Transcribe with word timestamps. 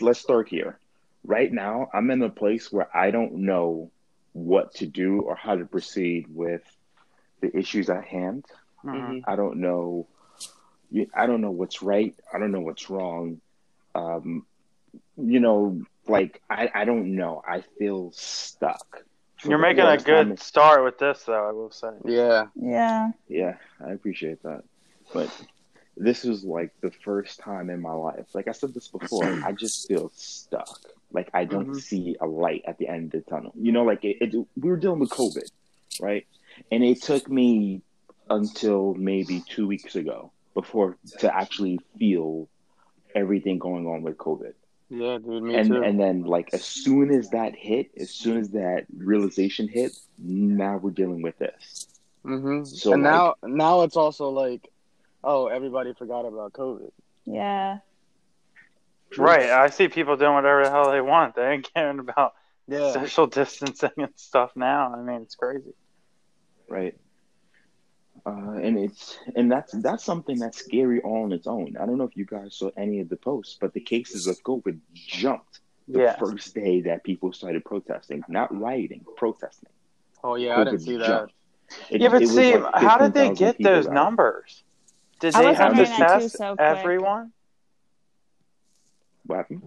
let's 0.00 0.20
let's 0.20 0.20
start 0.20 0.48
here. 0.48 0.78
Right 1.24 1.52
now, 1.52 1.88
I'm 1.92 2.10
in 2.10 2.22
a 2.22 2.30
place 2.30 2.72
where 2.72 2.88
I 2.96 3.10
don't 3.10 3.34
know 3.46 3.90
what 4.32 4.74
to 4.76 4.86
do 4.86 5.20
or 5.22 5.34
how 5.36 5.56
to 5.56 5.64
proceed 5.66 6.26
with 6.34 6.62
the 7.40 7.56
issues 7.56 7.90
at 7.90 8.04
hand. 8.04 8.44
Mhm. 8.84 9.22
I 9.26 9.36
don't 9.36 9.56
know. 9.60 10.06
I 11.14 11.26
don't 11.26 11.40
know 11.40 11.50
what's 11.50 11.82
right. 11.82 12.14
I 12.32 12.38
don't 12.38 12.52
know 12.52 12.60
what's 12.60 12.90
wrong. 12.90 13.40
Um, 13.94 14.46
you 15.16 15.40
know, 15.40 15.82
like 16.06 16.40
I, 16.50 16.70
I 16.74 16.84
don't 16.84 17.16
know. 17.16 17.42
I 17.46 17.62
feel 17.78 18.12
stuck. 18.12 19.02
For 19.38 19.50
You're 19.50 19.58
making 19.58 19.84
a 19.84 19.86
longest 19.86 20.06
time. 20.06 20.28
good 20.28 20.40
start 20.40 20.84
with 20.84 20.98
this, 20.98 21.24
though. 21.24 21.48
I 21.48 21.52
will 21.52 21.70
say. 21.70 21.90
Yeah. 22.04 22.46
Yeah. 22.54 23.10
Yeah, 23.28 23.56
I 23.84 23.92
appreciate 23.92 24.42
that. 24.42 24.64
But 25.12 25.30
this 25.98 26.24
is 26.24 26.44
like 26.44 26.70
the 26.80 26.90
first 27.04 27.40
time 27.40 27.70
in 27.70 27.80
my 27.80 27.92
life. 27.92 28.26
Like 28.34 28.48
I 28.48 28.52
said 28.52 28.72
this 28.74 28.88
before, 28.88 29.24
I 29.44 29.52
just 29.52 29.88
feel 29.88 30.10
stuck. 30.14 30.78
Like 31.12 31.28
I 31.34 31.44
don't 31.44 31.70
Mhm. 31.70 31.80
see 31.80 32.16
a 32.20 32.26
light 32.26 32.62
at 32.66 32.78
the 32.78 32.88
end 32.88 33.14
of 33.14 33.24
the 33.24 33.30
tunnel. 33.30 33.52
You 33.56 33.72
know, 33.72 33.84
like 33.84 34.04
it, 34.04 34.16
it, 34.20 34.34
we 34.34 34.68
were 34.70 34.76
dealing 34.76 35.00
with 35.00 35.10
COVID, 35.10 35.50
right? 36.00 36.26
And 36.70 36.84
it 36.84 37.02
took 37.02 37.28
me 37.28 37.82
until 38.30 38.94
maybe 38.94 39.42
two 39.48 39.66
weeks 39.66 39.96
ago 39.96 40.30
before 40.54 40.96
to 41.20 41.34
actually 41.34 41.78
feel 41.98 42.48
everything 43.14 43.58
going 43.58 43.86
on 43.86 44.02
with 44.02 44.16
COVID. 44.18 44.52
Yeah, 44.90 45.18
dude. 45.18 45.42
Me 45.42 45.54
and 45.54 45.68
too. 45.68 45.82
and 45.82 45.98
then 46.00 46.22
like 46.22 46.50
as 46.52 46.64
soon 46.64 47.10
as 47.10 47.30
that 47.30 47.54
hit, 47.54 47.90
as 47.98 48.10
soon 48.10 48.38
as 48.38 48.50
that 48.50 48.86
realization 48.96 49.68
hit, 49.68 49.92
now 50.18 50.76
we're 50.78 50.90
dealing 50.90 51.22
with 51.22 51.38
this. 51.38 51.86
hmm 52.22 52.64
So, 52.64 52.92
and 52.92 53.02
like- 53.02 53.12
now, 53.12 53.34
now 53.44 53.82
it's 53.82 53.96
also 53.96 54.30
like, 54.30 54.68
oh, 55.24 55.46
everybody 55.48 55.92
forgot 55.94 56.22
about 56.26 56.52
COVID. 56.52 56.90
Yeah. 57.26 57.78
Right. 59.16 59.50
I 59.50 59.70
see 59.70 59.88
people 59.88 60.16
doing 60.16 60.34
whatever 60.34 60.64
the 60.64 60.70
hell 60.70 60.90
they 60.90 61.00
want. 61.00 61.34
They 61.34 61.46
ain't 61.50 61.68
caring 61.74 61.98
about 61.98 62.34
Yeah. 62.66 62.92
social 62.92 63.26
distancing 63.26 63.90
and 63.96 64.12
stuff 64.16 64.52
now. 64.54 64.92
I 64.94 65.00
mean, 65.02 65.22
it's 65.22 65.34
crazy. 65.34 65.72
right? 66.68 66.94
Uh, 68.26 68.58
and 68.62 68.78
it's 68.78 69.16
and 69.36 69.50
that's 69.50 69.72
that's 69.72 70.04
something 70.04 70.38
that's 70.38 70.58
scary 70.58 71.00
all 71.00 71.22
on 71.24 71.32
its 71.32 71.46
own. 71.46 71.76
I 71.80 71.86
don't 71.86 71.96
know 71.96 72.04
if 72.04 72.14
you 72.16 72.26
guys 72.26 72.54
saw 72.56 72.70
any 72.76 73.00
of 73.00 73.08
the 73.08 73.16
posts, 73.16 73.56
but 73.58 73.72
the 73.72 73.80
cases 73.80 74.26
of 74.26 74.42
COVID 74.42 74.78
jumped 74.94 75.60
the 75.86 76.00
Yeah. 76.00 76.16
first 76.16 76.54
day 76.54 76.82
that 76.82 77.04
people 77.04 77.32
started 77.32 77.64
protesting, 77.64 78.22
not 78.28 78.54
rioting, 78.54 79.06
protesting. 79.16 79.70
Oh 80.22 80.34
yeah, 80.34 80.56
I 80.60 80.64
didn't 80.64 80.80
COVID 80.80 80.84
see 80.84 80.96
that. 80.98 81.06
jumped. 81.06 81.34
It- 81.90 82.00
Yeah, 82.02 82.08
but 82.10 82.26
see, 82.26 82.56
like 82.58 82.74
how 82.74 82.98
did 82.98 83.14
they 83.14 83.32
get 83.32 83.56
people 83.56 83.72
those 83.72 83.86
out. 83.86 83.94
numbers? 83.94 84.62
Did 85.20 85.34
I 85.34 85.42
they 85.42 85.54
have 85.54 85.72
to 85.74 85.82
wondering 85.82 85.96
test 85.96 86.36
so 86.36 86.54
everyone? 86.58 87.32
What 89.26 89.36
happened? 89.36 89.62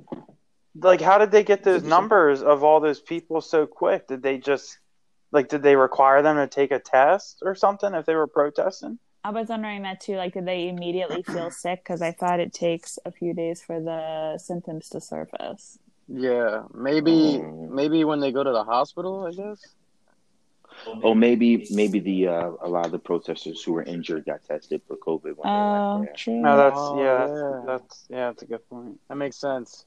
Like, 0.76 1.02
how 1.02 1.18
did 1.18 1.32
they 1.32 1.44
get 1.44 1.64
those 1.64 1.82
Did 1.82 1.86
you 1.86 1.90
say- 1.90 1.96
numbers 1.98 2.42
of 2.42 2.64
all 2.64 2.80
those 2.80 3.02
people 3.02 3.42
so 3.42 3.68
quick? 3.68 4.08
Did 4.08 4.24
they 4.24 4.38
just, 4.38 4.80
like, 5.32 5.50
did 5.50 5.62
they 5.64 5.76
require 5.76 6.22
them 6.22 6.38
to 6.38 6.48
take 6.48 6.72
a 6.72 6.80
test 6.80 7.40
or 7.42 7.56
something 7.56 7.94
if 7.94 8.06
they 8.06 8.16
were 8.16 8.28
protesting? 8.28 8.98
I 9.24 9.30
was 9.32 9.50
wondering 9.50 9.84
that 9.84 10.00
too. 10.00 10.16
Like, 10.16 10.34
did 10.34 10.46
they 10.46 10.68
immediately 10.70 11.22
feel 11.24 11.52
sick? 11.52 11.84
Because 11.84 12.02
I 12.02 12.12
thought 12.12 12.40
it 12.40 12.54
takes 12.54 12.98
a 13.06 13.12
few 13.12 13.34
days 13.34 13.62
for 13.62 13.80
the 13.80 14.38
symptoms 14.40 14.90
to 14.90 15.02
surface. 15.02 15.78
Yeah, 16.08 16.64
maybe 16.74 17.40
Oh. 17.44 17.68
maybe 17.72 18.04
when 18.04 18.20
they 18.20 18.32
go 18.32 18.44
to 18.44 18.52
the 18.52 18.64
hospital, 18.64 19.26
I 19.28 19.32
guess. 19.32 19.62
Oh, 21.04 21.14
maybe 21.14 21.68
maybe 21.72 22.00
the 22.00 22.28
uh, 22.28 22.52
a 22.62 22.68
lot 22.70 22.86
of 22.86 22.92
the 22.92 23.00
protesters 23.00 23.62
who 23.64 23.74
were 23.74 23.84
injured 23.84 24.26
got 24.26 24.44
tested 24.44 24.82
for 24.88 24.96
COVID 24.98 25.38
when 25.38 25.46
Oh, 25.46 25.94
they 25.94 26.00
went 26.00 26.06
there. 26.08 26.16
true. 26.16 26.42
No, 26.42 26.58
that's 26.58 26.78
Oh, 26.80 27.04
yeah, 27.04 27.28
yeah. 27.28 27.64
that's 27.66 28.06
yeah, 28.10 28.26
that's 28.28 28.44
a 28.44 28.46
good 28.46 28.68
point. 28.70 29.00
That 29.08 29.16
makes 29.16 29.38
sense. 29.38 29.86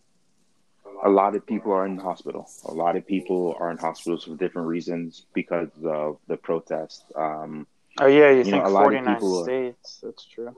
A 1.03 1.09
lot 1.11 1.35
of 1.35 1.45
people 1.47 1.73
are 1.73 1.87
in 1.87 1.99
hospital. 1.99 2.49
A 2.67 2.73
lot 2.73 2.95
of 2.97 3.07
people 3.07 3.57
are 3.59 3.71
in 3.71 3.79
hospitals 3.79 4.25
for 4.25 4.37
different 4.37 4.69
reasons 4.69 5.27
because 5.35 5.71
of 5.85 6.19
the 6.29 6.37
protest. 6.37 7.05
Um, 7.17 7.67
Oh 8.01 8.07
yeah, 8.07 8.31
you, 8.31 8.39
You 8.39 8.45
think 8.45 8.57
know, 8.57 8.67
a 8.67 8.71
lot 8.71 8.81
of 8.81 8.85
forty 8.87 9.01
nine 9.01 9.15
people 9.17 9.39
are- 9.41 9.45
states? 9.45 10.01
That's 10.03 10.25
true. 10.25 10.55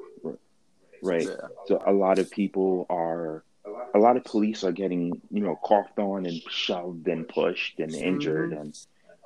right. 1.02 1.22
Yeah. 1.26 1.48
So 1.66 1.82
a 1.86 1.92
lot 1.92 2.18
of 2.18 2.30
people 2.30 2.86
are, 2.88 3.44
a 3.94 3.98
lot 3.98 4.16
of 4.16 4.24
police 4.24 4.64
are 4.64 4.72
getting, 4.72 5.20
you 5.30 5.42
know, 5.42 5.58
coughed 5.62 5.98
on 5.98 6.24
and 6.26 6.40
shoved 6.48 7.08
and 7.08 7.28
pushed 7.28 7.78
and 7.78 7.94
injured, 7.94 8.52
and 8.52 8.74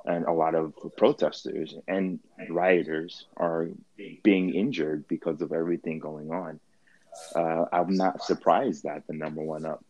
and 0.05 0.25
a 0.25 0.31
lot 0.31 0.55
of 0.55 0.73
protesters 0.97 1.75
and 1.87 2.19
rioters 2.49 3.25
are 3.37 3.69
being 4.23 4.53
injured 4.53 5.07
because 5.07 5.41
of 5.41 5.51
everything 5.51 5.99
going 5.99 6.31
on. 6.31 6.59
Uh, 7.35 7.65
I'm 7.71 7.95
not 7.95 8.23
surprised 8.23 8.83
that 8.83 9.05
the 9.07 9.13
number 9.13 9.41
went 9.43 9.65
up. 9.65 9.83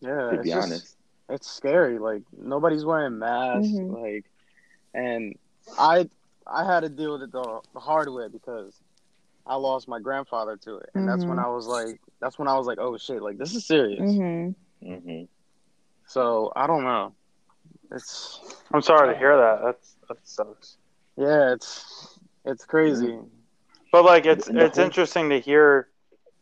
Yeah, 0.00 0.14
To 0.30 0.34
it's 0.34 0.42
be 0.44 0.50
just- 0.50 0.66
honest, 0.72 0.96
it's 1.30 1.50
scary. 1.50 1.98
Like 1.98 2.22
nobody's 2.36 2.84
wearing 2.84 3.18
masks. 3.18 3.66
Mhm. 3.68 4.02
Like, 4.02 4.24
and 4.92 5.34
I 5.78 6.08
I 6.46 6.64
had 6.64 6.80
to 6.80 6.90
deal 6.90 7.12
with 7.14 7.22
it 7.22 7.32
the, 7.32 7.60
the 7.72 7.80
hard 7.80 8.10
way 8.10 8.28
because 8.28 8.78
I 9.46 9.56
lost 9.56 9.88
my 9.88 9.98
grandfather 9.98 10.56
to 10.58 10.76
it, 10.76 10.90
and 10.94 11.08
that's 11.08 11.24
when 11.24 11.38
Mhm. 11.38 11.44
I 11.44 11.48
was 11.48 11.66
like, 11.66 12.00
that's 12.20 12.38
when 12.38 12.48
I 12.48 12.56
was 12.58 12.66
like, 12.66 12.78
oh 12.78 12.98
shit, 12.98 13.22
like 13.22 13.38
this 13.38 13.54
is 13.54 13.66
serious. 13.66 14.00
hmm 14.14 14.50
hmm 14.82 15.22
So 16.06 16.52
I 16.54 16.66
don't 16.66 16.84
know. 16.84 17.14
It's 17.92 18.40
I'm 18.72 18.82
sorry 18.82 19.12
to 19.12 19.18
hear 19.18 19.36
that. 19.36 19.60
That's 19.64 19.96
that 20.08 20.18
sucks. 20.24 20.76
yeah, 21.16 21.52
it's 21.52 22.18
it's 22.44 22.64
crazy. 22.64 23.18
But 23.92 24.04
like, 24.04 24.26
it's 24.26 24.46
The 24.48 24.64
it's 24.66 24.76
whole- 24.76 24.84
interesting 24.86 25.30
to 25.30 25.40
hear 25.40 25.88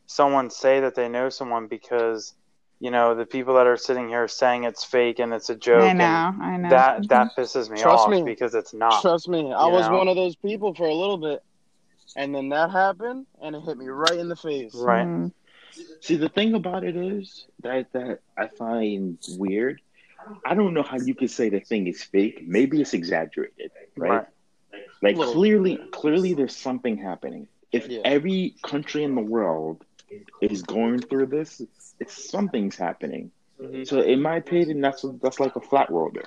someone 0.07 0.51
say 0.51 0.81
that 0.81 0.95
they 0.95 1.09
know 1.09 1.29
someone 1.29 1.67
because 1.67 2.35
you 2.81 2.91
know 2.91 3.15
the 3.15 3.27
people 3.27 3.55
that 3.55 3.67
are 3.67 3.77
sitting 3.77 4.09
here 4.09 4.27
saying 4.29 4.65
it's 4.65 4.85
fake 4.85 5.19
and 5.19 5.33
it's 5.33 5.51
a 5.51 5.55
joke. 5.57 5.83
I 5.83 5.93
know. 5.93 6.35
I 6.41 6.57
know. 6.57 6.69
That 6.71 7.09
that 7.09 7.29
pisses 7.37 7.71
me 7.71 7.79
Trust 7.81 8.05
off 8.05 8.11
me. 8.11 8.23
because 8.23 8.55
it's 8.55 8.73
not. 8.75 9.03
Trust 9.03 9.29
me, 9.29 9.53
I 9.53 9.67
was 9.67 9.89
know? 9.89 9.99
one 9.99 10.09
of 10.09 10.17
those 10.17 10.35
people 10.37 10.75
for 10.75 10.85
a 10.87 10.95
little 10.95 11.19
bit, 11.19 11.43
and 12.17 12.35
then 12.35 12.49
that 12.51 12.71
happened, 12.71 13.27
and 13.43 13.55
it 13.55 13.63
hit 13.63 13.77
me 13.79 13.87
right 13.89 14.19
in 14.19 14.29
the 14.29 14.37
face. 14.37 14.75
Right. 14.75 15.07
Mhm. 15.07 15.33
See, 16.01 16.17
the 16.17 16.29
thing 16.29 16.55
about 16.55 16.85
it 16.85 16.97
is 16.97 17.47
that 17.63 17.93
that 17.93 18.21
I 18.37 18.49
find 18.49 19.19
weird. 19.39 19.81
I 20.45 20.55
don't 20.55 20.75
know 20.75 20.83
how 20.83 20.99
you 20.99 21.15
could 21.15 21.31
say 21.31 21.49
the 21.49 21.61
thing 21.61 21.87
is 21.87 22.03
fake. 22.03 22.43
Maybe 22.47 22.81
it's 22.81 22.95
exaggerated, 22.95 23.71
right? 23.97 24.11
Right. 24.11 24.27
Like 25.03 25.17
Little. 25.17 25.35
clearly, 25.35 25.79
clearly, 25.91 26.35
there's 26.35 26.57
something 26.57 26.97
happening. 26.97 27.49
If 27.73 27.89
Yeah. 27.89 28.01
every 28.05 28.55
country 28.63 29.03
in 29.05 29.15
the 29.15 29.23
world 29.23 29.85
is 30.41 30.63
going 30.63 31.01
through 31.01 31.27
this, 31.27 31.61
it's 32.01 32.31
something's 32.31 32.77
happening. 32.77 33.33
Mhm. 33.61 33.87
So, 33.87 34.01
in 34.01 34.21
my 34.23 34.37
opinion, 34.37 34.81
that's 34.81 35.05
that's 35.23 35.41
like 35.41 35.57
a 35.57 35.61
flat 35.61 35.91
worlder, 35.91 36.25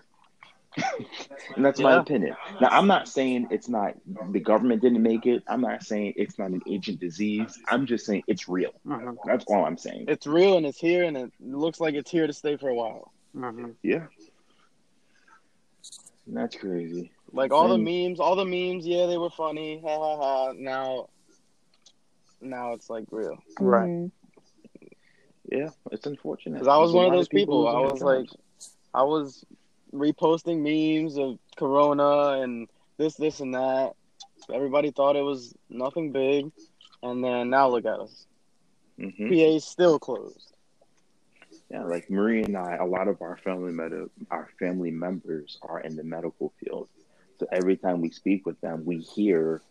and 1.56 1.64
that's 1.66 1.80
my 1.80 1.94
opinion. 1.96 2.36
Now, 2.62 2.70
I'm 2.72 2.88
not 2.88 3.08
saying 3.08 3.48
it's 3.52 3.70
not 3.70 3.96
the 4.32 4.40
government 4.40 4.82
didn't 4.82 5.02
make 5.04 5.26
it. 5.26 5.44
I'm 5.48 5.62
not 5.62 5.84
saying 5.84 6.14
it's 6.18 6.38
not 6.38 6.52
an 6.52 6.62
ancient 6.68 7.00
disease. 7.00 7.58
I'm 7.68 7.86
just 7.86 8.06
saying 8.06 8.24
it's 8.28 8.48
real. 8.48 8.74
Mhm. 8.86 9.18
That's 9.26 9.46
all 9.48 9.66
I'm 9.66 9.78
saying. 9.78 10.06
It's 10.08 10.28
real 10.28 10.58
and 10.58 10.66
it's 10.66 10.80
here, 10.80 11.04
and 11.04 11.16
it 11.18 11.32
looks 11.40 11.80
like 11.80 11.96
it's 11.96 12.12
here 12.12 12.28
to 12.28 12.34
stay 12.34 12.58
for 12.58 12.70
a 12.70 12.76
while. 12.76 13.12
Mhm. 13.36 13.76
Yeah, 13.84 14.08
that's 16.28 16.56
crazy. 16.56 17.12
Like 17.32 17.52
all 17.52 17.68
the 17.68 17.78
memes, 17.78 18.20
all 18.20 18.36
the 18.36 18.46
memes, 18.46 18.88
yeah, 18.88 19.08
they 19.08 19.18
were 19.18 19.30
funny, 19.30 19.82
ha 19.82 19.98
ha 19.98 20.18
ha. 20.18 20.54
Now, 20.56 21.10
now 22.42 22.74
it's 22.74 22.90
like 22.90 23.06
real. 23.12 23.38
Right. 23.60 23.90
Mhm. 23.90 24.12
Yeah, 25.52 25.70
it's 25.92 26.08
unfortunate. 26.08 26.60
Because 26.60 26.68
I 26.68 26.78
was 26.78 26.92
There's 26.92 27.06
one 27.06 27.14
of 27.14 27.20
those 27.20 27.28
people. 27.28 27.68
I 27.68 27.80
was 27.80 28.00
their 28.00 28.08
like. 28.08 28.30
I 28.94 29.04
was 29.04 29.46
reposting 29.94 30.62
memes 30.62 31.18
of 31.18 31.38
Corona 31.58 32.42
and 32.42 32.68
this, 32.98 33.16
this, 33.16 33.42
and 33.42 33.54
that. 33.54 33.94
Everybody 34.52 34.92
thought 34.92 35.16
it 35.16 35.22
was 35.22 35.54
nothing 35.70 36.12
big, 36.12 36.52
and 37.04 37.24
then 37.24 37.50
now 37.50 37.68
look 37.70 37.86
at 37.86 38.00
us. 38.00 38.26
Mhm. 38.98 39.30
PA's 39.30 39.66
still 39.66 40.00
closed. 40.00 40.55
Yeah, 41.70 41.84
like 41.84 42.10
Marie 42.10 42.44
and 42.44 42.56
I, 42.56 42.76
a 42.76 42.86
lot 42.86 43.08
of 43.08 43.22
our 43.22 43.38
family 43.38 43.72
med- 43.72 44.10
our 44.30 44.50
family 44.60 44.92
members 44.92 45.58
are 45.64 45.80
in 45.80 45.96
the 45.96 46.04
medical 46.04 46.54
field. 46.60 46.90
So 47.40 47.48
every 47.52 47.76
time 47.76 48.02
we 48.02 48.12
speak 48.12 48.46
with 48.46 48.60
them, 48.62 48.86
we 48.86 49.00
hear 49.00 49.62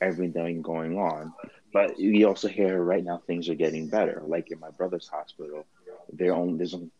everything 0.00 0.62
going 0.62 0.96
on. 0.96 1.32
But 1.72 1.96
we 1.98 2.24
also 2.24 2.48
hear 2.48 2.82
right 2.82 3.04
now 3.04 3.22
things 3.26 3.48
are 3.48 3.54
getting 3.54 3.88
better. 3.88 4.22
Like 4.26 4.50
in 4.50 4.58
my 4.60 4.70
brother's 4.70 5.08
hospital, 5.08 5.66
they're 6.12 6.34
only 6.34 6.58
there's 6.58 6.74
only, 6.74 6.90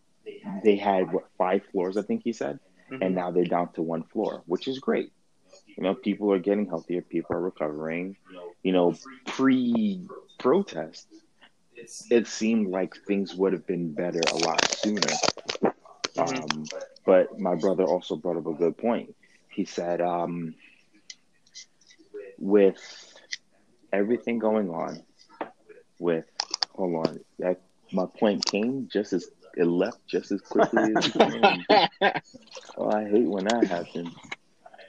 they 0.63 0.77
had 0.77 1.13
what 1.13 1.25
five 1.39 1.63
floors, 1.73 1.97
I 1.97 2.03
think 2.03 2.23
he 2.23 2.33
said, 2.33 2.61
mm-hmm. 2.91 3.03
and 3.03 3.15
now 3.15 3.31
they're 3.31 3.45
down 3.45 3.73
to 3.75 3.83
one 3.83 4.05
floor, 4.05 4.43
which 4.47 4.69
is 4.69 4.79
great. 4.79 5.13
You 5.67 5.83
know, 5.83 5.95
people 5.95 6.33
are 6.33 6.39
getting 6.39 6.67
healthier, 6.67 7.01
people 7.01 7.37
are 7.37 7.41
recovering. 7.41 8.17
You 8.63 8.73
know, 8.73 8.95
pre 9.27 10.07
protest, 10.39 11.09
it 12.11 12.27
seemed 12.27 12.69
like 12.69 12.95
things 13.07 13.35
would 13.35 13.53
have 13.53 13.67
been 13.67 13.93
better 13.93 14.21
a 14.21 14.37
lot 14.37 14.65
sooner. 14.71 15.13
Um, 16.19 16.65
but 17.05 17.39
my 17.39 17.55
brother 17.55 17.85
also 17.85 18.17
brought 18.17 18.37
up 18.37 18.47
a 18.47 18.55
good 18.55 18.77
point. 18.77 19.15
He 19.49 19.65
said, 19.65 20.01
um, 20.01 20.55
with 22.39 22.79
everything 23.93 24.39
going 24.39 24.71
on, 24.71 25.03
with 25.99 26.25
hold 26.75 27.07
on, 27.07 27.21
that 27.39 27.61
my 27.93 28.07
point 28.07 28.45
came 28.45 28.89
just 28.91 29.13
as 29.13 29.29
it 29.57 29.65
left 29.67 29.99
just 30.07 30.31
as 30.31 30.41
quickly 30.41 30.93
as 30.93 31.07
it 31.07 31.13
came. 31.13 31.65
oh, 32.79 32.91
I 32.91 33.09
hate 33.09 33.29
when 33.29 33.45
that 33.45 33.67
happens. 33.67 34.15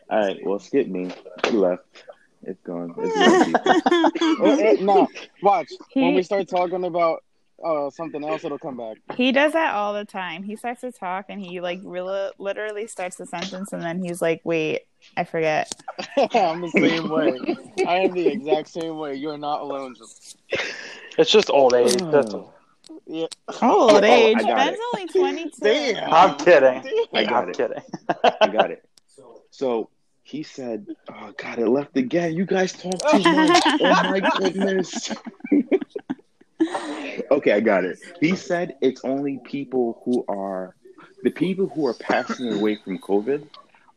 All 0.09 0.19
right, 0.19 0.39
well, 0.45 0.59
skip 0.59 0.87
me. 0.87 1.09
It 1.45 1.53
left. 1.53 2.03
It's 2.43 2.61
gone. 2.61 2.93
It's 2.97 4.39
gone. 4.39 4.59
Eh, 4.59 4.77
no, 4.81 5.07
watch. 5.41 5.71
when 5.93 6.15
we 6.15 6.23
start 6.23 6.47
talking 6.47 6.83
about 6.85 7.23
uh, 7.63 7.89
something 7.91 8.23
else, 8.23 8.43
it'll 8.43 8.57
come 8.57 8.77
back. 8.77 8.97
He 9.15 9.31
does 9.31 9.53
that 9.53 9.75
all 9.75 9.93
the 9.93 10.05
time. 10.05 10.41
He 10.43 10.55
starts 10.55 10.81
to 10.81 10.91
talk 10.91 11.25
and 11.29 11.39
he 11.39 11.61
like 11.61 11.79
really 11.83 12.31
literally 12.39 12.87
starts 12.87 13.17
the 13.17 13.25
sentence 13.27 13.71
and 13.73 13.81
then 13.83 14.03
he's 14.03 14.21
like, 14.21 14.41
"Wait, 14.43 14.81
I 15.15 15.23
forget." 15.23 15.71
I'm 16.17 16.61
the 16.61 16.69
same 16.71 17.09
way. 17.09 17.37
I 17.85 17.99
am 17.99 18.13
the 18.13 18.27
exact 18.27 18.69
same 18.69 18.97
way. 18.97 19.15
You're 19.15 19.37
not 19.37 19.61
alone. 19.61 19.93
Just, 19.95 20.37
It's 21.19 21.31
just 21.31 21.49
old 21.51 21.73
age. 21.75 21.95
That's 22.11 22.33
all. 22.33 22.55
yeah. 23.05 23.27
Old 23.47 23.57
Oh, 23.61 23.97
I 24.01 24.05
age. 24.07 24.37
got 24.37 24.57
Ben's 24.57 24.77
it. 24.79 24.83
only 24.95 25.07
twenty 25.07 25.43
two. 25.51 25.59
Damn. 25.61 26.11
I'm 26.11 26.35
kidding. 26.37 27.07
I 27.13 27.25
got 27.25 27.43
I'm 27.43 27.49
it. 27.49 27.57
kidding. 27.57 27.83
I 28.41 28.47
got 28.47 28.71
it. 28.71 28.83
So 29.51 29.89
he 30.23 30.43
said, 30.43 30.87
"Oh 31.09 31.33
God, 31.37 31.59
it 31.59 31.67
left 31.67 31.97
again. 31.97 32.33
You 32.33 32.45
guys 32.45 32.73
talk 32.73 32.99
too 33.11 33.19
much. 33.19 33.63
oh 33.65 33.77
my 33.79 34.19
goodness." 34.37 35.11
okay, 37.31 37.53
I 37.53 37.59
got 37.59 37.83
it. 37.85 37.99
He 38.19 38.35
said 38.35 38.75
it's 38.81 39.03
only 39.03 39.39
people 39.43 40.01
who 40.05 40.25
are 40.27 40.75
the 41.23 41.31
people 41.31 41.67
who 41.67 41.85
are 41.87 41.93
passing 41.93 42.53
away 42.53 42.77
from 42.83 42.97
COVID 42.99 43.47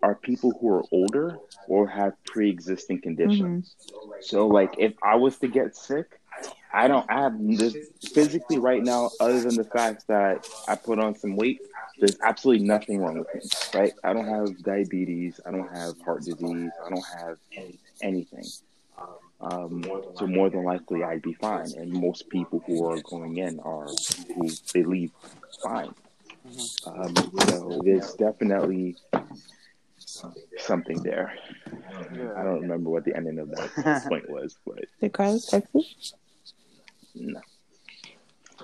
are 0.03 0.15
people 0.15 0.53
who 0.61 0.69
are 0.69 0.85
older 0.93 1.39
or 1.67 1.89
have 1.89 2.13
pre-existing 2.25 3.01
conditions. 3.01 3.75
Mm-hmm. 3.81 4.13
So, 4.21 4.47
like, 4.47 4.75
if 4.79 4.93
I 5.03 5.17
was 5.17 5.39
to 5.39 5.49
get 5.49 5.75
sick, 5.75 6.21
I 6.73 6.89
don't 6.89 7.09
I 7.11 7.23
have 7.23 7.35
this 7.39 7.77
physically 8.13 8.59
right 8.59 8.83
now, 8.83 9.11
other 9.21 9.41
than 9.41 9.55
the 9.55 9.65
fact 9.65 10.07
that 10.09 10.47
I 10.69 10.77
put 10.77 10.99
on 10.99 11.15
some 11.15 11.37
weight. 11.37 11.61
There's 11.99 12.19
absolutely 12.23 12.67
nothing 12.67 12.99
wrong 12.99 13.19
with 13.19 13.35
me, 13.35 13.41
right? 13.75 13.93
I 14.03 14.13
don't 14.13 14.27
have 14.27 14.63
diabetes. 14.63 15.41
I 15.47 15.51
don't 15.53 15.73
have 15.73 15.99
heart 16.01 16.25
disease. 16.25 16.71
I 16.85 16.91
don't 16.91 17.07
have 17.19 17.39
anything. 18.03 18.45
Um, 19.41 19.85
so 20.17 20.27
more 20.27 20.49
than 20.51 20.65
likely, 20.65 21.03
I'd 21.03 21.23
be 21.23 21.35
fine. 21.35 21.73
And 21.77 21.93
most 21.93 22.29
people 22.31 22.63
who 22.67 22.87
are 22.89 23.01
going 23.03 23.37
in 23.37 23.61
are 23.61 23.89
who 24.35 24.49
they 24.73 24.83
leave 24.83 25.13
fine. 25.63 25.95
Um, 26.87 27.15
so 27.49 27.81
there's 27.85 28.13
definitely 28.15 28.97
something 30.59 31.03
there. 31.03 31.35
I 32.37 32.43
don't 32.43 32.63
remember 32.63 32.91
what 32.91 33.05
the 33.05 33.17
ending 33.17 33.39
of 33.39 33.51
that 33.51 34.05
point 34.09 34.29
was, 34.29 34.57
but 34.67 34.85
Did 35.01 35.13
Carlos 35.13 35.47
text 35.47 35.69
you? 35.75 35.85
no. 37.15 37.41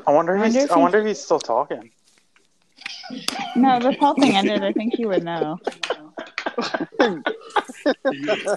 I 0.07 0.13
wonder 0.13 0.35
if 0.35 0.41
I 0.41 0.43
wonder 0.43 0.59
he's, 0.59 0.65
if 0.65 0.73
I 0.73 0.79
wonder 0.79 0.99
if 0.99 1.07
he's 1.07 1.21
still 1.21 1.41
talking. 1.41 1.91
No, 3.57 3.79
the 3.79 3.97
Paul 3.99 4.15
thing 4.15 4.37
ended. 4.37 4.63
I 4.63 4.73
think 4.73 4.95
he 4.95 5.07
would 5.07 5.25
know. 5.25 5.59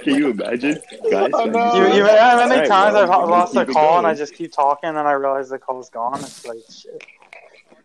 Can 0.02 0.16
you 0.16 0.30
imagine, 0.32 0.80
guys? 1.10 1.32
Oh, 1.34 1.46
no. 1.46 1.76
You, 1.76 1.96
you, 1.96 2.06
how 2.06 2.38
many 2.38 2.54
Alright, 2.54 2.68
times 2.68 2.94
well, 2.94 3.12
I've 3.12 3.26
we 3.26 3.32
lost 3.32 3.56
a 3.56 3.60
keep 3.60 3.70
it 3.70 3.74
call 3.74 3.98
and 3.98 4.08
I 4.08 4.14
just 4.14 4.34
keep 4.34 4.52
talking 4.52 4.90
and 4.90 4.98
I 4.98 5.12
realize 5.14 5.50
the 5.50 5.60
call's 5.60 5.90
gone. 5.90 6.20
It's 6.20 6.46
like 6.46 6.58
shit. 6.70 7.04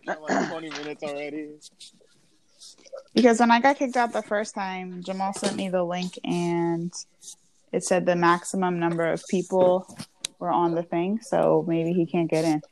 like 0.07 0.51
20 0.51 0.71
minutes 0.71 1.03
already. 1.03 1.49
Because 3.15 3.41
when 3.41 3.51
I 3.51 3.61
got 3.61 3.79
kicked 3.79 3.97
out 3.97 4.13
the 4.13 4.23
first 4.23 4.55
time, 4.55 5.03
Jamal 5.03 5.33
sent 5.33 5.57
me 5.57 5.69
the 5.69 5.83
link 5.83 6.19
and 6.25 6.93
it 7.73 7.85
said 7.85 8.07
the 8.07 8.17
maximum 8.17 8.79
number 8.79 9.05
of 9.05 9.23
people 9.29 9.87
were 10.39 10.51
on 10.51 10.75
the 10.75 10.83
thing, 10.83 11.21
so 11.21 11.65
maybe 11.67 11.93
he 11.93 12.07
can't 12.07 12.31
get 12.31 12.45
in. 12.45 12.63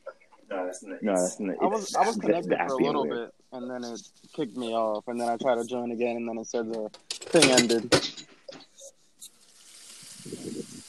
No, 0.50 0.64
that's 0.64 1.40
not. 1.40 1.56
I 1.60 1.66
was 1.66 1.94
I 1.94 2.06
was 2.06 2.16
connected 2.16 2.56
for 2.56 2.74
a 2.74 2.76
little 2.76 3.02
weird. 3.02 3.26
bit, 3.26 3.34
and 3.52 3.70
then 3.70 3.84
it 3.84 4.00
kicked 4.34 4.56
me 4.56 4.72
off, 4.74 5.06
and 5.08 5.20
then 5.20 5.28
I 5.28 5.36
tried 5.36 5.56
to 5.56 5.64
join 5.64 5.90
again, 5.90 6.16
and 6.16 6.28
then 6.28 6.38
it 6.38 6.46
said 6.46 6.72
the 6.72 6.90
thing 7.10 7.50
ended. 7.50 7.90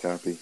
Copy. 0.02 0.38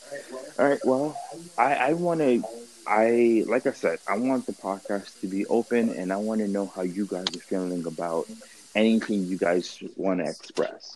All 0.59 0.67
right. 0.67 0.79
Well, 0.85 1.17
I, 1.57 1.75
I 1.75 1.94
want 1.94 2.19
to. 2.21 2.44
I 2.88 3.44
like 3.47 3.65
I 3.65 3.71
said, 3.71 4.00
I 4.07 4.17
want 4.17 4.45
the 4.45 4.53
podcast 4.53 5.19
to 5.21 5.27
be 5.27 5.45
open, 5.47 5.89
and 5.89 6.13
I 6.13 6.17
want 6.17 6.41
to 6.41 6.47
know 6.47 6.67
how 6.67 6.83
you 6.83 7.06
guys 7.06 7.25
are 7.35 7.39
feeling 7.39 7.85
about 7.85 8.27
anything 8.75 9.25
you 9.25 9.38
guys 9.38 9.81
want 9.95 10.19
to 10.19 10.29
express. 10.29 10.95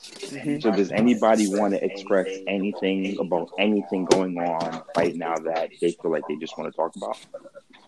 So, 0.62 0.72
does 0.72 0.92
anybody 0.92 1.48
want 1.48 1.74
to 1.74 1.84
express 1.84 2.28
anything 2.48 3.18
about 3.20 3.52
anything 3.58 4.06
going 4.06 4.38
on 4.38 4.84
right 4.96 5.16
now 5.16 5.36
that 5.38 5.72
they 5.82 5.92
feel 5.92 6.12
like 6.12 6.28
they 6.28 6.36
just 6.36 6.58
want 6.58 6.72
to 6.72 6.76
talk 6.76 6.96
about? 6.96 7.18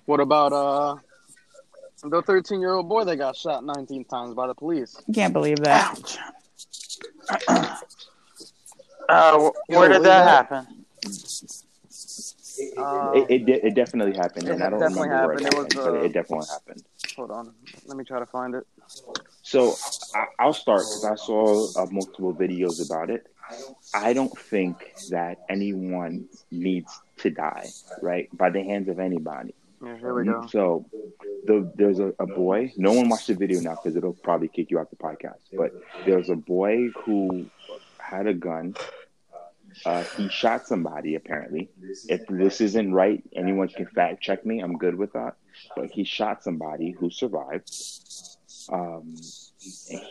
What 0.06 0.19
about 0.19 0.54
uh 0.54 0.95
the 2.03 2.21
13 2.21 2.59
year 2.62 2.74
old 2.74 2.89
boy 2.89 3.03
that 3.06 3.18
got 3.18 3.36
shot 3.36 3.63
19 3.63 4.06
times 4.06 4.33
by 4.33 4.48
the 4.48 4.56
police? 4.56 4.95
I 5.07 5.12
can't 5.13 5.33
believe 5.33 5.57
that. 5.59 5.98
Ouch. 5.98 6.18
Uh, 9.09 9.50
where 9.68 9.89
know, 9.89 9.95
did 9.95 10.03
that 10.03 10.25
that- 10.50 10.50
happen? 10.50 10.68
Uh, 12.77 13.12
It, 13.15 13.50
it, 13.50 13.63
it 13.65 13.75
definitely 13.75 14.15
happened, 14.15 14.48
and 14.48 14.62
It 14.62 14.65
I 14.65 14.69
don't 14.69 14.80
definitely 14.80 15.09
remember 15.09 15.27
where 15.27 15.38
it 15.38 15.44
happened. 15.44 15.74
It 15.74 15.77
was, 15.77 15.86
but 15.86 15.94
uh, 15.95 16.03
it 16.06 16.13
definitely 16.13 16.48
happened. 16.51 16.83
hold 17.15 17.31
on, 17.31 17.53
let 17.88 17.98
me 17.98 18.04
try 18.04 18.19
to 18.19 18.25
find 18.25 18.54
it. 18.56 18.68
So 19.42 19.74
I, 20.13 20.25
I'll 20.39 20.54
start 20.54 20.81
because 20.81 21.06
I 21.06 21.15
saw 21.15 21.68
uh, 21.81 21.88
multiple 21.92 22.33
videos 22.33 22.86
about 22.86 23.09
it. 23.09 23.27
I 23.94 24.13
don't 24.13 24.38
think 24.38 24.94
that 25.09 25.39
anyone 25.50 26.27
needs 26.51 26.92
to 27.18 27.30
die, 27.31 27.69
right, 28.01 28.30
by 28.38 28.50
the 28.50 28.63
hands 28.63 28.88
of 28.89 29.00
anybody. 29.00 29.54
Yeah, 29.83 29.98
here 29.98 30.13
we 30.13 30.25
go. 30.25 30.45
So 30.48 30.86
the, 31.45 31.72
there's 31.75 32.00
a, 32.00 32.13
a 32.19 32.28
boy. 32.28 32.72
No 32.78 32.94
one 32.94 33.10
watched 33.10 33.28
the 33.28 33.33
video 33.33 33.60
now 33.62 33.75
because 33.75 33.95
it'll 33.95 34.13
probably 34.13 34.48
kick 34.48 34.69
you 34.69 34.80
out 34.80 34.89
the 34.89 34.95
podcast. 34.95 35.39
But 35.54 35.74
there's 36.06 36.30
a 36.30 36.36
boy 36.36 36.89
who 37.04 37.48
had 37.98 38.28
a 38.28 38.33
gun. 38.33 38.75
Uh, 39.86 40.04
he 40.18 40.28
shot 40.30 40.68
somebody 40.68 41.16
apparently. 41.16 41.69
If 42.07 42.28
this 42.28 42.62
isn't 42.62 42.94
right, 42.94 43.24
anyone 43.33 43.69
can 43.69 43.88
fact 43.88 44.22
check 44.22 44.45
me. 44.45 44.60
I'm 44.60 44.78
good 44.78 44.95
with 44.95 45.13
that. 45.13 45.36
But 45.75 45.92
he 45.92 46.04
shot 46.04 46.44
somebody 46.44 46.92
who 46.92 47.10
survived. 47.10 47.72
Um, 48.69 49.16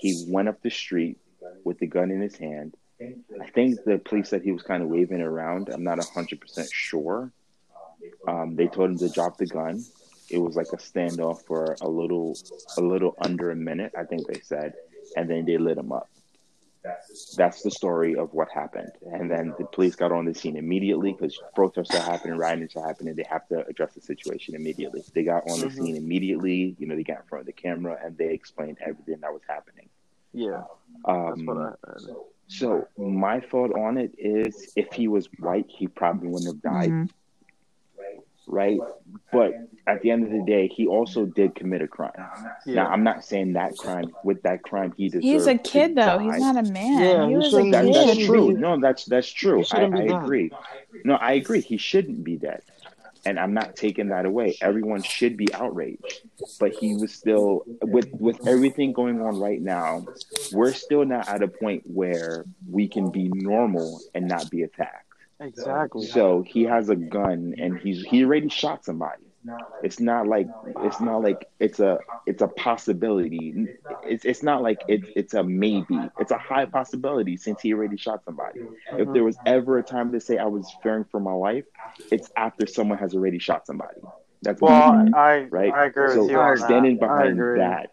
he 0.00 0.24
went 0.28 0.48
up 0.48 0.62
the 0.62 0.70
street 0.70 1.18
with 1.64 1.78
the 1.78 1.86
gun 1.86 2.10
in 2.10 2.20
his 2.20 2.36
hand. 2.36 2.74
I 3.00 3.46
think 3.54 3.82
the 3.84 3.98
police 3.98 4.28
said 4.28 4.42
he 4.42 4.52
was 4.52 4.62
kind 4.62 4.82
of 4.82 4.88
waving 4.88 5.20
around. 5.22 5.68
I'm 5.70 5.84
not 5.84 5.98
100% 5.98 6.68
sure. 6.72 7.32
Um, 8.26 8.54
they 8.56 8.66
told 8.68 8.90
him 8.90 8.98
to 8.98 9.08
drop 9.08 9.38
the 9.38 9.46
gun. 9.46 9.84
It 10.30 10.38
was 10.38 10.56
like 10.56 10.72
a 10.72 10.76
standoff 10.76 11.42
for 11.46 11.76
a 11.80 11.88
little, 11.88 12.36
a 12.76 12.80
little 12.80 13.14
under 13.18 13.50
a 13.50 13.56
minute, 13.56 13.92
I 13.98 14.04
think 14.04 14.26
they 14.26 14.40
said, 14.40 14.74
and 15.16 15.28
then 15.28 15.44
they 15.44 15.58
lit 15.58 15.78
him 15.78 15.92
up. 15.92 16.08
That's 17.36 17.62
the 17.62 17.70
story 17.70 18.16
of 18.16 18.32
what 18.34 18.48
happened. 18.50 18.92
And 19.12 19.30
then 19.30 19.54
the 19.58 19.64
police 19.64 19.94
got 19.94 20.10
on 20.12 20.24
the 20.24 20.34
scene 20.34 20.56
immediately 20.56 21.12
because 21.12 21.40
protests 21.54 21.94
are 21.94 22.02
happening, 22.02 22.36
riots 22.36 22.76
are 22.76 22.86
happening. 22.86 23.14
They 23.14 23.26
have 23.30 23.46
to 23.48 23.64
address 23.66 23.94
the 23.94 24.00
situation 24.00 24.54
immediately. 24.54 25.04
They 25.14 25.22
got 25.22 25.48
on 25.48 25.60
the 25.60 25.66
Mhm. 25.66 25.72
scene 25.72 25.96
immediately. 25.96 26.74
You 26.78 26.86
know, 26.86 26.96
they 26.96 27.04
got 27.04 27.18
in 27.18 27.22
front 27.28 27.42
of 27.42 27.46
the 27.46 27.52
camera 27.52 27.98
and 28.04 28.16
they 28.16 28.32
explained 28.32 28.78
everything 28.80 29.20
that 29.20 29.32
was 29.32 29.42
happening. 29.48 29.88
Yeah, 30.32 30.64
Um, 31.04 31.28
that's 31.30 31.46
what 31.46 31.56
I 31.56 31.74
heard. 31.86 32.16
so 32.48 32.88
my 32.98 33.40
thought 33.40 33.72
on 33.78 33.96
it 33.96 34.12
is, 34.18 34.70
if 34.76 34.92
he 34.92 35.06
was 35.08 35.28
white, 35.38 35.66
he 35.68 35.86
probably 35.86 36.28
wouldn't 36.28 36.48
have 36.52 36.62
died, 36.62 36.90
Mhm. 36.90 37.10
Right? 38.50 38.78
But 39.32 39.52
at 39.86 40.02
the 40.02 40.10
end 40.10 40.24
of 40.24 40.30
the 40.32 40.42
day, 40.44 40.68
he 40.68 40.86
also 40.86 41.24
did 41.24 41.54
commit 41.54 41.82
a 41.82 41.88
crime. 41.88 42.12
Yeah. 42.66 42.74
Now, 42.74 42.86
I'm 42.90 43.02
not 43.04 43.24
saying 43.24 43.54
that 43.54 43.76
crime 43.76 44.12
with 44.24 44.42
that 44.42 44.62
crime 44.62 44.92
he 44.96 45.08
deserved. 45.08 45.24
He's 45.24 45.46
a 45.46 45.56
kid 45.56 45.94
though. 45.94 46.18
die. 46.18 46.22
He's 46.24 46.40
not 46.40 46.56
a 46.56 46.62
man. 46.70 47.00
Yeah, 47.02 47.24
he 47.24 47.30
he 47.30 47.36
was 47.36 47.54
a 47.54 47.70
That, 47.70 47.84
kid. 47.84 47.94
that's 47.94 48.26
true. 48.26 48.52
No, 48.52 48.80
that's 48.80 49.04
that's 49.06 49.30
true. 49.30 49.64
I, 49.72 49.82
I 49.84 50.22
agree. 50.22 50.50
No, 51.04 51.14
I 51.14 51.32
agree. 51.32 51.60
He 51.60 51.76
shouldn't 51.76 52.22
be 52.24 52.36
dead, 52.36 52.62
and 53.24 53.38
I'm 53.38 53.54
not 53.54 53.76
taking 53.76 54.08
that 54.08 54.26
away. 54.26 54.56
Everyone 54.60 55.02
should 55.02 55.36
be 55.36 55.52
outraged, 55.54 56.20
but 56.58 56.72
he 56.72 56.94
was 56.96 57.12
still 57.12 57.62
with 57.82 58.10
with 58.12 58.46
everything 58.46 58.92
going 58.92 59.20
on 59.20 59.38
right 59.38 59.60
now. 59.60 60.04
We're 60.52 60.72
still 60.72 61.04
not 61.04 61.28
at 61.28 61.42
a 61.42 61.48
point 61.48 61.82
where 61.86 62.44
we 62.68 62.88
can 62.88 63.10
be 63.10 63.28
normal 63.28 64.00
and 64.14 64.28
not 64.28 64.50
be 64.50 64.62
attacked. 64.62 65.06
Exactly. 65.40 66.12
So 66.12 66.42
he 66.46 66.64
has 66.64 66.88
a 66.88 66.96
gun 66.96 67.54
and 67.58 67.78
he's 67.78 68.02
he 68.04 68.24
already 68.24 68.48
shot 68.48 68.84
somebody. 68.84 69.24
It's 69.82 70.00
not 70.00 70.26
like 70.26 70.48
it's 70.82 71.00
not 71.00 71.22
like 71.22 71.46
it's 71.58 71.80
a 71.80 71.98
it's 72.26 72.42
a 72.42 72.48
possibility. 72.48 73.68
It's 74.02 74.24
it's 74.24 74.42
not 74.42 74.62
like 74.62 74.84
it's 74.88 75.08
it's 75.14 75.34
a 75.34 75.42
maybe. 75.42 76.10
It's 76.18 76.30
a 76.32 76.38
high 76.38 76.66
possibility 76.66 77.36
since 77.36 77.60
he 77.60 77.72
already 77.74 77.96
shot 77.96 78.24
somebody. 78.24 78.60
If 78.96 79.12
there 79.12 79.24
was 79.24 79.38
ever 79.46 79.78
a 79.78 79.82
time 79.82 80.12
to 80.12 80.20
say 80.20 80.38
I 80.38 80.46
was 80.46 80.70
fearing 80.82 81.04
for 81.10 81.20
my 81.20 81.32
life, 81.32 81.64
it's 82.10 82.30
after 82.36 82.66
someone 82.66 82.98
has 82.98 83.14
already 83.14 83.38
shot 83.38 83.66
somebody. 83.66 84.00
That's 84.42 84.60
Well, 84.60 84.72
my 84.72 85.12
I 85.12 85.50
right. 85.50 85.74
I 85.74 85.84
agree 85.86 86.14
so 86.14 86.18
with 86.18 86.28
you 86.28 86.40
on 86.40 86.58
that. 86.60 86.88
standing 86.88 86.98
I 87.08 87.24
behind 87.24 87.26
agree. 87.26 87.74
that, 87.74 87.90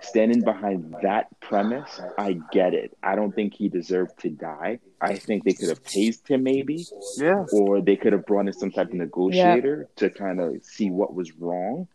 standing 0.00 0.42
behind 0.42 0.98
that 1.02 1.28
premise, 1.40 2.00
I 2.16 2.32
get 2.52 2.74
it. 2.74 2.96
I 3.02 3.16
don't 3.16 3.34
think 3.34 3.54
he 3.54 3.68
deserved 3.68 4.18
to 4.20 4.30
die. 4.30 4.78
I 5.00 5.16
think 5.16 5.44
they 5.44 5.52
could 5.54 5.68
have 5.68 5.82
tased 5.84 6.26
him 6.28 6.42
maybe, 6.42 6.86
Yeah. 7.16 7.44
or 7.52 7.80
they 7.80 7.96
could 7.96 8.12
have 8.12 8.26
brought 8.26 8.46
in 8.46 8.52
some 8.52 8.70
type 8.70 8.88
of 8.88 8.94
negotiator 8.94 9.88
to 9.96 10.10
kind 10.10 10.40
of 10.40 10.62
see 10.64 10.90
what 10.90 11.14
was 11.14 11.32
wrong. 11.32 11.88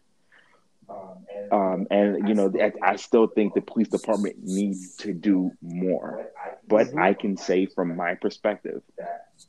Um, 1.52 1.88
and 1.92 2.28
you 2.28 2.34
know, 2.34 2.52
I, 2.60 2.72
I 2.82 2.96
still 2.96 3.28
think 3.28 3.54
the 3.54 3.62
police 3.62 3.88
department 3.90 4.38
needs 4.44 4.98
to 4.98 5.14
do 5.14 5.52
more. 5.62 6.30
But 6.68 6.92
Mhm. 6.92 7.02
I 7.02 7.14
can 7.14 7.38
say 7.38 7.66
from 7.68 7.96
my 7.96 8.16
perspective 8.16 8.82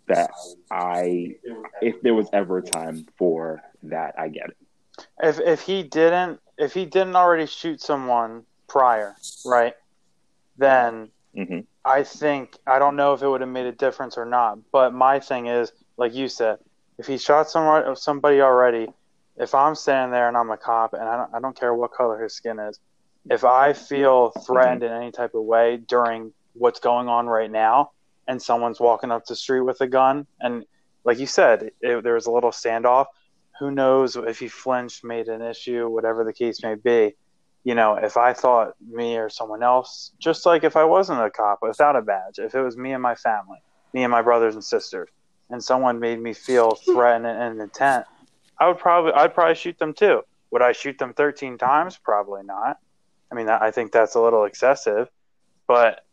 that 0.06 0.30
I, 0.70 1.36
if 1.80 2.00
there 2.02 2.14
was 2.14 2.28
ever 2.32 2.58
a 2.58 2.62
time 2.62 3.06
for 3.16 3.62
that, 3.84 4.14
I 4.18 4.28
get 4.28 4.50
it. 4.50 4.56
If 5.22 5.40
if 5.40 5.62
he 5.62 5.82
didn't 5.82 6.40
if 6.58 6.74
he 6.74 6.84
didn't 6.86 7.16
already 7.16 7.46
shoot 7.46 7.80
someone 7.80 8.44
prior, 8.68 9.16
right? 9.44 9.74
Then 10.56 11.10
hmm 11.34 11.60
I 11.84 12.02
think 12.04 12.56
I 12.66 12.78
don't 12.78 12.96
know 12.96 13.12
if 13.14 13.22
it 13.22 13.28
would 13.28 13.40
have 13.42 13.50
made 13.50 13.66
a 13.66 13.72
difference 13.72 14.16
or 14.16 14.24
not. 14.24 14.58
But 14.72 14.94
my 14.94 15.20
thing 15.20 15.46
is, 15.46 15.72
like 15.96 16.14
you 16.14 16.28
said, 16.28 16.58
if 16.98 17.06
he 17.06 17.18
shot 17.18 17.50
someone 17.50 17.96
somebody 17.96 18.40
already, 18.40 18.88
if 19.36 19.54
I'm 19.54 19.74
standing 19.74 20.12
there 20.12 20.28
and 20.28 20.36
I'm 20.36 20.50
a 20.50 20.56
cop 20.56 20.94
and 20.94 21.02
I 21.02 21.16
don't 21.16 21.34
I 21.34 21.40
don't 21.40 21.58
care 21.58 21.74
what 21.74 21.92
color 21.92 22.22
his 22.22 22.34
skin 22.34 22.58
is, 22.58 22.78
if 23.28 23.44
I 23.44 23.72
feel 23.72 24.30
threatened 24.30 24.82
in 24.82 24.92
any 24.92 25.10
type 25.12 25.34
of 25.34 25.44
way 25.44 25.76
during 25.78 26.32
what's 26.54 26.80
going 26.80 27.08
on 27.08 27.26
right 27.26 27.50
now, 27.50 27.90
and 28.28 28.40
someone's 28.40 28.80
walking 28.80 29.10
up 29.10 29.24
the 29.26 29.36
street 29.36 29.62
with 29.62 29.80
a 29.80 29.86
gun, 29.86 30.26
and 30.40 30.64
like 31.04 31.18
you 31.18 31.26
said, 31.26 31.70
it, 31.80 32.02
there 32.02 32.14
was 32.14 32.26
a 32.26 32.30
little 32.30 32.50
standoff. 32.50 33.06
Who 33.60 33.70
knows 33.70 34.16
if 34.16 34.38
he 34.38 34.48
flinched, 34.48 35.04
made 35.04 35.28
an 35.28 35.42
issue, 35.42 35.88
whatever 35.88 36.24
the 36.24 36.32
case 36.32 36.62
may 36.62 36.74
be 36.74 37.14
you 37.64 37.74
know, 37.74 37.96
if 37.96 38.16
I 38.18 38.34
thought 38.34 38.74
me 38.86 39.16
or 39.16 39.30
someone 39.30 39.62
else, 39.62 40.12
just 40.18 40.44
like 40.44 40.64
if 40.64 40.76
I 40.76 40.84
wasn't 40.84 41.20
a 41.20 41.30
cop 41.30 41.60
without 41.62 41.96
a 41.96 42.02
badge, 42.02 42.38
if 42.38 42.54
it 42.54 42.60
was 42.60 42.76
me 42.76 42.92
and 42.92 43.02
my 43.02 43.14
family, 43.14 43.58
me 43.94 44.04
and 44.04 44.10
my 44.10 44.20
brothers 44.20 44.54
and 44.54 44.62
sisters, 44.62 45.08
and 45.48 45.64
someone 45.64 45.98
made 45.98 46.20
me 46.20 46.34
feel 46.34 46.74
threatened 46.84 47.26
and 47.26 47.60
intent, 47.60 48.04
I 48.60 48.68
would 48.68 48.78
probably, 48.78 49.12
I'd 49.12 49.34
probably 49.34 49.54
shoot 49.54 49.78
them 49.78 49.94
too. 49.94 50.22
Would 50.50 50.62
I 50.62 50.72
shoot 50.72 50.98
them 50.98 51.14
13 51.14 51.58
times? 51.58 51.98
Probably 51.98 52.42
not. 52.44 52.78
I 53.32 53.34
mean, 53.34 53.48
I 53.48 53.70
think 53.70 53.90
that's 53.90 54.14
a 54.14 54.20
little 54.20 54.44
excessive, 54.44 55.08
but 55.66 56.04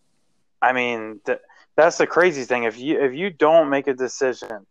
I 0.61 0.71
mean, 0.71 1.19
th- 1.25 1.41
that's 1.75 1.97
the 1.97 2.07
crazy 2.07 2.45
thing. 2.45 2.63
If 2.63 2.79
you 2.79 2.99
if 2.99 3.13
you 3.13 3.29
don't 3.29 3.69
make 3.69 3.87
a 3.87 3.93
decision, 3.93 4.65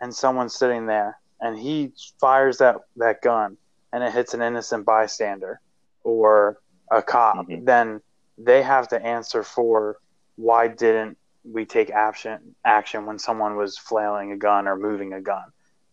and 0.00 0.14
someone's 0.14 0.54
sitting 0.54 0.84
there 0.84 1.16
and 1.40 1.58
he 1.58 1.92
fires 2.20 2.58
that 2.58 2.76
that 2.96 3.20
gun 3.22 3.56
and 3.92 4.02
it 4.04 4.12
hits 4.12 4.34
an 4.34 4.42
innocent 4.42 4.84
bystander 4.84 5.60
or 6.02 6.58
a 6.90 7.02
cop, 7.02 7.36
Mhm. 7.48 7.64
then 7.64 8.00
they 8.38 8.62
have 8.62 8.88
to 8.88 9.02
answer 9.02 9.42
for 9.42 9.98
why 10.36 10.68
didn't 10.68 11.16
we 11.44 11.64
take 11.64 11.90
action 11.90 12.54
action 12.64 13.06
when 13.06 13.18
someone 13.18 13.56
was 13.56 13.78
flailing 13.78 14.32
a 14.32 14.36
gun 14.36 14.66
or 14.68 14.76
moving 14.76 15.12
a 15.12 15.20
gun. 15.20 15.44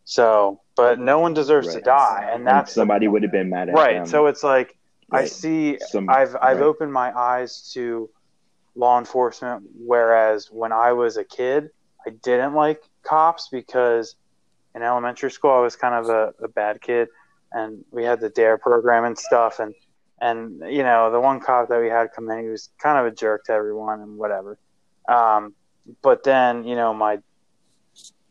So, 0.05 0.59
but 0.75 0.99
no 0.99 1.19
one 1.19 1.33
deserves 1.33 1.73
to 1.73 1.81
die, 1.81 2.29
and 2.33 2.47
And 2.47 2.67
somebody 2.67 3.07
would 3.07 3.23
have 3.23 3.31
been 3.31 3.49
mad 3.49 3.69
at 3.69 3.75
right. 3.75 3.97
them. 3.97 4.05
So 4.05 4.25
it's 4.27 4.43
like 4.43 4.77
I 5.11 5.25
see 5.25 5.77
Some- 5.79 6.09
I've 6.09 6.35
I've 6.41 6.57
right. 6.57 6.65
opened 6.65 6.91
my 6.91 7.17
eyes 7.17 7.71
to 7.73 8.09
law 8.75 8.97
enforcement 8.97 9.63
whereas 9.85 10.49
when 10.51 10.71
I 10.71 10.93
was 10.93 11.15
a 11.17 11.23
kid 11.23 11.69
I 12.05 12.09
didn't 12.09 12.53
like 12.55 12.81
cops 13.03 13.47
because 13.49 14.15
in 14.75 14.81
elementary 14.81 15.31
school 15.31 15.51
I 15.51 15.59
was 15.59 15.75
kind 15.75 15.95
of 15.95 16.09
a, 16.09 16.33
a 16.43 16.47
bad 16.47 16.81
kid 16.81 17.07
and 17.51 17.83
we 17.91 18.03
had 18.03 18.19
the 18.19 18.29
dare 18.29 18.57
program 18.57 19.05
and 19.05 19.17
stuff 19.17 19.59
and 19.59 19.73
and 20.21 20.61
you 20.69 20.83
know 20.83 21.11
the 21.11 21.19
one 21.19 21.39
cop 21.39 21.69
that 21.69 21.81
we 21.81 21.87
had 21.87 22.09
come 22.13 22.29
in 22.29 22.43
he 22.43 22.49
was 22.49 22.69
kind 22.81 22.97
of 22.97 23.11
a 23.11 23.15
jerk 23.15 23.45
to 23.45 23.51
everyone 23.51 24.01
and 24.01 24.17
whatever 24.17 24.57
um, 25.09 25.53
but 26.01 26.23
then 26.23 26.63
you 26.63 26.75
know 26.75 26.93
my 26.93 27.19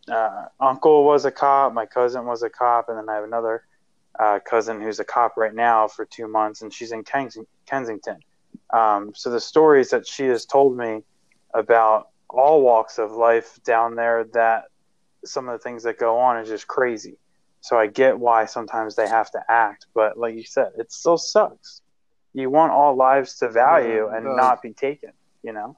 uh, 0.08 0.46
uncle 0.60 1.04
was 1.04 1.24
a 1.24 1.30
cop 1.30 1.72
my 1.72 1.86
cousin 1.86 2.24
was 2.24 2.42
a 2.42 2.50
cop 2.50 2.88
and 2.88 2.98
then 2.98 3.08
I 3.08 3.14
have 3.14 3.24
another 3.24 3.64
uh, 4.18 4.38
cousin 4.44 4.80
who's 4.80 5.00
a 5.00 5.04
cop 5.04 5.36
right 5.36 5.54
now 5.54 5.88
for 5.88 6.04
two 6.04 6.28
months, 6.28 6.62
and 6.62 6.72
she's 6.72 6.92
in 6.92 7.02
Kens- 7.04 7.38
Kensington. 7.66 8.18
Um, 8.72 9.12
so 9.14 9.30
the 9.30 9.40
stories 9.40 9.90
that 9.90 10.06
she 10.06 10.24
has 10.26 10.44
told 10.44 10.76
me 10.76 11.02
about 11.54 12.08
all 12.28 12.62
walks 12.62 12.98
of 12.98 13.12
life 13.12 13.58
down 13.64 13.94
there, 13.94 14.24
that 14.32 14.64
some 15.24 15.48
of 15.48 15.52
the 15.52 15.62
things 15.62 15.84
that 15.84 15.98
go 15.98 16.18
on 16.18 16.38
is 16.38 16.48
just 16.48 16.66
crazy. 16.66 17.18
So 17.60 17.78
I 17.78 17.86
get 17.86 18.18
why 18.18 18.46
sometimes 18.46 18.96
they 18.96 19.08
have 19.08 19.30
to 19.32 19.40
act, 19.48 19.86
but 19.94 20.16
like 20.18 20.34
you 20.34 20.44
said, 20.44 20.72
it 20.78 20.92
still 20.92 21.16
sucks. 21.18 21.80
You 22.34 22.50
want 22.50 22.72
all 22.72 22.96
lives 22.96 23.38
to 23.38 23.50
value 23.50 24.08
Yeah, 24.08 24.16
and 24.16 24.24
does. 24.24 24.36
not 24.36 24.62
be 24.62 24.72
taken, 24.72 25.12
you 25.42 25.52
know? 25.52 25.76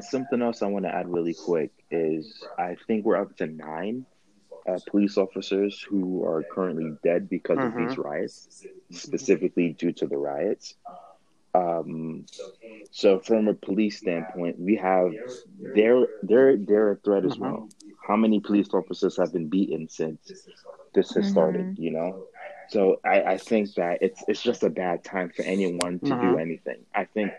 Something 0.00 0.42
else 0.42 0.62
I 0.62 0.66
want 0.66 0.84
to 0.84 0.94
add 0.94 1.08
really 1.08 1.34
quick 1.34 1.72
is 1.90 2.46
I 2.58 2.76
think 2.86 3.04
we're 3.04 3.20
up 3.20 3.36
to 3.38 3.46
nine 3.46 4.06
uh, 4.68 4.78
police 4.90 5.16
officers 5.16 5.80
who 5.88 6.24
are 6.24 6.42
currently 6.42 6.96
dead 7.02 7.28
because 7.28 7.58
Mhm. 7.58 7.66
of 7.66 7.76
these 7.76 7.98
riots, 7.98 8.64
specifically 8.90 9.72
due 9.78 9.92
to 9.92 10.06
the 10.06 10.16
riots. 10.16 10.74
Um, 11.56 12.26
so 12.90 13.20
from 13.20 13.48
a 13.48 13.54
police 13.54 13.98
standpoint, 13.98 14.58
we 14.58 14.76
have 14.76 15.16
they're 15.74 16.06
they're 16.22 16.56
they're 16.56 16.92
a 16.92 16.96
threat 16.96 17.24
as 17.24 17.38
Mhm. 17.38 17.40
well. 17.40 17.70
How 18.06 18.16
many 18.16 18.40
police 18.40 18.68
officers 18.72 19.16
have 19.18 19.32
been 19.32 19.48
beaten 19.48 19.88
since 19.88 20.34
this 20.94 21.14
has 21.14 21.28
started? 21.28 21.68
You 21.76 21.92
know, 21.92 22.18
so 22.66 22.98
I, 23.04 23.22
I 23.34 23.38
think 23.38 23.74
that 23.76 23.98
it's 24.02 24.24
it's 24.28 24.42
just 24.42 24.64
a 24.64 24.70
bad 24.70 25.04
time 25.04 25.30
for 25.34 25.44
anyone 25.44 26.00
to 26.06 26.14
do 26.14 26.36
Mhm. 26.36 26.38
anything. 26.38 26.86
I 26.94 27.04
think 27.06 27.34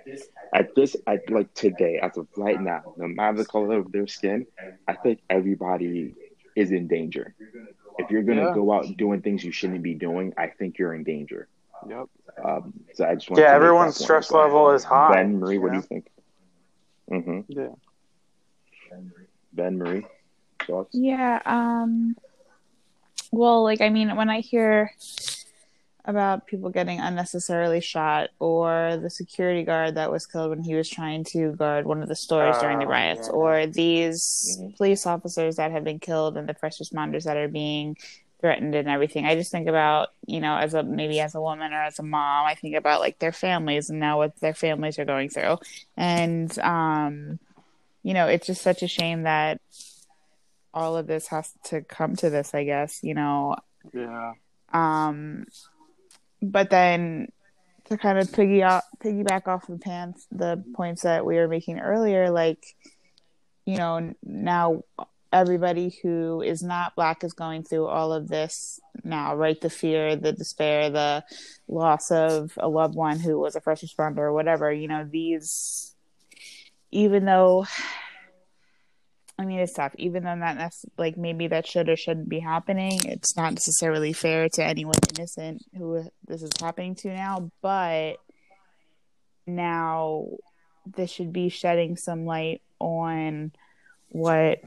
at 0.53 0.73
this 0.75 0.95
at 1.07 1.29
like 1.29 1.53
today, 1.53 1.99
as 2.01 2.17
of 2.17 2.27
right 2.35 2.59
now, 2.59 2.83
no 2.97 3.07
matter 3.07 3.37
the 3.39 3.45
color 3.45 3.77
of 3.79 3.91
their 3.91 4.07
skin, 4.07 4.47
I 4.87 4.95
think 4.95 5.21
everybody 5.29 6.15
is 6.55 6.71
in 6.71 6.87
danger. 6.87 7.35
If 7.97 8.11
you're 8.11 8.23
gonna 8.23 8.45
Yeah. 8.45 8.49
go 8.49 8.71
out 8.73 8.97
doing 8.97 9.21
things 9.21 9.43
you 9.43 9.51
shouldn't 9.51 9.83
be 9.83 9.95
doing, 9.95 10.33
I 10.37 10.47
think 10.47 10.77
you're 10.79 10.93
in 10.93 11.03
danger. 11.03 11.49
Yep. 11.87 12.05
Um, 12.43 12.73
so 12.93 13.05
I 13.05 13.15
just 13.15 13.29
Yeah, 13.29 13.51
everyone's 13.51 13.95
that 13.95 13.99
point 13.99 14.05
stress 14.05 14.31
level 14.31 14.71
is 14.71 14.83
high. 14.83 15.13
Ben 15.23 15.39
Marie, 15.39 15.57
what 15.57 15.69
do 15.71 15.75
you 15.77 15.81
you 15.81 15.87
think? 15.87 16.07
hmm 17.09 17.41
Yeah. 17.47 17.69
Ben 19.53 19.77
Marie, 19.77 20.05
thoughts? 20.65 20.89
Yeah. 20.93 21.41
Um. 21.45 22.15
Well, 23.31 23.63
like 23.63 23.81
I 23.81 23.89
mean, 23.89 24.15
when 24.15 24.29
I 24.29 24.39
hear 24.39 24.91
about 26.05 26.47
people 26.47 26.69
getting 26.69 26.99
unnecessarily 27.01 27.81
shot, 27.81 28.29
or 28.39 28.97
the 29.01 29.09
security 29.09 29.63
guard 29.63 29.95
that 29.95 30.09
was 30.09 30.25
killed 30.25 30.51
when 30.51 30.63
he 30.63 30.73
was 30.73 30.89
trying 30.89 31.25
to 31.25 31.51
guard 31.53 31.85
one 31.85 32.01
of 32.01 32.07
the 32.07 32.15
stores 32.15 32.57
during 32.59 32.79
the 32.79 32.85
Oh, 32.85 32.89
riots, 32.89 33.27
yeah. 33.27 33.33
or 33.33 33.67
these 33.67 34.57
Mhm. 34.61 34.77
police 34.77 35.05
officers 35.05 35.57
that 35.57 35.71
have 35.71 35.83
been 35.83 35.99
killed 35.99 36.37
and 36.37 36.47
the 36.47 36.53
first 36.53 36.79
responders 36.81 37.25
that 37.25 37.35
are 37.35 37.49
being 37.49 37.97
threatened 38.39 38.75
and 38.75 38.87
everything. 38.87 39.25
I 39.25 39.35
just 39.35 39.51
think 39.51 39.67
about, 39.67 40.09
you 40.25 40.39
know, 40.39 40.55
as 40.55 40.73
a 40.73 40.83
maybe 40.83 41.19
as 41.19 41.35
a 41.35 41.41
woman 41.41 41.73
or 41.73 41.81
as 41.81 41.99
a 41.99 42.03
mom, 42.03 42.45
I 42.45 42.55
think 42.55 42.75
about 42.75 42.99
like 42.99 43.19
their 43.19 43.31
families 43.31 43.89
and 43.89 43.99
now 43.99 44.17
what 44.17 44.39
their 44.39 44.53
families 44.53 44.99
are 44.99 45.05
going 45.05 45.29
through. 45.29 45.57
And 45.95 46.57
um 46.59 47.39
you 48.03 48.13
know, 48.13 48.27
it's 48.27 48.47
just 48.47 48.61
such 48.61 48.83
a 48.83 48.87
shame 48.87 49.23
that 49.23 49.59
all 50.73 50.95
of 50.95 51.07
this 51.07 51.27
has 51.27 51.51
to 51.65 51.81
come 51.81 52.15
to 52.17 52.29
this, 52.29 52.53
I 52.53 52.63
guess, 52.63 53.03
you 53.03 53.15
know. 53.15 53.55
Yeah. 53.93 54.33
Um 54.71 55.45
but 56.41 56.69
then 56.69 57.29
to 57.85 57.97
kind 57.97 58.19
of 58.19 58.31
piggy 58.31 58.63
off, 58.63 58.83
piggyback 58.99 59.47
off 59.47 59.65
the 59.65 59.77
pants 59.77 60.27
the 60.31 60.63
points 60.75 61.03
that 61.03 61.25
we 61.25 61.35
were 61.35 61.47
making 61.47 61.79
earlier, 61.79 62.29
like 62.29 62.63
you 63.65 63.77
know, 63.77 64.13
now 64.23 64.83
everybody 65.31 65.97
who 66.01 66.41
is 66.41 66.61
not 66.61 66.95
black 66.95 67.23
is 67.23 67.33
going 67.33 67.63
through 67.63 67.87
all 67.87 68.13
of 68.13 68.27
this 68.27 68.79
now, 69.03 69.35
right? 69.35 69.59
The 69.59 69.69
fear, 69.69 70.15
the 70.15 70.31
despair, 70.31 70.89
the 70.89 71.23
loss 71.67 72.11
of 72.11 72.53
a 72.57 72.67
loved 72.67 72.95
one 72.95 73.19
who 73.19 73.39
was 73.39 73.55
a 73.55 73.61
first 73.61 73.83
responder 73.83 74.19
or 74.19 74.33
whatever. 74.33 74.71
You 74.71 74.87
know, 74.87 75.07
these, 75.09 75.95
even 76.91 77.25
though, 77.25 77.65
I 79.37 79.45
mean, 79.45 79.59
it's 79.59 79.73
tough. 79.73 79.93
Even 79.97 80.23
though 80.23 80.37
that 80.39 80.57
that's 80.57 80.85
like 80.97 81.17
maybe 81.17 81.47
that 81.47 81.67
should 81.67 81.89
or 81.89 81.95
shouldn't 81.95 82.29
be 82.29 82.39
happening, 82.39 82.99
it's 83.05 83.35
not 83.35 83.53
necessarily 83.53 84.13
fair 84.13 84.49
to 84.53 84.63
anyone 84.63 84.95
innocent 85.17 85.63
who 85.77 86.09
this 86.25 86.41
is 86.41 86.51
happening 86.59 86.95
to 86.95 87.09
now. 87.09 87.51
But 87.61 88.17
now, 89.45 90.27
this 90.95 91.11
should 91.11 91.33
be 91.33 91.49
shedding 91.49 91.97
some 91.97 92.25
light 92.25 92.61
on 92.79 93.51
what 94.09 94.59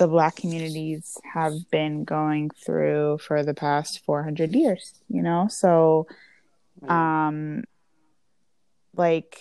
the 0.00 0.08
black 0.08 0.34
communities 0.34 1.18
have 1.34 1.52
been 1.70 2.04
going 2.04 2.48
through 2.48 3.18
for 3.18 3.44
the 3.44 3.52
past 3.52 4.02
400 4.06 4.54
years 4.54 4.94
you 5.08 5.22
know? 5.22 5.46
So 5.48 6.06
um 6.88 7.64
like 8.96 9.38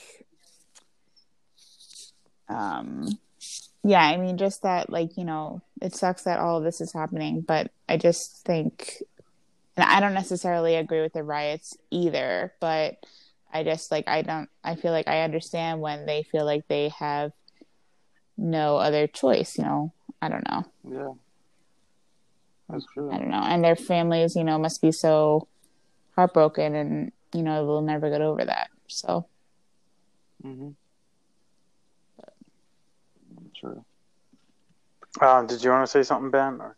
um 2.49 3.07
yeah 3.83 4.01
i 4.01 4.17
mean 4.17 4.37
just 4.37 4.63
that 4.63 4.89
like 4.89 5.15
you 5.15 5.23
know 5.23 5.61
it 5.81 5.95
sucks 5.95 6.23
that 6.23 6.39
all 6.39 6.57
of 6.57 6.63
this 6.65 6.81
is 6.81 6.91
happening 6.91 7.39
but 7.41 7.71
i 7.87 7.95
just 7.95 8.43
think 8.43 9.01
and 9.77 9.85
i 9.85 10.01
don't 10.01 10.13
necessarily 10.13 10.75
agree 10.75 11.01
with 11.01 11.13
the 11.13 11.23
riots 11.23 11.77
either 11.89 12.53
but 12.59 12.97
i 13.53 13.63
just 13.63 13.91
like 13.91 14.07
i 14.07 14.21
don't 14.21 14.49
i 14.63 14.75
feel 14.75 14.91
like 14.91 15.07
i 15.07 15.21
understand 15.21 15.79
when 15.79 16.05
they 16.05 16.23
feel 16.23 16.43
like 16.43 16.67
they 16.67 16.89
have 16.89 17.31
no 18.37 18.77
other 18.77 19.07
choice 19.07 19.57
you 19.57 19.63
know 19.63 19.93
i 20.21 20.29
don't 20.29 20.47
know 20.49 20.65
Yeah. 20.83 21.13
That's 22.69 22.85
true. 22.93 23.11
I 23.11 23.17
don't 23.17 23.29
know. 23.31 23.41
And 23.41 23.63
their 23.63 23.75
families, 23.75 24.35
you 24.35 24.43
know, 24.43 24.59
must 24.59 24.79
be 24.79 24.91
so 24.91 25.47
heartbroken 26.15 26.75
and, 26.75 27.11
you 27.33 27.41
know, 27.41 27.65
they'll 27.65 27.81
never 27.81 28.11
get 28.11 28.21
over 28.21 28.45
that. 28.45 28.69
So, 28.87 29.25
hmm 30.43 30.69
True. 33.59 33.83
Um, 35.19 35.47
did 35.47 35.63
you 35.63 35.71
want 35.71 35.83
to 35.85 35.91
say 35.91 36.03
something, 36.03 36.29
Ben? 36.29 36.61
Or? 36.61 36.75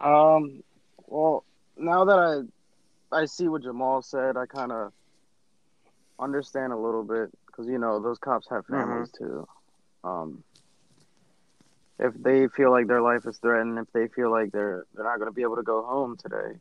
Um. 0.00 0.62
Well, 1.06 1.44
now 1.76 2.04
that 2.04 2.18
I 3.12 3.16
I 3.16 3.24
see 3.24 3.48
what 3.48 3.62
Jamal 3.62 4.02
said, 4.02 4.36
I 4.36 4.46
kind 4.46 4.70
of 4.70 4.92
understand 6.20 6.72
a 6.72 6.76
little 6.76 7.02
bit 7.02 7.30
because 7.46 7.66
you 7.66 7.78
know 7.78 8.00
those 8.00 8.18
cops 8.18 8.46
have 8.50 8.66
families 8.66 9.10
too. 9.10 9.48
Um. 10.04 10.44
If 11.98 12.14
they 12.14 12.48
feel 12.48 12.70
like 12.70 12.88
their 12.88 13.02
life 13.02 13.24
is 13.26 13.38
threatened, 13.38 13.78
if 13.78 13.86
they 13.92 14.08
feel 14.08 14.30
like 14.30 14.50
they're 14.52 14.84
they're 14.94 15.04
not 15.04 15.18
going 15.18 15.30
to 15.30 15.34
be 15.34 15.42
able 15.42 15.56
to 15.56 15.62
go 15.62 15.84
home 15.84 16.16
today 16.16 16.58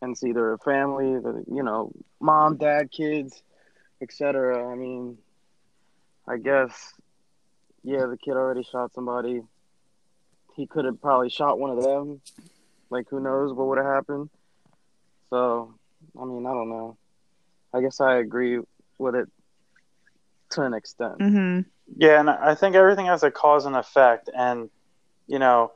and 0.00 0.16
see 0.16 0.32
their 0.32 0.56
family, 0.58 1.18
the 1.20 1.44
you 1.48 1.62
know 1.62 1.92
mom, 2.20 2.56
dad, 2.56 2.90
kids, 2.90 3.42
etc. 4.00 4.70
I 4.70 4.76
mean, 4.76 5.18
I 6.28 6.36
guess 6.36 6.94
yeah, 7.82 8.06
the 8.06 8.16
kid 8.16 8.32
already 8.32 8.62
shot 8.62 8.92
somebody. 8.92 9.42
He 10.56 10.66
could 10.66 10.84
have 10.84 11.00
probably 11.00 11.30
shot 11.30 11.58
one 11.58 11.70
of 11.70 11.82
them. 11.82 12.20
Like 12.90 13.06
who 13.10 13.20
knows 13.20 13.52
what 13.52 13.66
would 13.68 13.78
have 13.78 13.86
happened. 13.86 14.30
So, 15.30 15.74
I 16.20 16.24
mean, 16.24 16.46
I 16.46 16.52
don't 16.52 16.70
know. 16.70 16.96
I 17.74 17.80
guess 17.80 18.00
I 18.00 18.16
agree 18.16 18.60
with 18.98 19.14
it 19.14 19.28
to 20.50 20.62
an 20.62 20.74
extent. 20.74 21.16
hmm 21.18 21.60
Yeah, 21.96 22.20
and 22.20 22.30
I 22.30 22.54
think 22.54 22.76
everything 22.76 23.06
has 23.06 23.22
a 23.22 23.30
cause 23.30 23.66
and 23.66 23.76
effect. 23.76 24.28
And, 24.34 24.70
you 25.26 25.38
know, 25.38 25.72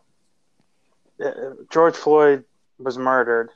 uh, 1.25 1.31
George 1.71 1.95
Floyd 1.97 2.45
was 2.78 2.99
murdered, 2.99 3.50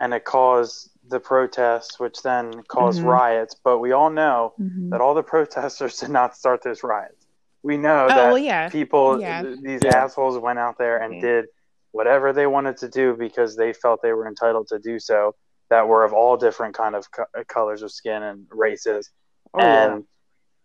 and 0.00 0.12
it 0.14 0.24
caused 0.24 0.90
the 1.08 1.20
protests, 1.20 1.98
which 1.98 2.22
then 2.22 2.62
caused 2.68 3.00
Mhm. 3.00 3.04
riots. 3.04 3.54
But 3.62 3.78
we 3.78 3.92
all 3.92 4.10
know 4.10 4.54
hmm 4.56 4.90
that 4.90 5.00
all 5.00 5.14
the 5.14 5.22
protesters 5.34 5.98
did 5.98 6.10
not 6.10 6.36
start 6.36 6.62
those 6.62 6.82
riots. 6.82 7.26
We 7.62 7.76
know 7.76 8.06
Oh, 8.06 8.08
that 8.08 8.28
well, 8.28 8.38
yeah. 8.38 8.68
people, 8.68 9.20
Yeah. 9.20 9.42
these 9.62 9.82
Yeah. 9.82 10.04
assholes 10.04 10.38
went 10.38 10.58
out 10.58 10.78
there 10.78 10.98
and 10.98 11.20
did 11.20 11.46
whatever 11.92 12.32
they 12.32 12.46
wanted 12.46 12.76
to 12.78 12.88
do 12.88 13.14
because 13.16 13.56
they 13.56 13.72
felt 13.72 14.02
they 14.02 14.12
were 14.12 14.28
entitled 14.28 14.68
to 14.68 14.78
do 14.78 14.98
so. 14.98 15.34
That 15.70 15.88
were 15.88 16.04
of 16.04 16.12
all 16.12 16.36
different 16.36 16.76
kind 16.76 16.94
of 16.94 17.10
co- 17.10 17.24
colors 17.48 17.82
of 17.82 17.90
skin 17.90 18.22
and 18.22 18.46
races 18.50 19.10
Oh 19.52 19.58
yeah. 19.60 19.94
and 19.94 20.04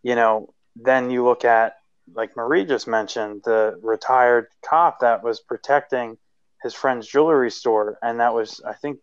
you 0.04 0.14
know 0.16 0.54
then 0.76 1.10
you 1.10 1.24
look 1.26 1.46
at 1.46 1.76
like 2.14 2.36
marie 2.36 2.66
just 2.66 2.88
mentioned 2.88 3.42
the 3.46 3.80
retired 3.82 4.48
cop 4.66 5.00
that 5.02 5.24
was 5.24 5.40
protecting 5.40 6.18
his 6.64 6.74
friend's 6.74 7.08
jewelry 7.08 7.52
store. 7.52 7.98
And 8.02 8.20
that 8.20 8.34
was 8.34 8.62
i 8.68 8.74
think 8.74 9.00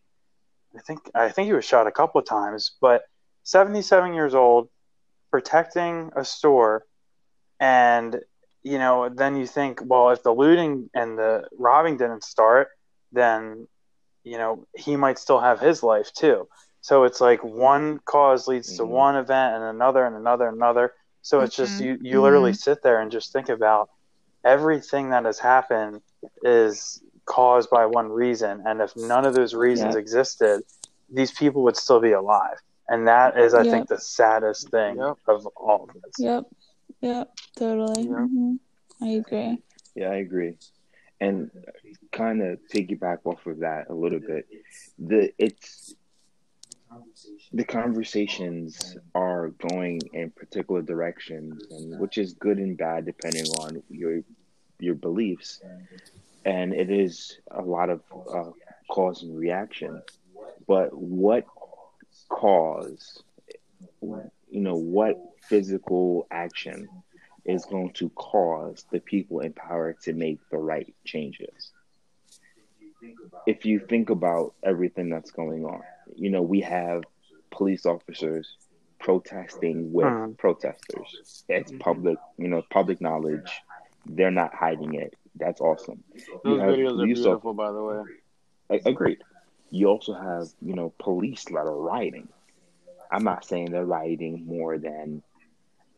i 0.77 0.81
think 0.81 1.01
i 1.15 1.29
think 1.29 1.47
he 1.47 1.53
was 1.53 1.65
shot 1.65 1.87
a 1.87 1.93
couple 1.93 2.21
of 2.21 2.27
times 2.27 2.73
but 2.81 3.03
77 3.45 4.15
years 4.15 4.35
old 4.35 4.69
protecting 5.31 6.11
a 6.17 6.25
store. 6.25 6.85
And 7.61 8.21
you 8.63 8.79
know 8.79 9.09
then 9.09 9.37
you 9.37 9.47
think 9.47 9.81
well 9.85 10.11
if 10.11 10.23
the 10.23 10.33
looting 10.33 10.91
and 10.95 11.17
the 11.19 11.45
robbing 11.59 11.97
didn't 11.97 12.25
start 12.25 12.69
then 13.13 13.67
you 14.25 14.37
know 14.39 14.67
he 14.77 14.97
might 14.97 15.19
still 15.19 15.41
have 15.41 15.61
his 15.61 15.83
life 15.83 16.13
too. 16.13 16.49
So 16.81 17.05
it's 17.05 17.21
like 17.21 17.43
one 17.43 17.99
cause 18.05 18.47
leads 18.49 18.77
to 18.77 18.83
Mhm. 18.83 18.89
one 18.89 19.17
event 19.17 19.57
and 19.57 19.65
another 19.65 20.05
and 20.05 20.17
another 20.17 20.49
and 20.49 20.57
another 20.57 20.93
so 21.23 21.41
it's 21.41 21.57
just 21.57 21.79
Mhm. 21.81 21.85
you 21.85 21.99
you 22.03 22.23
literally 22.23 22.53
sit 22.53 22.83
there 22.83 23.01
and 23.01 23.11
just 23.11 23.33
think 23.33 23.49
about 23.49 23.91
everything 24.45 25.11
that 25.11 25.25
has 25.25 25.39
happened 25.39 26.01
is 26.43 27.03
caused 27.25 27.69
by 27.71 27.85
one 27.87 28.09
reason 28.11 28.63
and 28.67 28.81
if 28.81 28.97
none 28.97 29.25
of 29.27 29.35
those 29.35 29.55
reasons 29.55 29.95
Yeah. 29.95 30.01
existed 30.01 30.63
these 31.11 31.33
people 31.33 31.63
would 31.65 31.77
still 31.77 32.01
be 32.01 32.13
alive 32.13 32.59
and 32.89 33.07
that 33.09 33.39
is 33.39 33.53
i 33.55 33.63
Yep. 33.63 33.71
think 33.71 33.89
the 33.89 33.99
saddest 34.01 34.71
thing 34.71 34.97
Yep. 34.99 35.17
of 35.27 35.47
all 35.57 35.85
of 35.85 35.95
this 36.03 36.15
Yep. 36.19 36.45
Yep. 37.01 37.35
Totally. 37.57 38.03
Yeah. 38.05 38.27
hmm 38.27 38.55
I 39.01 39.09
agree. 39.11 39.63
Yeah, 39.95 40.11
I 40.11 40.17
agree. 40.17 40.55
And 41.21 41.51
kind 42.13 42.43
of 42.43 42.59
piggyback 42.73 43.19
off 43.25 43.47
of 43.47 43.61
that 43.61 43.89
a 43.91 43.95
little 43.95 44.19
bit. 44.21 44.47
The 44.99 45.33
it's 45.39 45.95
the 47.53 47.65
conversations 47.65 48.97
are 49.15 49.49
going 49.71 50.01
in 50.13 50.31
particular 50.31 50.83
directions, 50.83 51.63
and 51.71 51.99
which 51.99 52.19
is 52.19 52.35
good 52.35 52.59
and 52.59 52.77
bad 52.77 53.07
depending 53.07 53.47
on 53.61 53.83
your 53.89 54.23
your 54.79 54.95
beliefs. 54.95 55.61
And 56.45 56.73
it 56.73 56.91
is 56.91 57.39
a 57.51 57.63
lot 57.63 57.91
of 57.91 58.01
uh, 58.33 58.51
cause 58.91 59.23
and 59.23 59.37
reaction. 59.37 60.03
But 60.67 60.97
what 60.97 61.45
cause, 62.29 63.23
you 64.01 64.31
know, 64.51 64.77
what 64.77 65.17
physical 65.43 66.27
action 66.31 66.89
is 67.45 67.65
going 67.65 67.93
to 67.95 68.11
cause 68.11 68.85
the 68.93 69.01
people 69.01 69.41
in 69.41 69.53
power 69.53 69.95
to 70.05 70.13
make 70.13 70.39
the 70.51 70.59
right 70.59 70.95
changes. 71.05 71.73
If 73.47 73.65
you 73.65 73.81
think 73.81 74.11
about 74.11 74.55
everything 74.63 75.09
that's 75.11 75.31
going 75.31 75.65
on, 75.65 75.83
you 76.17 76.31
know, 76.31 76.43
we 76.43 76.61
have 76.63 77.03
police 77.51 77.87
officers 77.87 78.57
protesting 79.01 79.93
with 79.93 80.07
Mhm. 80.07 80.37
protesters. 80.39 81.45
It's 81.49 81.73
Mhm. 81.73 81.81
public, 81.81 82.19
you 82.37 82.49
know, 82.49 82.63
public 82.71 83.01
knowledge. 83.01 83.63
They're 84.07 84.31
not 84.31 84.55
hiding 84.55 84.95
it. 84.95 85.15
That's 85.37 85.61
awesome. 85.61 86.03
You 86.15 86.25
Those 86.45 86.61
have 86.61 86.75
videos 86.75 86.89
are 86.91 86.95
police 86.95 87.23
beautiful, 87.23 87.55
by 87.55 87.73
the 87.73 87.83
way. 87.83 88.03
I- 88.71 88.81
Agreed. 88.85 89.23
You 89.71 89.87
also 89.89 90.15
have, 90.15 90.49
you 90.61 90.75
know, 90.75 90.93
police 90.99 91.45
that 91.45 91.57
are 91.57 91.77
rioting. 91.77 92.29
I'm 93.11 93.25
not 93.25 93.45
saying 93.45 93.71
they're 93.71 93.85
rioting 93.87 94.45
more 94.47 94.79
than 94.79 95.23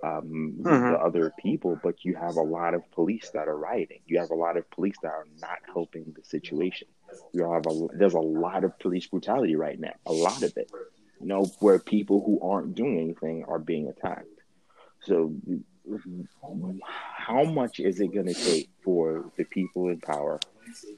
um, 0.03 0.57
Mhm. 0.61 0.93
the 0.93 0.99
other 0.99 1.33
people, 1.39 1.79
but 1.83 2.05
you 2.05 2.15
have 2.15 2.37
a 2.37 2.43
lot 2.43 2.75
of 2.75 2.83
police 2.93 3.31
that 3.31 3.49
are 3.49 3.57
rioting. 3.57 4.01
You 4.07 4.19
have 4.19 4.31
a 4.31 4.35
lot 4.35 4.57
of 4.57 4.69
police 4.71 4.97
that 5.03 5.09
are 5.13 5.27
not 5.41 5.59
helping 5.73 6.13
the 6.17 6.25
situation. 6.25 6.89
You 7.33 7.51
have 7.53 7.67
a 7.67 7.89
there's 7.93 8.15
a 8.15 8.21
lot 8.21 8.65
of 8.65 8.79
police 8.79 9.07
brutality 9.07 9.57
right 9.57 9.79
now. 9.79 9.95
A 10.07 10.13
lot 10.13 10.43
of 10.43 10.57
it. 10.57 10.71
You 11.21 11.27
know, 11.27 11.45
where 11.61 11.79
people 11.79 12.25
who 12.25 12.41
aren't 12.41 12.75
doing 12.75 12.99
anything 12.99 13.45
are 13.45 13.59
being 13.59 13.89
attacked. 13.89 14.27
So, 15.03 15.35
how 16.83 17.45
much 17.45 17.81
is 17.81 18.01
it 18.01 18.13
going 18.13 18.27
to 18.27 18.35
take 18.35 18.71
for 18.83 19.31
the 19.37 19.45
people 19.45 19.89
in 19.89 20.01
power 20.01 20.39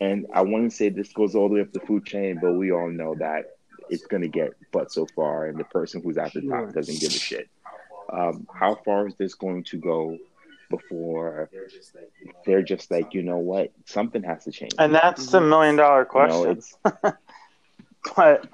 and 0.01 0.27
I 0.33 0.43
want 0.43 0.71
to 0.71 0.77
say 0.77 0.89
this 0.91 1.13
goes 1.13 1.35
all 1.35 1.49
the 1.49 1.55
way 1.57 1.61
up 1.63 1.73
the 1.73 1.81
food 1.81 2.05
chain, 2.05 2.39
but 2.41 2.53
we 2.53 2.73
all 2.73 2.91
know 2.91 3.15
that 3.17 3.47
it's 3.89 4.07
going 4.07 4.23
to 4.23 4.29
get 4.29 4.51
but 4.71 4.93
so 4.93 5.07
far, 5.07 5.47
and 5.47 5.59
the 5.59 5.65
person 5.65 6.03
who's 6.03 6.19
at 6.19 6.33
the 6.35 6.43
top 6.43 6.73
doesn't 6.73 7.01
give 7.01 7.11
a 7.11 7.19
shit. 7.19 7.49
Um, 8.13 8.47
how 8.53 8.75
far 8.85 9.07
is 9.09 9.15
this 9.17 9.35
going 9.35 9.65
to 9.65 9.79
go 9.79 10.19
before 10.71 11.49
they're 12.47 12.63
just 12.63 12.91
like, 12.91 13.15
you 13.15 13.23
know 13.23 13.39
what, 13.39 13.73
something 13.87 14.23
has 14.23 14.45
to 14.45 14.53
change? 14.53 14.75
and 14.79 14.95
that's 14.95 15.27
the 15.27 15.41
million 15.41 15.77
dollar 15.77 16.01
You 16.01 16.05
know, 16.05 16.09
question 16.45 16.51
it's, 16.53 16.77
but 18.17 18.47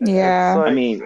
Yeah. 0.00 0.54
Like- 0.58 0.68
I 0.68 0.74
mean, 0.74 1.02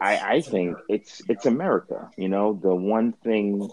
I, 0.00 0.34
I 0.36 0.40
think 0.40 0.76
it's 0.88 1.22
it's 1.28 1.46
America. 1.46 2.10
You 2.16 2.28
know, 2.28 2.58
the 2.60 2.74
one 2.74 3.12
thing. 3.12 3.70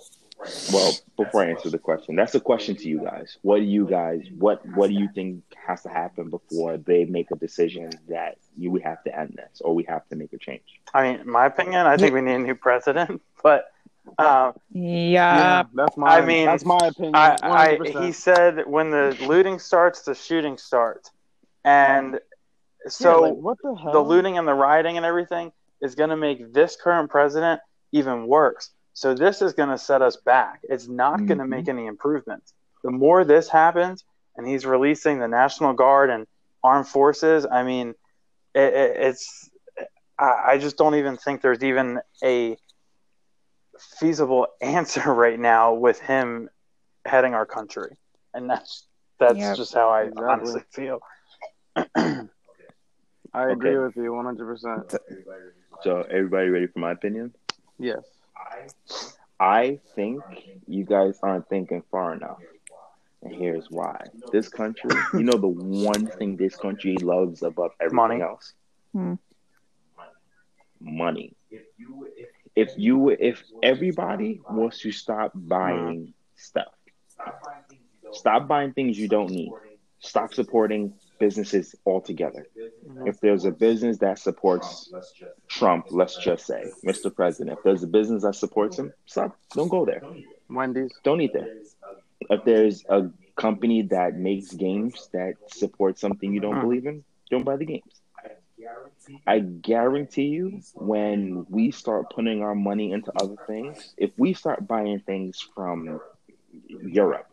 Well, 0.72 0.92
before 1.18 1.44
I 1.44 1.50
answer 1.50 1.70
the 1.70 1.78
question, 1.80 2.16
that's 2.16 2.36
a 2.36 2.40
question 2.40 2.76
to 2.78 2.88
you 2.90 3.00
guys. 3.04 3.38
What 3.42 3.58
do 3.58 3.64
you 3.64 3.86
guys 3.86 4.22
what 4.38 4.66
What 4.76 4.88
do 4.88 4.94
you 4.94 5.08
think 5.14 5.44
has 5.68 5.84
to 5.84 5.90
happen 5.90 6.30
before 6.30 6.78
they 6.78 7.06
make 7.06 7.32
a 7.32 7.36
decision 7.36 7.90
that 8.10 8.38
you 8.58 8.72
we 8.72 8.82
have 8.82 9.04
to 9.04 9.18
end 9.18 9.34
this 9.36 9.62
or 9.62 9.74
we 9.74 9.84
have 9.84 10.08
to 10.10 10.16
make 10.16 10.34
a 10.34 10.38
change? 10.38 10.64
I 10.94 11.04
mean, 11.04 11.30
my 11.30 11.46
opinion, 11.46 11.86
I 11.86 11.98
think 11.98 12.14
we 12.14 12.22
need 12.22 12.36
a 12.36 12.40
new 12.40 12.56
president. 12.56 13.22
But 13.44 13.66
uh, 14.18 14.54
Yeah. 14.72 15.64
that's 15.74 15.98
my. 15.98 16.18
I 16.18 16.26
mean, 16.26 16.46
that's 16.46 16.66
my 16.66 16.88
opinion. 16.88 17.16
I, 17.16 17.38
I, 17.44 17.78
he 18.06 18.12
said 18.14 18.64
when 18.66 18.90
the 18.92 19.18
looting 19.28 19.60
starts, 19.60 20.04
the 20.04 20.16
shooting 20.16 20.58
starts, 20.58 21.12
and 21.66 22.20
so 22.88 23.10
Yeah, 23.10 23.16
like, 23.30 23.34
what 23.36 23.58
the 23.64 23.76
hell? 23.76 23.92
the 23.92 24.00
looting 24.00 24.38
and 24.38 24.48
the 24.48 24.54
rioting 24.54 24.98
and 24.98 25.06
everything 25.06 25.52
is 25.82 25.96
going 25.96 26.10
to 26.10 26.18
make 26.18 26.54
this 26.54 26.76
current 26.76 27.10
president 27.10 27.62
even 27.92 28.28
worse. 28.28 28.70
So 28.94 29.14
this 29.16 29.42
is 29.42 29.54
going 29.54 29.70
to 29.70 29.78
set 29.78 30.02
us 30.02 30.18
back. 30.18 30.62
It's 30.64 30.88
not 30.88 31.18
going 31.26 31.40
to 31.40 31.44
mm-hmm. 31.44 31.50
make 31.50 31.68
any 31.68 31.88
improvements. 31.88 32.54
The 32.84 32.92
more 32.92 33.24
this 33.24 33.50
happens, 33.50 34.04
and 34.36 34.48
he's 34.48 34.66
releasing 34.66 35.20
the 35.20 35.28
National 35.28 35.74
Guard 35.74 36.10
and 36.10 36.28
armed 36.64 36.88
forces, 36.88 37.46
I 37.50 37.64
mean, 37.64 37.96
it, 38.54 38.74
it, 38.74 38.98
it's. 38.98 39.50
I, 40.20 40.44
I 40.54 40.58
just 40.60 40.78
don't 40.78 40.96
even 40.96 41.18
think 41.18 41.42
there's 41.42 41.64
even 41.64 42.00
a 42.24 42.58
feasible 44.00 44.48
answer 44.62 45.14
right 45.14 45.40
now 45.40 45.74
with 45.74 46.00
him 46.00 46.50
heading 47.06 47.34
our 47.34 47.46
country, 47.46 47.98
and 48.34 48.50
that's 48.50 48.88
that's 49.20 49.40
Yep. 49.40 49.58
just 49.58 49.74
how 49.74 49.90
I 49.90 50.04
Exactly. 50.04 50.28
honestly 50.28 50.62
feel. 50.72 51.00
I 53.34 53.50
agree 53.50 53.76
Okay. 53.76 53.78
with 53.78 53.96
you 53.96 54.14
100. 54.14 54.46
percent 54.46 54.96
So, 55.84 56.02
everybody 56.10 56.50
ready 56.50 56.68
for 56.68 56.80
my 56.80 56.92
opinion? 56.92 57.34
Yes. 57.80 58.04
I 59.40 59.80
think 59.96 60.24
you 60.68 60.86
guys 60.86 61.20
aren't 61.22 61.50
thinking 61.50 61.84
far 61.92 62.14
enough. 62.14 62.40
And 63.22 63.34
here's 63.34 63.70
why. 63.70 64.08
This 64.32 64.50
country, 64.50 64.92
you 65.14 65.24
know, 65.24 65.38
the 65.38 65.48
one 65.48 66.08
thing 66.08 66.36
this 66.38 66.56
country 66.56 66.96
loves 67.02 67.42
above 67.42 67.72
everything 67.80 67.96
Money. 67.96 68.22
else? 68.22 68.54
Hmm. 68.94 69.14
Money. 70.80 71.36
If 72.56 72.70
you, 72.78 73.10
if 73.20 73.44
everybody 73.64 74.42
wants 74.50 74.80
to 74.82 74.92
stop 74.92 75.32
buying 75.34 76.14
stuff, 76.36 76.74
stop 78.12 78.48
buying 78.48 78.74
things 78.74 78.98
you 79.00 79.08
don't 79.08 79.32
need, 79.32 79.52
stop 80.00 80.34
supporting 80.34 80.94
businesses 81.20 81.76
altogether. 81.86 82.48
If 83.06 83.20
there's 83.20 83.46
a 83.46 83.52
business 83.52 83.98
that 84.00 84.20
supports 84.20 84.92
Trump, 85.48 85.88
let's 85.90 86.18
just 86.18 86.46
say, 86.46 86.72
Mr. 86.86 87.14
President, 87.14 87.58
if 87.58 87.64
there's 87.64 87.84
a 87.84 87.88
business 87.88 88.24
that 88.24 88.36
supports 88.36 88.78
him, 88.80 88.94
stop. 89.06 89.38
Don't 89.54 89.70
go 89.70 89.86
there. 89.86 90.02
Wendy's. 90.50 90.92
Don't 91.04 91.22
eat 91.22 91.34
there. 91.34 91.50
If 92.30 92.44
there's 92.46 92.84
a 92.90 93.10
company 93.36 93.82
that 93.84 94.16
makes 94.16 94.54
games 94.54 95.10
that 95.14 95.34
support 95.48 96.00
something 96.00 96.34
you 96.34 96.40
don't 96.40 96.56
Hmm. 96.56 96.62
believe 96.62 96.86
in, 96.86 97.04
don't 97.30 97.44
buy 97.44 97.58
the 97.58 97.66
games. 97.66 98.02
I 99.28 99.40
guarantee 99.40 100.28
you, 100.28 100.62
when 100.76 101.46
we 101.50 101.72
start 101.72 102.10
putting 102.16 102.42
our 102.42 102.56
money 102.56 102.94
into 102.94 103.12
other 103.22 103.36
things, 103.48 103.94
if 103.98 104.12
we 104.18 104.34
start 104.34 104.66
buying 104.68 105.00
things 105.02 105.42
from 105.54 106.00
Europe, 106.68 107.28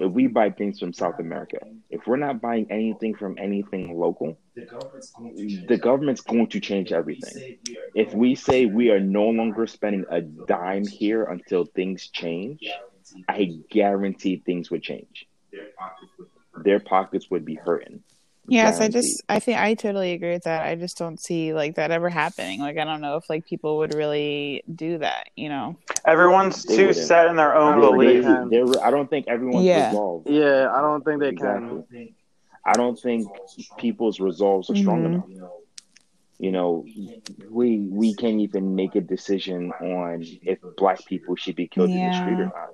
if 0.00 0.10
we 0.10 0.26
buy 0.26 0.50
things 0.50 0.78
from 0.78 0.92
South 0.92 1.18
America, 1.18 1.58
if 1.90 2.06
we're 2.06 2.16
not 2.16 2.40
buying 2.40 2.66
anything 2.70 3.14
from 3.14 3.36
anything 3.38 3.98
local, 3.98 4.38
the 5.66 5.78
government's 5.80 6.22
going 6.22 6.48
to 6.48 6.60
change 6.60 6.92
everything. 6.92 7.56
If 7.94 8.14
we 8.14 8.34
say 8.34 8.66
we 8.66 8.90
are 8.90 9.00
no 9.00 9.28
longer 9.28 9.66
spending 9.66 10.04
a 10.10 10.20
dime 10.20 10.86
here 10.86 11.24
until 11.24 11.66
things 11.66 12.08
change, 12.08 12.60
I 13.28 13.58
guarantee 13.70 14.42
things 14.44 14.70
would 14.70 14.82
change. 14.82 15.26
Their 16.64 16.80
pockets 16.80 17.30
would 17.30 17.44
be 17.44 17.54
hurting. 17.54 18.02
Yes, 18.48 18.80
I 18.80 18.88
just 18.88 19.22
I 19.28 19.38
think 19.38 19.58
I 19.58 19.74
totally 19.74 20.12
agree 20.12 20.32
with 20.32 20.42
that. 20.44 20.66
I 20.66 20.74
just 20.74 20.98
don't 20.98 21.20
see 21.20 21.54
like 21.54 21.76
that 21.76 21.90
ever 21.92 22.08
happening. 22.08 22.60
Like 22.60 22.76
I 22.76 22.84
don't 22.84 23.00
know 23.00 23.16
if 23.16 23.30
like 23.30 23.46
people 23.46 23.78
would 23.78 23.94
really 23.94 24.64
do 24.74 24.98
that, 24.98 25.28
you 25.36 25.48
know. 25.48 25.76
Everyone's 26.04 26.64
They 26.64 26.76
too 26.76 26.86
wouldn't. 26.88 27.06
set 27.06 27.28
in 27.28 27.36
their 27.36 27.54
own 27.54 27.80
They're- 27.80 27.90
belief. 27.90 28.24
they're- 28.24 28.48
They're- 28.66 28.82
I 28.84 28.90
don't 28.90 29.08
think 29.08 29.28
everyone's 29.28 29.64
Yeah. 29.64 29.88
resolved. 29.88 30.28
Yeah, 30.28 30.68
I 30.74 30.80
don't 30.80 31.04
think 31.04 31.20
they 31.20 31.28
Exactly. 31.28 31.82
can. 31.90 32.08
I 32.64 32.72
don't 32.74 32.98
think 32.98 33.28
people's 33.78 34.18
resolves 34.20 34.70
are 34.70 34.76
strong 34.76 35.02
Mhm. 35.02 35.06
enough. 35.06 35.50
You 36.38 36.50
know, 36.50 36.84
we 37.48 37.78
we 37.78 38.14
can't 38.14 38.40
even 38.40 38.74
make 38.74 38.96
a 38.96 39.00
decision 39.00 39.70
on 39.80 40.24
if 40.42 40.58
black 40.76 41.04
people 41.06 41.36
should 41.36 41.54
be 41.54 41.68
killed 41.68 41.90
in 41.90 41.96
the 42.04 42.12
street 42.12 42.40
or 42.40 42.46
not. 42.46 42.70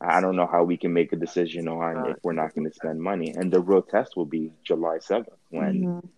I 0.00 0.20
don't 0.20 0.36
know 0.36 0.46
how 0.46 0.64
we 0.64 0.76
can 0.76 0.92
make 0.92 1.12
a 1.12 1.16
decision 1.16 1.68
on 1.68 2.06
if 2.10 2.16
we're 2.22 2.32
not 2.32 2.54
going 2.54 2.66
to 2.68 2.74
spend 2.74 3.00
money. 3.02 3.32
And 3.36 3.52
the 3.52 3.60
real 3.60 3.82
test 3.82 4.16
will 4.16 4.24
be 4.24 4.52
July 4.64 4.98
seventh 4.98 5.28
when 5.50 5.74
Mhm. 5.84 6.08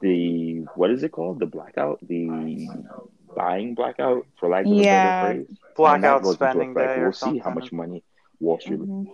the 0.00 0.66
what 0.74 0.90
is 0.90 1.02
it 1.02 1.10
called? 1.12 1.40
The 1.40 1.46
blackout, 1.46 1.98
the 2.06 2.68
buying 3.34 3.74
blackout, 3.74 4.26
for 4.38 4.48
lack 4.48 4.66
of 4.66 4.72
a 4.72 4.74
Yeah. 4.76 5.20
better 5.20 5.44
phrase. 5.46 5.58
When 5.76 6.00
that 6.02 6.22
Blackout 6.22 6.34
spending 6.34 6.74
day 6.74 6.94
We'll 6.98 7.08
or 7.08 7.12
see 7.12 7.38
how 7.38 7.50
much 7.50 7.72
money 7.72 8.04
Wall 8.40 8.60
Street. 8.60 8.80
Mhm. 8.80 9.06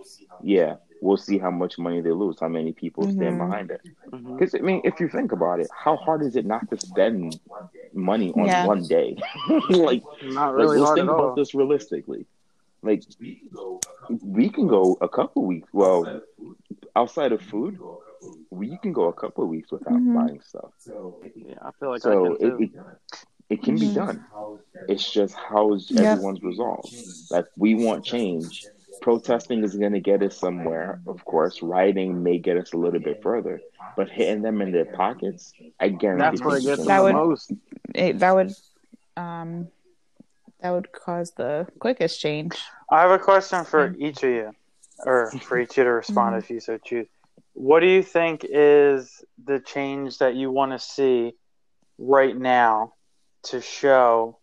Yeah, 0.43 0.75
we'll 1.01 1.17
see 1.17 1.37
how 1.39 1.49
much 1.49 1.79
money 1.79 2.01
they 2.01 2.11
lose, 2.11 2.39
how 2.39 2.47
many 2.47 2.73
people 2.73 3.07
stand 3.09 3.35
Mhm. 3.39 3.47
behind 3.47 3.71
it. 3.71 3.81
Because 4.11 4.53
I 4.53 4.59
mean, 4.59 4.81
if 4.83 4.99
you 4.99 5.07
think 5.09 5.31
about 5.31 5.59
it, 5.59 5.69
how 5.75 5.95
hard 5.95 6.21
is 6.21 6.35
it 6.35 6.45
not 6.45 6.69
to 6.69 6.77
spend 6.77 7.39
money 7.93 8.31
on 8.33 8.45
Yeah. 8.45 8.65
one 8.67 8.83
day? 8.83 9.17
like, 9.69 10.03
Not 10.23 10.55
like, 10.57 10.67
let's 10.67 10.81
hard 10.83 10.97
think 10.97 11.09
at 11.09 11.13
all. 11.13 11.23
about 11.25 11.35
this 11.35 11.55
realistically. 11.55 12.25
Like, 12.83 13.03
we 14.21 14.49
can 14.49 14.67
go 14.67 14.97
a 15.01 15.07
couple 15.09 15.45
weeks. 15.45 15.69
Well, 15.71 16.21
outside 16.95 17.31
of 17.31 17.41
food, 17.41 17.77
we 18.49 18.77
can 18.77 18.93
go 18.93 19.05
a 19.05 19.13
couple 19.13 19.45
weeks 19.47 19.71
without 19.71 19.93
Mhm. 19.93 20.13
buying 20.15 20.41
stuff. 20.41 20.71
So 20.79 21.19
yeah, 21.35 21.55
I 21.61 21.71
feel 21.79 21.89
like 21.89 22.01
so 22.01 22.11
I 22.11 22.37
can 22.37 22.47
it, 22.47 22.49
too. 22.49 22.63
it 22.63 22.69
it 23.49 23.63
can 23.63 23.75
be 23.77 23.87
Mhm. 23.89 23.95
done. 23.95 24.25
It's 24.87 25.11
just 25.11 25.35
how's 25.35 25.91
Yep. 25.91 26.05
everyone's 26.05 26.41
resolve. 26.41 26.85
Like 27.29 27.45
we 27.57 27.75
want 27.75 28.03
change. 28.05 28.65
Protesting 29.01 29.63
is 29.63 29.75
going 29.75 29.93
to 29.93 29.99
get 29.99 30.21
us 30.21 30.37
somewhere, 30.37 31.01
of 31.07 31.25
course. 31.25 31.61
Rioting 31.61 32.21
may 32.23 32.37
get 32.37 32.55
us 32.57 32.71
a 32.73 32.77
little 32.77 32.99
bit 32.99 33.21
further, 33.21 33.59
but 33.95 34.09
hitting 34.09 34.41
them 34.43 34.61
in 34.61 34.71
their 34.71 34.85
pockets, 34.85 35.53
I 35.79 35.89
guarantee. 35.89 36.23
That's 36.23 36.41
where 36.43 36.57
it 36.57 36.63
gets 36.63 36.85
That 36.85 36.97
the 36.99 37.03
would- 37.03 37.13
most. 37.13 37.51
It, 37.95 38.19
that 38.19 38.35
would 38.35 38.53
um 39.17 39.67
that 40.61 40.71
would 40.71 40.91
cause 40.91 41.31
the 41.31 41.67
quickest 41.79 42.19
change. 42.19 42.55
I 42.89 43.01
have 43.01 43.11
a 43.11 43.19
question 43.19 43.63
for 43.65 43.93
each 43.97 44.23
of 44.23 44.29
you, 44.29 44.51
or 45.05 45.31
for 45.31 45.59
each 45.59 45.71
of 45.71 45.77
you 45.77 45.83
to 45.85 45.91
respond 45.91 46.35
Mhm. 46.35 46.39
if 46.39 46.49
you 46.49 46.59
so 46.59 46.77
choose. 46.77 47.07
What 47.53 47.79
do 47.81 47.87
you 47.87 48.03
think 48.03 48.45
is 48.47 49.23
the 49.43 49.59
change 49.59 50.19
that 50.19 50.35
you 50.35 50.51
want 50.51 50.71
to 50.71 50.79
see 50.79 51.33
right 51.97 52.35
now 52.35 52.93
to 53.43 53.59
show 53.61 54.37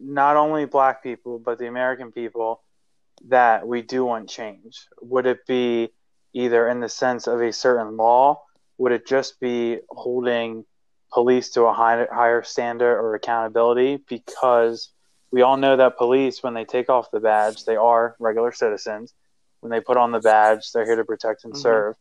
not 0.00 0.36
only 0.36 0.64
black 0.64 1.02
people, 1.02 1.38
but 1.38 1.58
the 1.58 1.66
American 1.66 2.10
people 2.12 2.62
that 3.28 3.66
we 3.66 3.82
do 3.82 4.04
want 4.04 4.28
change? 4.28 4.88
Would 5.00 5.26
it 5.26 5.46
be 5.46 5.92
either 6.32 6.68
in 6.68 6.80
the 6.80 6.88
sense 6.88 7.26
of 7.26 7.40
a 7.40 7.52
certain 7.52 7.96
law? 7.96 8.42
Would 8.78 8.92
it 8.92 9.06
just 9.06 9.40
be 9.40 9.80
holding 9.90 10.64
police 11.16 11.48
to 11.48 11.62
a 11.62 11.72
high, 11.72 12.06
higher 12.12 12.42
standard 12.42 12.98
or 13.00 13.14
accountability? 13.14 14.04
Because 14.06 14.92
we 15.32 15.40
all 15.40 15.56
know 15.56 15.74
that 15.78 15.96
police, 15.96 16.42
when 16.42 16.52
they 16.52 16.66
take 16.66 16.90
off 16.90 17.10
the 17.10 17.20
badge, 17.20 17.64
they 17.64 17.76
are 17.76 18.14
regular 18.18 18.52
citizens. 18.52 19.14
When 19.60 19.70
they 19.70 19.80
put 19.80 19.96
on 19.96 20.12
the 20.12 20.20
badge, 20.20 20.72
they're 20.72 20.84
here 20.84 20.96
to 20.96 21.06
protect 21.06 21.44
and 21.44 21.54
Mhm. 21.54 21.62
serve. 21.68 21.94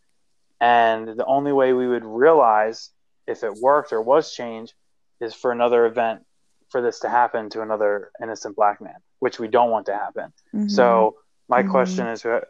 And 0.60 1.08
the 1.08 1.26
only 1.26 1.54
way 1.54 1.72
we 1.72 1.88
would 1.88 2.04
realize 2.04 2.92
if 3.26 3.44
it 3.46 3.56
worked 3.56 3.94
or 3.94 4.02
was 4.02 4.34
change 4.34 4.76
is 5.22 5.34
for 5.34 5.50
another 5.54 5.86
event 5.86 6.26
for 6.72 6.82
this 6.82 7.00
to 7.00 7.10
happen 7.10 7.50
to 7.52 7.62
another 7.62 8.12
innocent 8.22 8.54
black 8.58 8.82
man, 8.82 9.00
which 9.20 9.40
we 9.40 9.48
don't 9.48 9.72
want 9.72 9.86
to 9.86 9.94
happen. 9.94 10.34
Mhm. 10.54 10.70
So 10.70 11.16
my 11.48 11.64
Mhm. 11.64 11.70
question 11.70 12.08
is, 12.08 12.26
uh, 12.26 12.42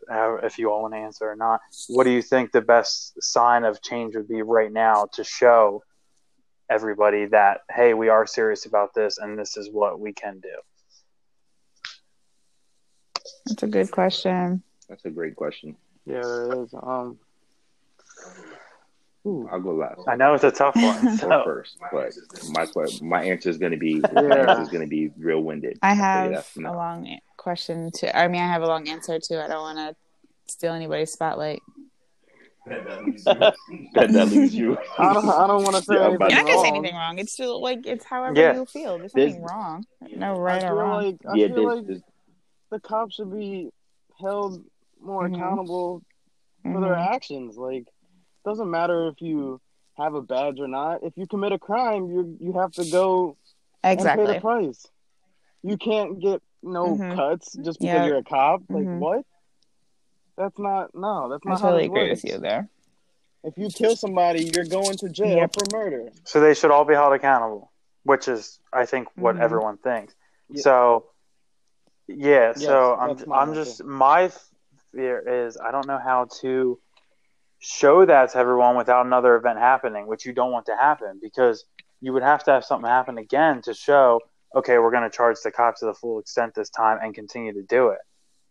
if 0.41 0.58
you 0.58 0.71
all 0.71 0.82
want 0.82 0.95
to 0.95 0.99
answer 0.99 1.30
or 1.30 1.36
not, 1.36 1.60
what 1.89 2.06
do 2.06 2.10
you 2.10 2.23
think 2.23 2.51
the 2.51 2.62
best 2.62 3.21
sign 3.21 3.63
of 3.65 3.84
change 3.84 4.15
would 4.15 4.28
be 4.28 4.41
right 4.41 4.71
now 4.71 5.06
to 5.13 5.23
show 5.23 5.84
everybody 6.69 7.25
that 7.28 7.62
hey, 7.69 7.93
we 7.93 8.10
are 8.10 8.25
serious 8.25 8.65
about 8.65 8.93
this 8.93 9.17
and 9.17 9.38
this 9.38 9.58
is 9.58 9.69
what 9.71 9.99
we 9.99 10.13
can 10.13 10.39
do? 10.39 10.49
that's 13.47 13.63
a 13.63 13.67
good 13.67 13.91
question. 13.91 14.63
That's 14.89 15.06
a 15.06 15.10
great 15.10 15.36
question. 15.36 15.75
Yeah, 16.06 16.17
it 16.17 16.63
is 16.63 16.73
Um, 16.73 17.17
ooh, 19.25 19.47
I'll 19.51 19.60
go 19.60 19.73
last. 19.75 20.01
I 20.08 20.15
know 20.15 20.34
it's 20.34 20.43
a 20.43 20.51
tough 20.51 20.75
one. 20.75 21.06
Or 21.08 21.17
So 21.17 21.43
first, 21.43 21.78
but 21.91 22.12
my 22.49 22.67
my 23.01 23.23
answer 23.23 23.49
is 23.49 23.58
going 23.58 23.71
to 23.71 23.78
be 23.78 24.04
Yeah. 24.13 24.62
is 24.62 24.69
going 24.69 24.82
to 24.82 24.88
be 24.88 25.10
real 25.17 25.41
winded. 25.41 25.80
I 25.82 25.89
I'll 25.89 25.95
tell 25.95 26.06
you 26.25 26.34
have 26.34 26.45
that 26.56 26.65
a 26.69 26.73
long 26.75 27.17
question 27.38 27.91
too. 27.91 28.10
I 28.13 28.28
mean, 28.28 28.41
I 28.41 28.47
have 28.47 28.62
a 28.62 28.67
long 28.67 28.88
answer 28.89 29.19
too. 29.19 29.38
I 29.39 29.47
don't 29.47 29.62
want 29.62 29.78
to 29.78 29.95
steal 30.51 30.73
anybody's 30.73 31.12
spotlight. 31.12 31.62
That, 32.65 33.56
that 33.93 34.28
leaves 34.30 34.54
you. 34.56 34.78
I 34.97 35.13
don't. 35.13 35.30
I 35.30 35.47
don't 35.47 35.63
want 35.63 35.75
to 35.75 35.82
say 35.84 35.95
Yeah, 35.95 35.99
I'm 36.01 36.06
anything 36.08 36.15
about 36.15 36.32
You're 36.32 36.39
not 36.43 36.47
gonna 36.47 36.58
say 36.60 36.63
wrong. 36.71 36.75
anything 36.78 36.95
wrong. 36.95 37.19
It's 37.19 37.34
still 37.34 37.62
like 37.62 37.86
it's 37.86 38.06
however 38.06 38.39
Yeah. 38.39 38.54
you 38.56 38.65
feel. 38.65 38.97
There's 38.99 39.13
There's- 39.13 39.34
nothing 39.34 39.43
wrong. 39.45 39.86
No 40.15 40.36
I 40.36 40.39
right 40.39 40.63
or 40.63 40.75
wrong. 40.75 41.04
like 41.04 41.15
I 41.30 41.36
yeah, 41.36 41.47
feel 41.47 41.56
there's, 41.56 41.75
like 41.78 41.88
there's, 41.88 42.01
the 42.71 42.80
cops 42.80 43.15
should 43.15 43.32
be 43.32 43.69
held 44.19 44.63
more 45.01 45.28
Mhm. 45.28 45.36
accountable 45.36 46.01
for 46.63 46.82
their 46.82 46.95
Mhm. 46.95 47.13
actions. 47.13 47.58
Like, 47.58 47.86
doesn't 48.45 48.69
matter 48.69 49.08
if 49.10 49.21
you 49.21 49.60
have 49.97 50.13
a 50.15 50.21
badge 50.21 50.60
or 50.60 50.67
not. 50.67 51.04
If 51.04 51.13
you 51.17 51.28
commit 51.28 51.51
a 51.51 51.60
crime, 51.60 52.10
you 52.10 52.38
you 52.39 52.54
have 52.54 52.71
to 52.73 52.86
go 52.91 53.38
and 53.84 53.99
pay 53.99 54.25
the 54.25 54.39
price. 54.41 54.86
You 55.63 55.78
can't 55.78 56.19
get 56.19 56.41
no 56.63 56.95
Mhm. 56.95 57.15
cuts 57.15 57.54
just 57.54 57.80
because 57.80 57.93
Yeah. 57.95 58.06
you're 58.06 58.17
a 58.17 58.23
cop. 58.23 58.62
Like 58.69 58.86
Mhm. 58.86 58.99
what? 58.99 59.25
That's 60.38 60.58
not 60.60 60.93
no. 60.93 61.30
That's 61.30 61.45
not. 61.45 61.52
I 61.52 61.54
not 61.54 61.62
totally 61.62 61.71
how 61.71 61.78
this 61.78 61.86
agree 61.88 62.10
works. 62.10 62.24
with 62.24 62.32
you 62.34 62.39
there. 62.39 62.69
If 63.43 63.58
you 63.58 63.69
kill 63.69 63.95
somebody, 63.95 64.52
you're 64.54 64.65
going 64.65 64.98
to 64.98 65.10
jail 65.10 65.38
Yep. 65.38 65.54
for 65.54 65.78
murder. 65.78 66.10
so 66.24 66.39
they 66.39 66.54
should 66.54 66.71
all 66.71 66.84
be 66.86 66.93
held 66.95 67.13
accountable, 67.13 67.71
which 68.04 68.28
is 68.28 68.60
I 68.74 68.86
think 68.86 69.08
what 69.15 69.36
Mhm. 69.36 69.41
everyone 69.41 69.78
thinks. 69.78 70.15
Yeah. 70.50 70.62
So 70.62 71.06
yeah, 72.08 72.54
Yes, 72.56 72.62
so 72.63 72.95
I'm 72.95 73.12
I'm 73.32 73.50
answer. 73.50 73.63
just 73.63 73.84
my 73.84 74.32
fear 74.91 75.19
is 75.45 75.58
I 75.58 75.71
don't 75.71 75.88
know 75.88 75.98
how 76.00 76.26
to 76.41 76.80
show 77.60 78.06
that 78.06 78.32
to 78.32 78.38
everyone 78.38 78.76
without 78.78 79.06
another 79.06 79.36
event 79.36 79.58
happening, 79.60 80.06
which 80.08 80.26
you 80.26 80.34
don't 80.34 80.52
want 80.52 80.65
to 80.67 80.76
happen 80.76 81.19
because 81.21 81.65
you 82.02 82.13
would 82.13 82.21
have 82.24 82.43
to 82.43 82.52
have 82.52 82.63
something 82.65 82.88
happen 82.89 83.17
again 83.17 83.62
to 83.63 83.74
show 83.74 84.21
okay, 84.56 84.78
we're 84.80 84.91
going 84.91 85.04
to 85.04 85.10
charge 85.10 85.36
the 85.43 85.52
cops 85.52 85.82
to 85.82 85.86
the 85.86 85.93
full 85.93 86.17
extent 86.17 86.54
this 86.56 86.69
time 86.69 86.98
and 87.02 87.13
continue 87.13 87.52
to 87.52 87.63
do 87.63 87.89
it. 87.89 88.00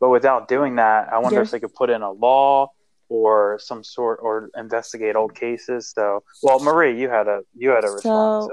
But 0.05 0.11
without 0.11 0.49
doing 0.49 0.77
that, 0.77 1.11
I 1.11 1.17
wonder 1.17 1.37
There's- 1.37 1.49
if 1.49 1.53
they 1.53 1.61
could 1.61 1.75
put 1.75 1.89
in 1.89 2.03
a 2.03 2.13
law 2.13 2.71
or 3.09 3.59
some 3.59 3.83
sort 3.83 4.19
or 4.21 4.51
investigate 4.55 5.17
old 5.17 5.35
cases. 5.35 5.93
So, 5.95 6.23
well, 6.43 6.59
Marie, 6.61 7.01
you 7.01 7.09
had 7.09 7.27
a 7.27 7.41
you 7.55 7.71
had 7.71 7.85
a 7.87 7.91
response. 7.91 8.51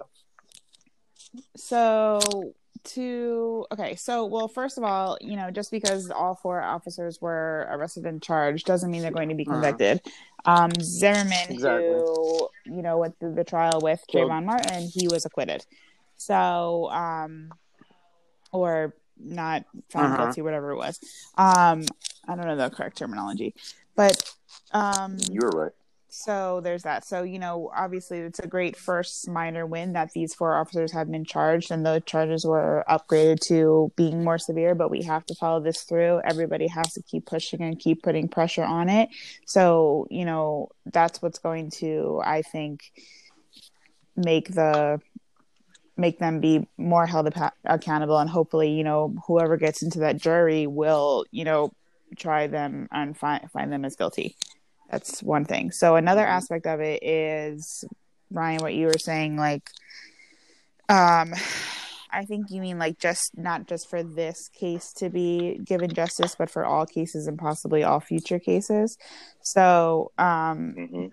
So- 1.58 2.20
So. 2.22 2.54
To 2.96 3.66
okay, 3.72 3.96
so 3.96 4.26
well, 4.26 4.48
first 4.48 4.80
of 4.80 4.84
all, 4.84 5.16
you 5.22 5.36
know, 5.36 5.52
just 5.52 5.70
because 5.70 6.10
all 6.10 6.34
four 6.34 6.64
officers 6.64 7.22
were 7.22 7.68
arrested 7.70 8.06
and 8.08 8.24
charged 8.24 8.66
doesn't 8.66 8.90
mean 8.90 9.04
they're 9.04 9.12
going 9.12 9.30
to 9.30 9.36
be 9.36 9.46
Uh-huh. 9.46 9.62
convicted. 9.62 10.02
Um, 10.46 10.72
Zimmerman, 10.82 11.52
Exactly. 11.52 11.90
who 11.90 12.50
you 12.66 12.82
know 12.82 12.98
went 12.98 13.20
through 13.20 13.36
the 13.36 13.44
trial 13.44 13.82
with 13.84 14.04
Trayvon 14.12 14.46
Martin, 14.46 14.84
he 14.92 15.08
was 15.10 15.26
acquitted. 15.26 15.64
So, 16.16 16.90
um, 16.92 17.52
or 18.52 18.96
not 19.20 19.66
found 19.90 20.14
Uh-huh. 20.14 20.26
guilty, 20.26 20.42
whatever 20.42 20.72
it 20.72 20.78
was. 20.78 21.00
Um, 21.38 21.86
I 22.28 22.36
don't 22.36 22.46
know 22.46 22.56
the 22.56 22.70
correct 22.70 22.98
terminology, 22.98 23.54
but 23.96 24.34
um, 24.72 25.18
You 25.30 25.42
were 25.44 25.50
right. 25.50 25.72
so 26.08 26.60
there's 26.62 26.84
that. 26.84 27.06
So, 27.06 27.24
you 27.24 27.40
know, 27.40 27.72
obviously 27.76 28.20
it's 28.20 28.40
a 28.40 28.48
great 28.48 28.76
first 28.76 29.30
minor 29.30 29.66
win 29.66 29.94
that 29.94 30.12
these 30.14 30.34
four 30.34 30.56
officers 30.56 30.92
have 30.92 31.10
been 31.10 31.24
charged 31.26 31.72
and 31.72 31.86
the 31.86 32.02
charges 32.06 32.46
were 32.46 32.84
upgraded 32.90 33.40
to 33.48 33.92
being 33.96 34.24
more 34.24 34.38
severe, 34.38 34.76
but 34.76 34.92
we 34.92 35.04
have 35.04 35.26
to 35.28 35.36
follow 35.36 35.60
this 35.62 35.84
through. 35.84 36.22
Everybody 36.24 36.68
has 36.68 36.94
to 36.94 37.02
keep 37.02 37.26
pushing 37.26 37.62
and 37.62 37.80
keep 37.80 38.04
putting 38.04 38.28
pressure 38.28 38.64
on 38.64 38.90
it. 38.90 39.10
So, 39.46 40.08
you 40.10 40.26
know, 40.26 40.70
that's 40.86 41.22
what's 41.22 41.40
going 41.40 41.72
to, 41.80 42.22
I 42.26 42.42
think, 42.42 42.92
make 44.16 44.54
the 44.54 45.00
make 46.02 46.20
them 46.20 46.40
be 46.42 46.68
more 46.78 47.06
held 47.06 47.28
apa- 47.28 47.54
accountable 47.66 48.18
and 48.18 48.30
hopefully 48.30 48.72
you 48.72 48.84
know 48.84 49.16
whoever 49.28 49.56
gets 49.58 49.82
into 49.82 50.00
that 50.00 50.18
jury 50.18 50.68
will 50.68 51.26
you 51.32 51.46
know 51.46 51.72
try 52.18 52.48
them 52.48 52.88
and 52.92 53.18
find 53.18 53.50
find 53.52 53.72
them 53.72 53.86
as 53.86 53.96
guilty. 53.96 54.36
That's 54.90 55.24
one 55.24 55.46
thing. 55.46 55.72
So 55.72 55.96
another 55.96 56.26
aspect 56.28 56.66
of 56.68 56.82
it 56.82 57.02
is 57.04 57.86
ryan 58.32 58.62
what 58.62 58.74
you 58.74 58.88
were 58.88 58.98
saying 58.98 59.36
like 59.36 59.70
um 60.90 61.34
i 62.12 62.24
think 62.26 62.50
you 62.50 62.62
mean 62.62 62.80
like 62.80 62.98
just 62.98 63.32
not 63.38 63.68
just 63.68 63.90
for 63.90 64.04
this 64.04 64.50
case 64.50 64.94
to 64.94 65.10
be 65.10 65.60
given 65.66 65.94
justice 65.94 66.36
but 66.38 66.50
for 66.50 66.66
all 66.66 66.86
cases 66.86 67.28
and 67.28 67.38
possibly 67.38 67.84
all 67.84 68.00
future 68.00 68.40
cases. 68.40 68.98
So 69.42 70.12
um 70.18 70.76
hmm 70.78 71.08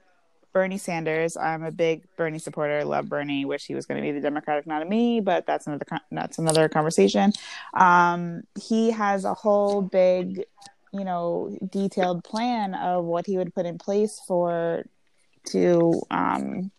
Bernie 0.58 0.76
Sanders. 0.76 1.36
I'm 1.36 1.62
a 1.62 1.70
big 1.70 2.02
Bernie 2.16 2.40
supporter. 2.40 2.84
Love 2.84 3.08
Bernie. 3.08 3.44
Wish 3.44 3.64
he 3.66 3.76
was 3.76 3.86
going 3.86 4.02
to 4.02 4.02
be 4.02 4.10
the 4.10 4.20
Democratic 4.20 4.66
nominee, 4.66 5.20
but 5.20 5.46
that's 5.46 5.68
another 5.68 5.86
that's 6.10 6.38
another 6.38 6.68
conversation. 6.68 7.32
Um, 7.74 8.42
he 8.60 8.90
has 8.90 9.24
a 9.24 9.34
whole 9.34 9.82
big, 9.82 10.46
you 10.92 11.04
know, 11.04 11.56
detailed 11.70 12.24
plan 12.24 12.74
of 12.74 13.04
what 13.04 13.24
he 13.24 13.38
would 13.38 13.54
put 13.54 13.66
in 13.66 13.78
place 13.78 14.20
for 14.26 14.82
to 15.50 16.02
um, 16.10 16.72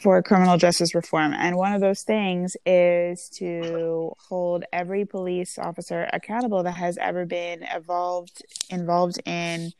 for 0.00 0.20
criminal 0.20 0.56
justice 0.56 0.92
reform, 0.92 1.34
and 1.34 1.54
one 1.54 1.72
of 1.72 1.80
those 1.80 2.02
things 2.02 2.56
is 2.66 3.28
to 3.36 4.12
hold 4.28 4.64
every 4.72 5.04
police 5.04 5.56
officer 5.56 6.10
accountable 6.12 6.64
that 6.64 6.72
has 6.72 6.98
ever 6.98 7.26
been 7.26 7.62
involved 7.62 8.44
involved 8.70 9.20
in. 9.24 9.70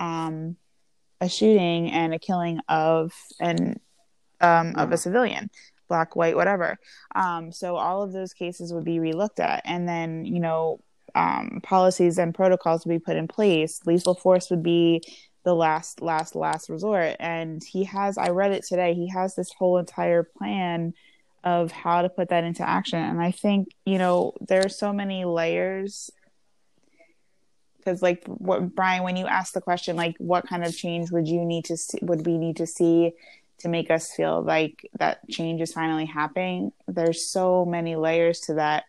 Um, 0.00 0.56
a 1.22 1.28
shooting 1.28 1.90
and 1.90 2.12
a 2.12 2.18
killing 2.18 2.58
of 2.68 3.12
an 3.40 3.80
um, 4.40 4.74
of 4.76 4.90
a 4.90 4.96
civilian, 4.96 5.48
black, 5.88 6.16
white, 6.16 6.34
whatever. 6.34 6.76
Um, 7.14 7.52
so 7.52 7.76
all 7.76 8.02
of 8.02 8.12
those 8.12 8.34
cases 8.34 8.72
would 8.72 8.84
be 8.84 8.98
relooked 8.98 9.38
at, 9.38 9.62
and 9.64 9.88
then 9.88 10.26
you 10.26 10.40
know 10.40 10.80
um, 11.14 11.60
policies 11.62 12.18
and 12.18 12.34
protocols 12.34 12.84
would 12.84 12.92
be 12.92 12.98
put 12.98 13.16
in 13.16 13.28
place. 13.28 13.80
Lethal 13.86 14.14
force 14.14 14.50
would 14.50 14.64
be 14.64 15.00
the 15.44 15.54
last, 15.54 16.00
last, 16.00 16.34
last 16.34 16.68
resort. 16.68 17.16
And 17.20 17.62
he 17.62 17.84
has. 17.84 18.18
I 18.18 18.30
read 18.30 18.52
it 18.52 18.64
today. 18.64 18.94
He 18.94 19.08
has 19.08 19.34
this 19.34 19.52
whole 19.52 19.78
entire 19.78 20.24
plan 20.24 20.92
of 21.44 21.72
how 21.72 22.02
to 22.02 22.08
put 22.08 22.28
that 22.28 22.44
into 22.44 22.68
action. 22.68 23.00
And 23.00 23.20
I 23.20 23.30
think 23.30 23.68
you 23.84 23.98
know 23.98 24.32
there 24.40 24.64
are 24.64 24.68
so 24.68 24.92
many 24.92 25.24
layers 25.24 26.10
because 27.82 28.02
like 28.02 28.22
what 28.26 28.74
brian 28.74 29.02
when 29.02 29.16
you 29.16 29.26
asked 29.26 29.54
the 29.54 29.60
question 29.60 29.96
like 29.96 30.14
what 30.18 30.46
kind 30.46 30.64
of 30.64 30.76
change 30.76 31.10
would 31.10 31.26
you 31.28 31.44
need 31.44 31.64
to 31.64 31.76
see 31.76 31.98
would 32.02 32.24
we 32.26 32.38
need 32.38 32.56
to 32.56 32.66
see 32.66 33.12
to 33.58 33.68
make 33.68 33.90
us 33.90 34.12
feel 34.12 34.42
like 34.42 34.88
that 34.98 35.18
change 35.28 35.60
is 35.60 35.72
finally 35.72 36.06
happening 36.06 36.72
there's 36.88 37.28
so 37.28 37.64
many 37.64 37.96
layers 37.96 38.40
to 38.40 38.54
that 38.54 38.84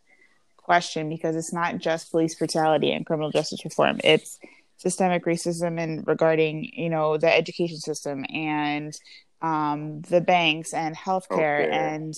question 0.58 1.10
because 1.10 1.36
it's 1.36 1.54
not 1.54 1.78
just 1.78 2.12
police 2.12 2.36
brutality 2.36 2.92
and 2.92 3.06
criminal 3.06 3.32
justice 3.32 3.64
reform 3.66 4.00
it's 4.04 4.40
systemic 4.78 5.26
racism 5.26 5.80
and 5.80 6.06
regarding 6.08 6.64
you 6.74 6.90
know 6.90 7.18
the 7.18 7.34
education 7.36 7.78
system 7.78 8.26
and 8.34 8.94
um, 9.42 10.02
the 10.04 10.22
banks 10.22 10.74
and 10.74 10.96
healthcare 10.96 11.64
Okay. 11.66 11.70
and 11.72 12.14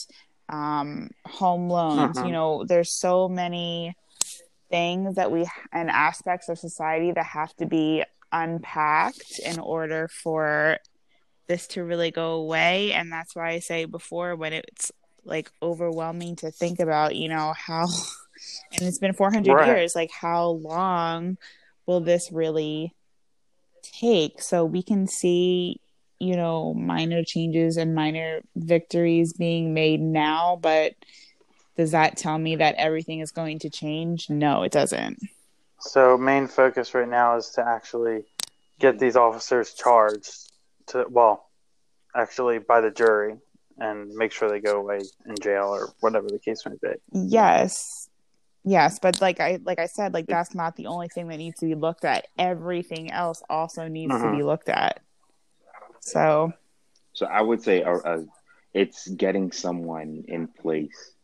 um, 0.49 1.09
home 1.25 1.69
loans 1.69 2.17
Mhm. 2.19 2.27
you 2.27 2.31
know 2.31 2.63
there's 2.65 2.91
so 2.91 3.27
many 3.27 3.95
things 4.69 5.15
that 5.15 5.31
we 5.31 5.47
and 5.71 5.89
aspects 5.89 6.49
of 6.49 6.57
society 6.57 7.11
that 7.11 7.25
have 7.25 7.55
to 7.57 7.65
be 7.65 8.03
unpacked 8.31 9.39
in 9.39 9.59
order 9.59 10.07
for 10.23 10.77
this 11.47 11.67
to 11.67 11.83
really 11.83 12.11
go 12.11 12.33
away 12.33 12.91
and 12.91 13.11
that's 13.11 13.35
why 13.35 13.51
i 13.51 13.59
say 13.59 13.85
before 13.85 14.35
when 14.35 14.51
it's 14.51 14.91
like 15.23 15.51
overwhelming 15.61 16.35
to 16.35 16.51
think 16.51 16.79
about 16.79 17.15
you 17.15 17.29
know 17.29 17.53
how 17.55 17.83
and 18.73 18.81
it's 18.87 18.99
been 18.99 19.13
400 19.13 19.53
Right. 19.53 19.67
years 19.67 19.95
like 19.95 20.11
how 20.11 20.47
long 20.49 21.37
will 21.85 22.01
this 22.01 22.31
really 22.31 22.93
take 23.83 24.41
so 24.41 24.65
we 24.65 24.81
can 24.81 25.07
see 25.07 25.79
you 26.19 26.35
know 26.35 26.73
minor 26.73 27.23
changes 27.23 27.77
and 27.77 27.93
minor 27.93 28.41
victories 28.55 29.33
being 29.33 29.73
made 29.73 30.01
now 30.01 30.57
but 30.61 30.93
does 31.77 31.91
that 31.91 32.17
tell 32.17 32.37
me 32.37 32.55
that 32.57 32.75
everything 32.77 33.19
is 33.19 33.31
going 33.31 33.59
to 33.59 33.69
change? 33.69 34.29
No 34.29 34.63
it 34.63 34.71
doesn't. 34.71 35.19
So 35.79 36.17
main 36.17 36.47
focus 36.47 36.93
right 36.93 37.07
now 37.07 37.37
is 37.37 37.49
to 37.51 37.65
actually 37.65 38.23
get 38.79 38.99
these 38.99 39.15
officers 39.15 39.73
charged 39.73 40.51
to 40.87 41.05
well, 41.09 41.49
actually 42.15 42.59
by 42.59 42.81
the 42.81 42.91
jury 42.91 43.35
and 43.77 44.09
make 44.15 44.31
sure 44.31 44.49
they 44.49 44.61
go 44.61 44.79
away 44.79 45.01
in 45.25 45.35
jail 45.41 45.65
or 45.65 45.89
whatever 45.99 46.27
the 46.27 46.39
case 46.39 46.63
may 46.65 46.75
be. 46.81 46.95
yes. 47.11 48.09
Yes 48.67 48.97
but 48.99 49.21
like 49.21 49.39
i 49.39 49.59
like 49.63 49.77
i 49.77 49.85
said 49.85 50.15
like 50.15 50.25
that's 50.25 50.55
not 50.55 50.75
the 50.75 50.87
only 50.87 51.07
thing 51.07 51.27
that 51.27 51.37
needs 51.37 51.59
to 51.59 51.67
be 51.67 51.75
looked 51.75 52.03
at. 52.03 52.25
Everything 52.39 53.11
else 53.11 53.43
also 53.47 53.87
needs 53.87 54.19
to 54.19 54.31
be 54.31 54.41
looked 54.41 54.69
at. 54.69 55.01
So 55.99 56.51
So 57.13 57.27
I 57.27 57.41
would 57.41 57.61
say 57.61 57.83
uh, 57.83 57.97
uh, 57.97 58.21
it's 58.73 59.07
getting 59.07 59.51
someone 59.51 60.23
in 60.27 60.47
place 60.47 61.14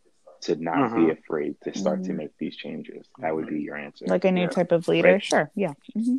to 0.42 0.56
not 0.56 0.96
be 0.96 1.02
Mhm. 1.04 1.12
afraid 1.20 1.56
to 1.62 1.74
start 1.78 2.04
to 2.04 2.12
Mhm. 2.12 2.16
make 2.18 2.38
these 2.38 2.56
changes. 2.56 3.08
That 3.20 3.36
would 3.36 3.48
be 3.48 3.62
your 3.62 3.76
answer. 3.78 4.06
like 4.08 4.26
a 4.26 4.32
new 4.32 4.42
Yeah. 4.44 4.50
type 4.50 4.72
of 4.72 4.88
leader 4.88 5.14
Right. 5.14 5.24
sure 5.24 5.52
yeah 5.56 5.74
hmm 5.94 6.18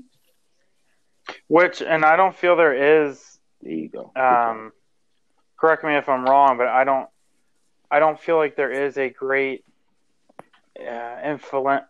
Which 1.49 1.83
and 1.83 2.05
I 2.05 2.17
don't 2.17 2.35
feel 2.35 2.57
there 2.57 3.05
is 3.09 3.39
There 3.61 3.73
you 3.73 3.89
go. 3.89 4.13
um 4.17 4.73
correct 5.57 5.85
me 5.85 5.95
if 5.97 6.09
I'm 6.09 6.25
wrong, 6.25 6.57
but 6.59 6.69
I 6.69 6.85
don't 6.85 7.09
I 7.91 7.99
don't 8.01 8.19
feel 8.19 8.37
like 8.37 8.57
there 8.57 8.71
is 8.73 8.97
a 8.99 9.11
great 9.11 9.65
uh, 10.81 10.83
influ- 11.25 11.85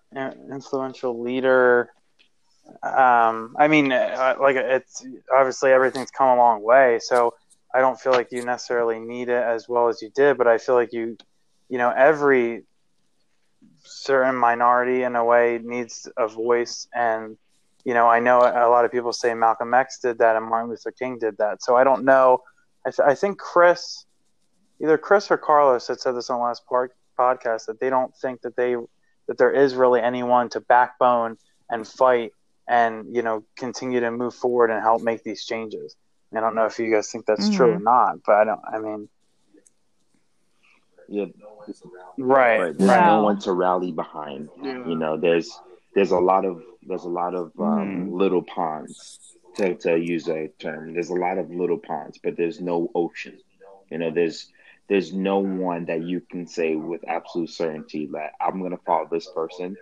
influential 0.50 1.20
leader. 1.22 1.90
Um, 2.82 3.54
I 3.58 3.68
mean, 3.68 3.92
uh, 3.92 4.36
like 4.40 4.56
it's 4.56 5.04
obviously 5.32 5.70
everything's 5.72 6.10
come 6.10 6.28
a 6.28 6.36
long 6.36 6.62
way, 6.62 6.98
so 7.00 7.34
I 7.72 7.80
don't 7.80 7.98
feel 7.98 8.12
like 8.12 8.32
you 8.32 8.44
necessarily 8.44 8.98
need 8.98 9.28
it 9.28 9.42
as 9.42 9.68
well 9.68 9.88
as 9.88 10.02
you 10.02 10.10
did, 10.14 10.36
but 10.38 10.46
I 10.48 10.58
feel 10.58 10.74
like 10.74 10.92
you, 10.92 11.16
you 11.72 11.78
know, 11.78 11.88
every 11.88 12.64
certain 13.82 14.34
minority 14.36 15.04
in 15.04 15.16
a 15.16 15.24
way 15.24 15.58
needs 15.64 16.06
a 16.18 16.28
voice, 16.28 16.86
and 16.94 17.38
you 17.82 17.94
know, 17.94 18.06
I 18.06 18.20
know 18.20 18.40
a 18.40 18.68
lot 18.68 18.84
of 18.84 18.92
people 18.92 19.14
say 19.14 19.32
Malcolm 19.32 19.72
X 19.72 19.98
did 19.98 20.18
that 20.18 20.36
and 20.36 20.44
Martin 20.44 20.68
Luther 20.68 20.90
King 20.90 21.18
did 21.18 21.38
that, 21.38 21.62
so 21.62 21.74
I 21.74 21.82
don't 21.82 22.04
know. 22.04 22.42
I, 22.84 22.90
th- 22.90 23.08
I 23.08 23.14
think 23.14 23.38
Chris, 23.38 24.04
either 24.82 24.98
Chris 24.98 25.30
or 25.30 25.38
Carlos 25.38 25.88
had 25.88 25.98
said 25.98 26.14
this 26.14 26.28
on 26.28 26.40
the 26.40 26.44
last 26.44 26.66
part, 26.66 26.92
podcast 27.18 27.64
that 27.68 27.80
they 27.80 27.88
don't 27.88 28.14
think 28.16 28.42
that 28.42 28.54
they 28.54 28.76
that 29.26 29.38
there 29.38 29.50
is 29.50 29.74
really 29.74 30.02
anyone 30.02 30.50
to 30.50 30.60
backbone 30.60 31.38
and 31.70 31.88
fight 31.88 32.32
and 32.68 33.16
you 33.16 33.22
know 33.22 33.44
continue 33.56 34.00
to 34.00 34.10
move 34.10 34.34
forward 34.34 34.70
and 34.70 34.82
help 34.82 35.00
make 35.00 35.24
these 35.24 35.46
changes. 35.46 35.96
I 36.36 36.40
don't 36.40 36.54
know 36.54 36.66
if 36.66 36.78
you 36.78 36.92
guys 36.92 37.10
think 37.10 37.24
that's 37.24 37.48
true 37.48 37.68
mm-hmm. 37.68 37.78
or 37.78 37.80
not, 37.80 38.16
but 38.26 38.34
I 38.34 38.44
don't. 38.44 38.60
I 38.70 38.78
mean, 38.78 39.08
Yeah, 41.08 41.26
right, 42.18 42.58
right. 42.58 42.78
There's 42.78 42.90
Wow. 42.90 43.16
no 43.18 43.22
one 43.24 43.38
to 43.40 43.52
rally 43.52 43.92
behind. 43.92 44.50
Yeah. 44.62 44.84
You 44.86 44.96
know, 44.96 45.16
there's 45.16 45.60
there's 45.94 46.10
a 46.12 46.18
lot 46.18 46.44
of 46.44 46.62
there's 46.82 47.04
a 47.04 47.08
lot 47.10 47.34
of 47.34 47.52
um, 47.58 48.08
Mhm. 48.08 48.12
little 48.18 48.42
ponds 48.42 49.20
to 49.56 49.74
to 49.76 49.96
use 49.98 50.28
a 50.28 50.48
term. 50.58 50.92
There's 50.94 51.10
a 51.10 51.14
lot 51.14 51.38
of 51.38 51.50
little 51.50 51.78
ponds, 51.78 52.18
but 52.18 52.36
there's 52.36 52.60
no 52.60 52.90
ocean. 52.94 53.38
You 53.90 53.98
know, 53.98 54.10
there's 54.10 54.50
there's 54.88 55.12
no 55.12 55.38
one 55.38 55.86
that 55.86 56.02
you 56.02 56.20
can 56.20 56.46
say 56.46 56.74
with 56.76 57.02
absolute 57.08 57.50
certainty 57.50 58.06
that 58.12 58.32
I'm 58.40 58.58
going 58.58 58.72
to 58.72 58.82
follow 58.84 59.08
this 59.10 59.28
person, 59.28 59.78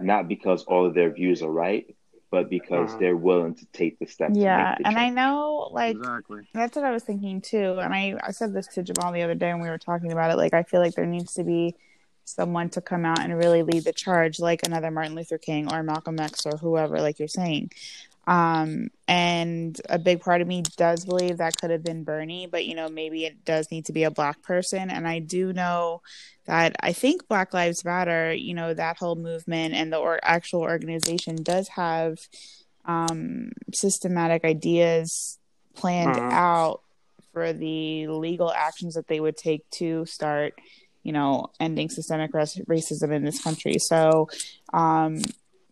not 0.00 0.28
because 0.28 0.64
all 0.64 0.86
of 0.86 0.94
their 0.94 1.10
views 1.12 1.42
are 1.42 1.50
right, 1.50 1.94
but 2.30 2.48
because 2.48 2.90
Mhm. 2.94 2.98
they're 3.00 3.16
willing 3.16 3.54
to 3.56 3.66
take 3.72 3.98
the 3.98 4.06
steps. 4.06 4.36
yeah 4.36 4.70
make 4.70 4.78
the 4.78 4.86
and 4.88 4.98
i 4.98 5.08
know 5.10 5.68
like 5.72 5.96
exactly. 5.96 6.42
That's 6.54 6.76
what 6.76 6.84
I 6.84 6.90
was 6.90 7.02
thinking 7.02 7.40
too. 7.40 7.78
And 7.80 7.92
I, 7.94 8.16
I 8.22 8.30
said 8.32 8.52
this 8.54 8.66
to 8.68 8.82
Jamal 8.82 9.12
the 9.12 9.22
other 9.22 9.34
day 9.34 9.52
when 9.52 9.62
we 9.62 9.68
were 9.68 9.78
talking 9.78 10.10
about 10.12 10.30
it. 10.30 10.36
Like, 10.36 10.54
I 10.54 10.62
feel 10.62 10.80
like 10.80 10.94
there 10.94 11.06
needs 11.06 11.34
to 11.34 11.44
be 11.44 11.74
someone 12.24 12.68
to 12.70 12.80
come 12.80 13.04
out 13.04 13.20
and 13.20 13.36
really 13.36 13.62
lead 13.62 13.84
the 13.84 13.92
charge, 13.92 14.38
like 14.40 14.60
another 14.64 14.90
Martin 14.90 15.14
Luther 15.14 15.38
King 15.38 15.72
or 15.72 15.82
Malcolm 15.82 16.18
X 16.20 16.46
or 16.46 16.56
whoever, 16.58 17.00
like 17.00 17.18
you're 17.18 17.28
saying. 17.28 17.70
Um, 18.26 18.88
and 19.08 19.80
a 19.88 19.98
big 19.98 20.20
part 20.20 20.40
of 20.40 20.46
me 20.46 20.62
does 20.76 21.04
believe 21.04 21.38
that 21.38 21.56
could 21.60 21.70
have 21.70 21.82
been 21.82 22.04
Bernie, 22.04 22.46
but 22.46 22.64
you 22.66 22.74
know, 22.74 22.88
maybe 22.88 23.24
it 23.24 23.44
does 23.44 23.70
need 23.70 23.86
to 23.86 23.92
be 23.92 24.04
a 24.04 24.10
black 24.10 24.42
person. 24.42 24.90
And 24.90 25.08
I 25.08 25.18
do 25.18 25.52
know 25.52 26.02
that 26.44 26.76
I 26.80 26.92
think 26.92 27.26
Black 27.28 27.52
Lives 27.54 27.84
Matter, 27.84 28.32
you 28.32 28.54
know, 28.54 28.72
that 28.74 28.98
whole 28.98 29.16
movement 29.16 29.74
and 29.74 29.92
the 29.92 29.96
or- 29.98 30.20
actual 30.22 30.60
organization 30.60 31.42
does 31.42 31.68
have 31.68 32.18
um, 32.84 33.52
systematic 33.72 34.44
ideas 34.44 35.38
planned 35.74 36.16
Mhm. 36.16 36.32
out 36.32 36.82
for 37.32 37.52
the 37.52 38.08
legal 38.08 38.50
actions 38.50 38.94
that 38.94 39.06
they 39.06 39.20
would 39.20 39.36
take 39.36 39.68
to 39.70 40.04
start, 40.06 40.54
you 41.02 41.12
know, 41.12 41.50
ending 41.60 41.88
systemic 41.90 42.32
rac- 42.34 42.66
racism 42.68 43.12
in 43.12 43.24
this 43.24 43.42
country. 43.42 43.76
So, 43.78 44.28
um, 44.72 45.20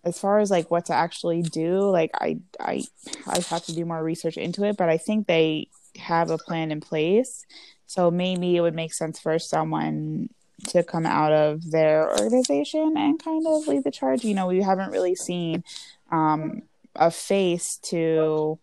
as 0.08 0.18
far 0.18 0.40
as 0.40 0.50
like 0.50 0.70
what 0.70 0.86
to 0.86 0.94
actually 0.94 1.42
do, 1.42 1.80
like 1.90 2.10
I 2.14 2.38
I 2.58 2.82
I 3.26 3.40
have 3.50 3.64
to 3.66 3.74
do 3.74 3.84
more 3.84 4.02
research 4.02 4.36
into 4.36 4.64
it, 4.64 4.76
but 4.76 4.88
I 4.88 4.98
think 4.98 5.26
they 5.26 5.68
have 5.96 6.30
a 6.30 6.38
plan 6.38 6.72
in 6.72 6.80
place. 6.80 7.44
So 7.86 8.10
maybe 8.10 8.56
it 8.56 8.60
would 8.60 8.74
make 8.74 8.92
sense 8.92 9.18
for 9.18 9.38
someone 9.38 10.28
to 10.68 10.82
come 10.82 11.06
out 11.06 11.32
of 11.32 11.70
their 11.70 12.10
organization 12.10 12.94
and 12.96 13.22
kind 13.22 13.46
of 13.46 13.66
lead 13.66 13.84
the 13.84 13.90
charge. 13.90 14.24
You 14.24 14.34
know, 14.34 14.46
we 14.46 14.62
haven't 14.62 14.90
really 14.90 15.14
seen 15.14 15.64
um, 16.10 16.62
a 16.96 17.10
face 17.10 17.78
to 17.84 18.58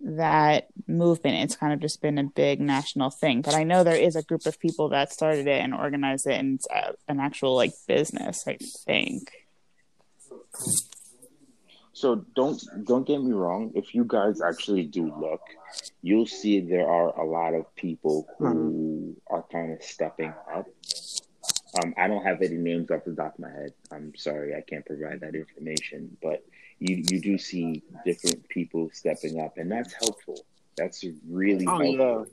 that 0.00 0.68
movement. 0.86 1.44
It's 1.44 1.56
kind 1.56 1.72
of 1.72 1.80
just 1.80 2.00
been 2.00 2.18
a 2.18 2.24
big 2.24 2.60
national 2.60 3.10
thing. 3.10 3.42
But 3.42 3.54
I 3.54 3.64
know 3.64 3.82
there 3.82 3.96
is 3.96 4.16
a 4.16 4.22
group 4.22 4.46
of 4.46 4.60
people 4.60 4.90
that 4.90 5.12
started 5.12 5.46
it 5.46 5.60
and 5.60 5.74
organized 5.74 6.26
it, 6.26 6.38
and 6.38 6.56
it's 6.56 6.68
uh, 6.68 6.92
an 7.08 7.20
actual 7.20 7.54
like 7.56 7.72
business. 7.86 8.44
I 8.46 8.58
think. 8.86 9.30
So 11.92 12.24
don't 12.34 12.60
don't 12.84 13.06
get 13.06 13.22
me 13.22 13.32
wrong. 13.32 13.70
If 13.74 13.94
you 13.94 14.04
guys 14.04 14.40
actually 14.40 14.84
do 14.84 15.14
look, 15.18 15.40
you'll 16.02 16.26
see 16.26 16.60
there 16.60 16.88
are 16.88 17.08
a 17.20 17.24
lot 17.24 17.54
of 17.54 17.72
people 17.76 18.26
who 18.38 19.16
are 19.28 19.44
kind 19.50 19.72
of 19.72 19.82
stepping 19.82 20.32
up. 20.52 20.66
Um, 21.82 21.94
I 21.96 22.06
don't 22.08 22.24
have 22.24 22.42
any 22.42 22.56
names 22.56 22.90
off 22.90 23.04
the 23.04 23.14
top 23.14 23.34
of 23.34 23.40
my 23.40 23.50
head. 23.50 23.72
I'm 23.92 24.14
sorry, 24.16 24.54
I 24.54 24.60
can't 24.60 24.84
provide 24.84 25.20
that 25.20 25.34
information. 25.34 26.16
But 26.22 26.44
you 26.78 27.02
you 27.10 27.20
do 27.20 27.38
see 27.38 27.82
different 28.04 28.48
people 28.48 28.90
stepping 28.92 29.40
up, 29.40 29.56
and 29.56 29.70
that's 29.70 29.92
helpful. 29.92 30.44
That's 30.76 31.04
really 31.28 31.66
Oh, 31.68 31.78
helpful. 31.78 32.26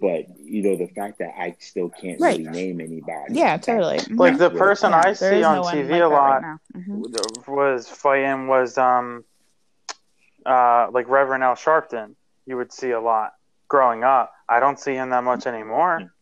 But 0.00 0.38
you 0.38 0.62
know 0.62 0.76
the 0.76 0.86
fact 0.88 1.18
that 1.18 1.34
I 1.36 1.56
still 1.58 1.88
can't 1.88 2.20
Right. 2.20 2.38
really 2.38 2.50
name 2.50 2.80
anybody. 2.80 3.34
Yeah, 3.34 3.56
totally. 3.56 3.98
Like 4.10 4.38
the 4.38 4.50
Mhm. 4.50 4.58
person 4.58 4.92
Yeah, 4.92 5.02
I 5.04 5.12
see 5.12 5.42
on 5.42 5.56
no 5.56 5.62
TV 5.62 5.90
like 5.90 5.96
a 5.96 5.98
that 5.98 6.06
right 6.08 6.12
lot 6.12 6.42
now. 6.42 6.58
Mhm. 6.76 7.48
was 7.48 7.88
fighting 7.88 8.46
was 8.48 8.78
um 8.78 9.24
uh 10.46 10.88
like 10.92 11.08
Reverend 11.08 11.44
Al 11.44 11.54
Sharpton. 11.54 12.14
You 12.46 12.56
would 12.56 12.72
see 12.72 12.90
a 12.90 13.00
lot 13.00 13.34
growing 13.68 14.04
up. 14.04 14.32
I 14.48 14.60
don't 14.60 14.78
see 14.78 14.94
him 14.94 15.10
that 15.10 15.24
much 15.24 15.46
anymore. 15.46 16.12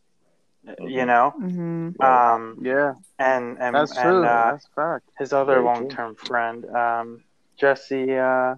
You 0.64 1.04
Mhm. 1.04 1.06
know, 1.06 1.34
Mhm. 1.38 2.00
um, 2.02 2.58
Yeah, 2.62 2.94
and 3.18 3.58
and 3.58 3.74
that's 3.74 3.96
and 3.96 4.02
true. 4.02 4.24
uh, 4.24 4.50
that's 4.52 4.66
a 4.66 4.70
fact. 4.74 5.10
his 5.18 5.32
other 5.32 5.54
Very 5.54 5.64
long 5.64 5.88
term 5.88 6.14
friend, 6.16 6.64
um, 6.66 7.24
Jesse. 7.58 8.16
Uh, 8.16 8.56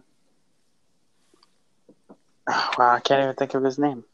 wow, 2.48 2.94
I 2.96 3.00
can't 3.00 3.22
even 3.22 3.34
think 3.34 3.54
of 3.54 3.62
his 3.62 3.78
name. 3.78 4.04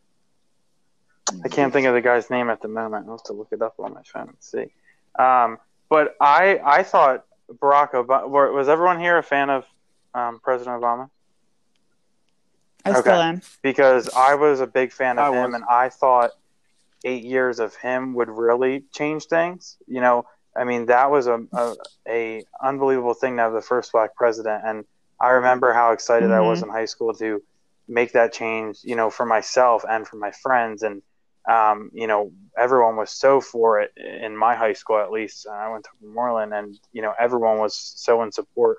I 1.45 1.49
can't 1.49 1.73
think 1.73 1.87
of 1.87 1.95
the 1.95 2.01
guy's 2.01 2.31
name 2.31 2.51
at 2.51 2.61
the 2.63 2.69
moment. 2.69 3.07
I'll 3.07 3.13
have 3.17 3.25
to 3.25 3.33
look 3.33 3.49
it 3.53 3.63
up 3.63 3.75
on 3.79 3.95
my 3.95 4.03
phone 4.03 4.29
and 4.29 4.37
see. 4.41 4.67
Um, 5.19 5.59
but 5.89 6.15
I 6.21 6.61
I 6.65 6.83
thought 6.83 7.25
Barack 7.53 7.93
Obama 7.93 8.29
was 8.55 8.69
everyone 8.69 9.01
here 9.01 9.19
a 9.19 9.23
fan 9.23 9.51
of 9.51 9.65
um, 10.15 10.41
President 10.41 10.81
Obama? 10.81 11.11
I 12.85 12.91
Okay. 12.91 13.01
still 13.01 13.21
am. 13.21 13.43
Because 13.63 14.09
I 14.15 14.35
was 14.35 14.61
a 14.61 14.67
big 14.67 14.93
fan 14.93 15.19
of 15.19 15.27
I 15.27 15.31
him, 15.31 15.47
was. 15.47 15.55
and 15.55 15.65
I 15.69 15.89
thought 15.89 16.31
eight 17.05 17.25
years 17.25 17.59
of 17.59 17.75
him 17.77 18.15
would 18.15 18.29
really 18.29 18.85
change 18.93 19.27
things. 19.27 19.77
You 19.87 20.01
know, 20.01 20.27
I 20.57 20.65
mean, 20.65 20.87
that 20.87 21.11
was 21.11 21.27
a 21.27 21.45
a, 21.53 21.75
a 22.09 22.45
unbelievable 22.63 23.15
thing 23.15 23.37
to 23.37 23.43
have 23.43 23.53
the 23.53 23.61
first 23.61 23.93
black 23.93 24.15
president, 24.15 24.63
and 24.65 24.85
I 25.21 25.31
remember 25.31 25.73
how 25.73 25.93
excited 25.93 26.31
I 26.31 26.41
was 26.41 26.63
in 26.63 26.69
high 26.69 26.87
school 26.87 27.15
to 27.15 27.43
make 27.89 28.13
that 28.13 28.33
change. 28.33 28.79
You 28.83 28.97
know, 28.97 29.11
for 29.11 29.27
myself 29.27 29.85
and 29.89 30.07
for 30.07 30.17
my 30.17 30.31
friends, 30.31 30.83
and 30.83 31.03
um, 31.49 31.91
you 31.93 32.07
know, 32.07 32.31
everyone 32.59 32.97
was 32.97 33.11
so 33.11 33.41
for 33.41 33.81
it 33.81 33.91
in 33.97 34.37
my 34.37 34.55
high 34.55 34.75
school, 34.75 34.99
at 34.99 35.11
least. 35.11 35.47
I 35.49 35.71
went 35.71 35.85
to 35.85 35.91
Moreland, 36.07 36.53
and 36.53 36.79
you 36.93 37.03
know, 37.03 37.15
everyone 37.19 37.59
was 37.59 37.75
so 37.97 38.23
in 38.23 38.33
support 38.33 38.79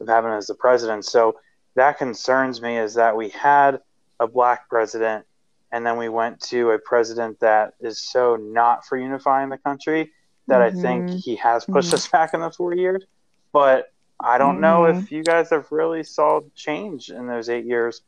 of 0.00 0.08
having 0.08 0.30
him 0.32 0.38
as 0.38 0.46
the 0.46 0.54
president. 0.54 1.04
So 1.04 1.36
that 1.76 1.98
concerns 1.98 2.60
me 2.60 2.76
is 2.78 2.94
that 2.94 3.16
we 3.16 3.28
had 3.30 3.80
a 4.20 4.26
black 4.26 4.68
president, 4.68 5.24
and 5.70 5.86
then 5.86 5.96
we 5.96 6.08
went 6.08 6.40
to 6.42 6.70
a 6.72 6.78
president 6.78 7.38
that 7.40 7.74
is 7.80 8.00
so 8.00 8.36
not 8.36 8.84
for 8.84 8.98
unifying 8.98 9.48
the 9.48 9.58
country 9.58 10.10
that 10.48 10.60
I 10.62 10.70
think 10.70 11.06
Mhm. 11.06 11.22
he 11.22 11.36
has 11.36 11.64
pushed 11.66 11.90
Mhm. 11.90 11.94
us 11.94 12.08
back 12.16 12.34
in 12.34 12.40
the 12.40 12.50
four 12.50 12.74
years. 12.74 13.04
But 13.52 13.86
I 14.20 14.38
don't 14.38 14.60
know 14.60 14.82
Mhm. 14.82 14.90
if 15.02 15.12
you 15.12 15.22
guys 15.22 15.50
have 15.50 15.70
really 15.70 16.02
saw 16.02 16.40
change 16.56 17.10
in 17.10 17.26
those 17.28 17.48
eight 17.48 17.64
years. 17.64 18.02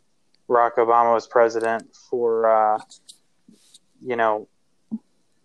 Barack 0.48 0.74
Obama 0.78 1.14
was 1.14 1.28
president 1.28 1.94
for, 2.10 2.48
uh, 2.48 2.78
you 4.04 4.16
know, 4.16 4.48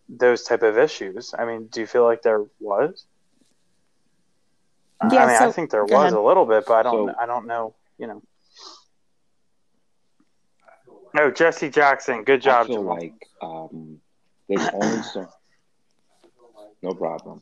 those 0.10 0.44
type 0.44 0.64
of 0.64 0.78
issues. 0.78 1.34
I 1.38 1.46
mean, 1.46 1.68
do 1.68 1.80
you 1.82 1.88
feel 1.88 2.04
like 2.04 2.22
there 2.22 2.44
was? 2.60 3.06
Yeah, 5.12 5.24
I 5.24 5.28
mean, 5.28 5.36
I 5.42 5.52
think 5.52 5.72
there 5.72 5.84
was 5.84 5.92
ahead. 5.92 6.14
a 6.14 6.22
little 6.22 6.46
bit, 6.46 6.66
but 6.68 6.74
I 6.76 6.84
don't. 6.84 7.10
So- 7.10 7.16
I 7.20 7.26
don't 7.26 7.48
know. 7.48 7.74
You 7.98 8.08
know. 8.08 8.22
No, 11.14 11.32
Jesse 11.32 11.70
Jackson. 11.70 12.24
Good 12.24 12.42
job. 12.42 12.54
I 12.54 12.60
job, 12.60 12.68
feel 12.68 12.76
Jamal. 12.82 12.96
like 12.98 13.28
um, 13.42 14.02
there's 14.48 14.68
only 14.74 15.02
so. 15.02 15.28
No 16.84 16.94
problem. 16.94 17.42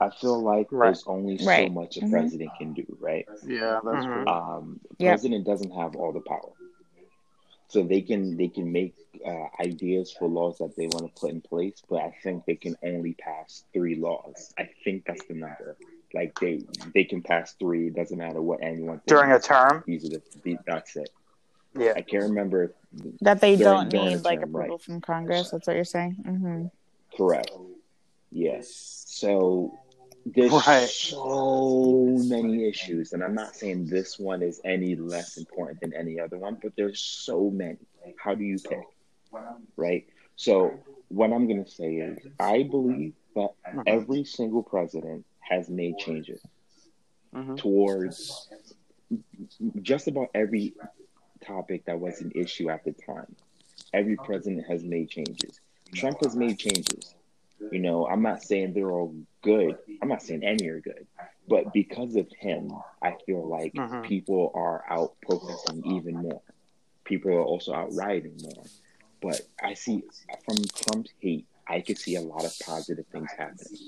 I 0.00 0.10
feel 0.10 0.40
like 0.40 0.68
Right. 0.70 0.88
there's 0.88 1.04
only 1.06 1.36
so 1.38 1.68
much 1.68 1.96
a 1.96 2.00
Mhm. 2.02 2.10
president 2.10 2.50
can 2.58 2.74
do, 2.74 2.86
right? 3.00 3.26
Yeah, 3.44 3.80
that's 3.84 4.06
Mhm. 4.06 4.12
true. 4.24 4.26
Um, 4.28 4.80
the 4.90 5.04
Yep. 5.04 5.10
president 5.14 5.46
doesn't 5.46 5.70
have 5.72 5.96
all 5.96 6.12
the 6.12 6.20
power, 6.20 6.52
so 7.68 7.82
they 7.82 8.00
can 8.00 8.36
they 8.36 8.48
can 8.48 8.70
make 8.70 8.94
uh, 9.26 9.46
ideas 9.60 10.14
for 10.16 10.28
laws 10.28 10.58
that 10.58 10.76
they 10.76 10.86
want 10.86 11.06
to 11.14 11.20
put 11.20 11.30
in 11.30 11.40
place, 11.40 11.82
but 11.88 11.96
I 12.02 12.14
think 12.22 12.44
they 12.44 12.56
can 12.56 12.76
only 12.82 13.14
pass 13.14 13.64
three 13.72 13.96
laws. 13.96 14.52
I 14.58 14.68
think 14.84 15.04
that's 15.06 15.24
the 15.26 15.34
number. 15.34 15.76
Like 16.12 16.38
they 16.40 16.62
they 16.94 17.04
can 17.04 17.22
pass 17.22 17.54
three. 17.58 17.88
It 17.88 17.96
doesn't 17.96 18.18
matter 18.18 18.40
what 18.40 18.62
anyone 18.62 18.98
thinks. 18.98 19.06
During 19.06 19.32
a 19.32 19.40
term. 19.40 19.82
These 19.86 20.04
are 20.06 20.10
the 20.10 20.22
these, 20.42 20.58
that's 20.66 20.96
it. 20.96 21.10
Yeah. 21.76 21.94
I 21.96 22.02
can't 22.02 22.24
remember. 22.24 22.74
That 23.22 23.40
they 23.40 23.56
During- 23.56 23.72
don't 23.72 23.88
during 23.88 24.08
need 24.08 24.18
the 24.18 24.22
like 24.22 24.40
term, 24.40 24.50
approval 24.50 24.76
right. 24.76 24.82
from 24.82 25.00
Congress. 25.00 25.50
That's 25.50 25.66
what 25.66 25.74
you're 25.74 25.84
saying. 25.84 26.16
Mm-hmm. 26.24 26.66
Correct. 27.16 27.50
Yes. 28.30 29.04
So 29.08 29.76
there's 30.26 30.52
Right. 30.66 30.88
so 30.88 32.06
many 32.28 32.68
issues, 32.68 33.12
and 33.12 33.22
I'm 33.22 33.34
not 33.34 33.54
saying 33.54 33.86
this 33.86 34.18
one 34.18 34.42
is 34.42 34.60
any 34.64 34.96
less 34.96 35.36
important 35.36 35.80
than 35.80 35.92
any 35.94 36.18
other 36.20 36.38
one, 36.38 36.58
but 36.62 36.72
there's 36.76 37.00
so 37.00 37.50
many. 37.50 37.78
How 38.18 38.34
do 38.34 38.44
you 38.44 38.58
pick? 38.58 38.84
Right. 39.76 40.06
So 40.36 40.72
what 41.08 41.32
I'm 41.32 41.46
gonna 41.48 41.66
say 41.68 41.96
is, 41.96 42.18
I 42.40 42.62
believe 42.64 43.14
that 43.34 43.50
every 43.86 44.24
single 44.24 44.62
president 44.62 45.24
has 45.40 45.68
made 45.68 45.98
changes 45.98 46.40
Mhm. 47.34 47.56
towards 47.58 48.48
just 49.82 50.08
about 50.08 50.28
every 50.34 50.74
topic 51.44 51.84
that 51.86 51.98
was 52.00 52.20
an 52.20 52.32
issue 52.34 52.70
at 52.70 52.84
the 52.84 52.92
time. 52.92 53.34
Every 53.92 54.16
president 54.16 54.66
has 54.66 54.82
made 54.82 55.10
changes. 55.10 55.60
Trump 55.92 56.20
has 56.22 56.34
made 56.34 56.58
changes. 56.58 57.14
You 57.70 57.80
know, 57.80 58.06
I'm 58.06 58.22
not 58.22 58.42
saying 58.42 58.72
they're 58.72 58.90
all 58.90 59.14
good. 59.44 59.78
I'm 60.02 60.08
not 60.08 60.22
saying 60.22 60.42
any 60.42 60.66
are 60.68 60.80
good. 60.80 61.06
But 61.46 61.72
because 61.72 62.16
of 62.16 62.28
him, 62.32 62.72
I 63.02 63.16
feel 63.26 63.46
like 63.46 63.74
Mhm. 63.74 64.02
people 64.04 64.50
are 64.54 64.82
out 64.88 65.14
protesting 65.20 65.84
even 65.86 66.14
more. 66.14 66.40
People 67.04 67.32
are 67.32 67.44
also 67.44 67.74
out 67.74 67.92
rioting 67.94 68.36
more. 68.42 68.64
But 69.20 69.42
I 69.62 69.74
see 69.74 70.02
from 70.44 70.56
Trump's 70.64 71.12
hate, 71.20 71.46
I 71.66 71.80
could 71.80 71.98
see 71.98 72.16
a 72.16 72.20
lot 72.20 72.44
of 72.44 72.58
positive 72.60 73.06
things 73.08 73.30
happening. 73.32 73.78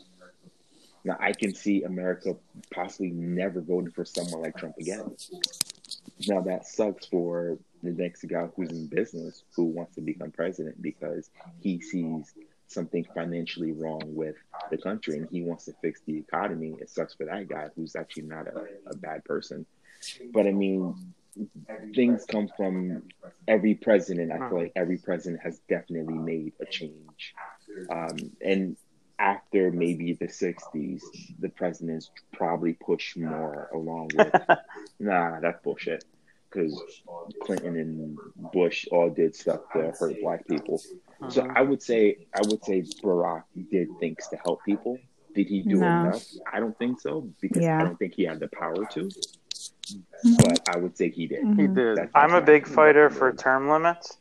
Now 1.04 1.16
I 1.20 1.32
can 1.32 1.54
see 1.54 1.82
America 1.84 2.36
possibly 2.70 3.10
never 3.10 3.60
voting 3.60 3.90
for 3.92 4.04
someone 4.04 4.42
like 4.42 4.56
Trump 4.56 4.76
again. 4.78 5.16
Now 6.26 6.40
that 6.42 6.66
sucks 6.66 7.06
for 7.06 7.58
the 7.82 7.92
next 7.92 8.24
guy 8.24 8.46
who's 8.46 8.70
in 8.70 8.86
business 8.86 9.44
who 9.54 9.64
wants 9.64 9.94
to 9.94 10.00
become 10.00 10.30
president 10.30 10.80
because 10.82 11.30
he 11.60 11.80
sees 11.80 12.34
something 12.66 13.06
financially 13.14 13.72
wrong 13.72 14.02
with 14.04 14.36
the 14.70 14.78
country 14.78 15.16
and 15.18 15.28
he 15.30 15.42
wants 15.42 15.64
to 15.66 15.74
fix 15.80 16.00
the 16.06 16.18
economy. 16.18 16.74
It 16.80 16.90
sucks 16.90 17.14
for 17.14 17.24
that 17.26 17.48
guy 17.48 17.68
who's 17.76 17.96
actually 17.96 18.24
not 18.24 18.46
a, 18.46 18.66
a 18.86 18.96
bad 18.96 19.24
person. 19.24 19.66
But 20.32 20.46
I 20.46 20.52
mean, 20.52 20.94
things 21.94 22.24
come 22.28 22.48
from 22.56 23.02
every 23.46 23.74
president. 23.74 24.32
I 24.32 24.48
feel 24.48 24.58
like 24.58 24.72
every 24.76 24.98
president 24.98 25.42
has 25.42 25.60
definitely 25.68 26.14
made 26.14 26.52
a 26.60 26.66
change. 26.66 27.34
Um, 27.90 28.16
and 28.40 28.76
after 29.18 29.70
maybe 29.70 30.12
the 30.12 30.26
60s, 30.26 31.02
the 31.38 31.48
presidents 31.48 32.10
probably 32.32 32.74
push 32.74 33.16
more 33.16 33.70
along 33.72 34.10
with, 34.14 34.32
nah, 34.98 35.40
that's 35.40 35.62
bullshit. 35.62 36.04
Because 36.48 36.80
Clinton 37.42 37.76
and 37.76 38.18
Bush 38.52 38.86
all 38.90 39.10
did 39.10 39.34
stuff 39.34 39.60
to 39.72 39.92
hurt 39.98 40.20
black 40.22 40.46
people. 40.46 40.80
So 41.30 41.42
Mhm. 41.42 41.56
I 41.56 41.62
would 41.62 41.82
say, 41.82 42.26
I 42.34 42.40
would 42.46 42.62
say 42.64 42.82
Barack 43.02 43.44
did 43.70 43.88
things 43.98 44.26
to 44.28 44.36
help 44.36 44.62
people. 44.64 44.98
Did 45.34 45.48
he 45.48 45.62
do 45.62 45.76
No. 45.76 45.86
enough? 45.86 46.24
I 46.52 46.60
don't 46.60 46.76
think 46.78 47.00
so 47.00 47.28
because 47.40 47.62
Yeah. 47.62 47.80
I 47.80 47.84
don't 47.84 47.98
think 47.98 48.14
he 48.14 48.24
had 48.24 48.40
the 48.40 48.48
power 48.48 48.84
to. 48.84 49.00
Mhm. 49.00 50.36
But 50.38 50.68
I 50.74 50.78
would 50.78 50.96
say 50.96 51.08
he 51.10 51.26
did. 51.26 51.40
He 51.40 51.44
Mhm. 51.66 51.74
did. 51.74 51.96
That's- 51.96 52.10
I'm 52.14 52.30
a 52.30 52.34
that's 52.34 52.46
big 52.46 52.68
my 52.68 52.74
fighter 52.74 53.10
for 53.10 53.32
term 53.32 53.68
limits 53.70 54.18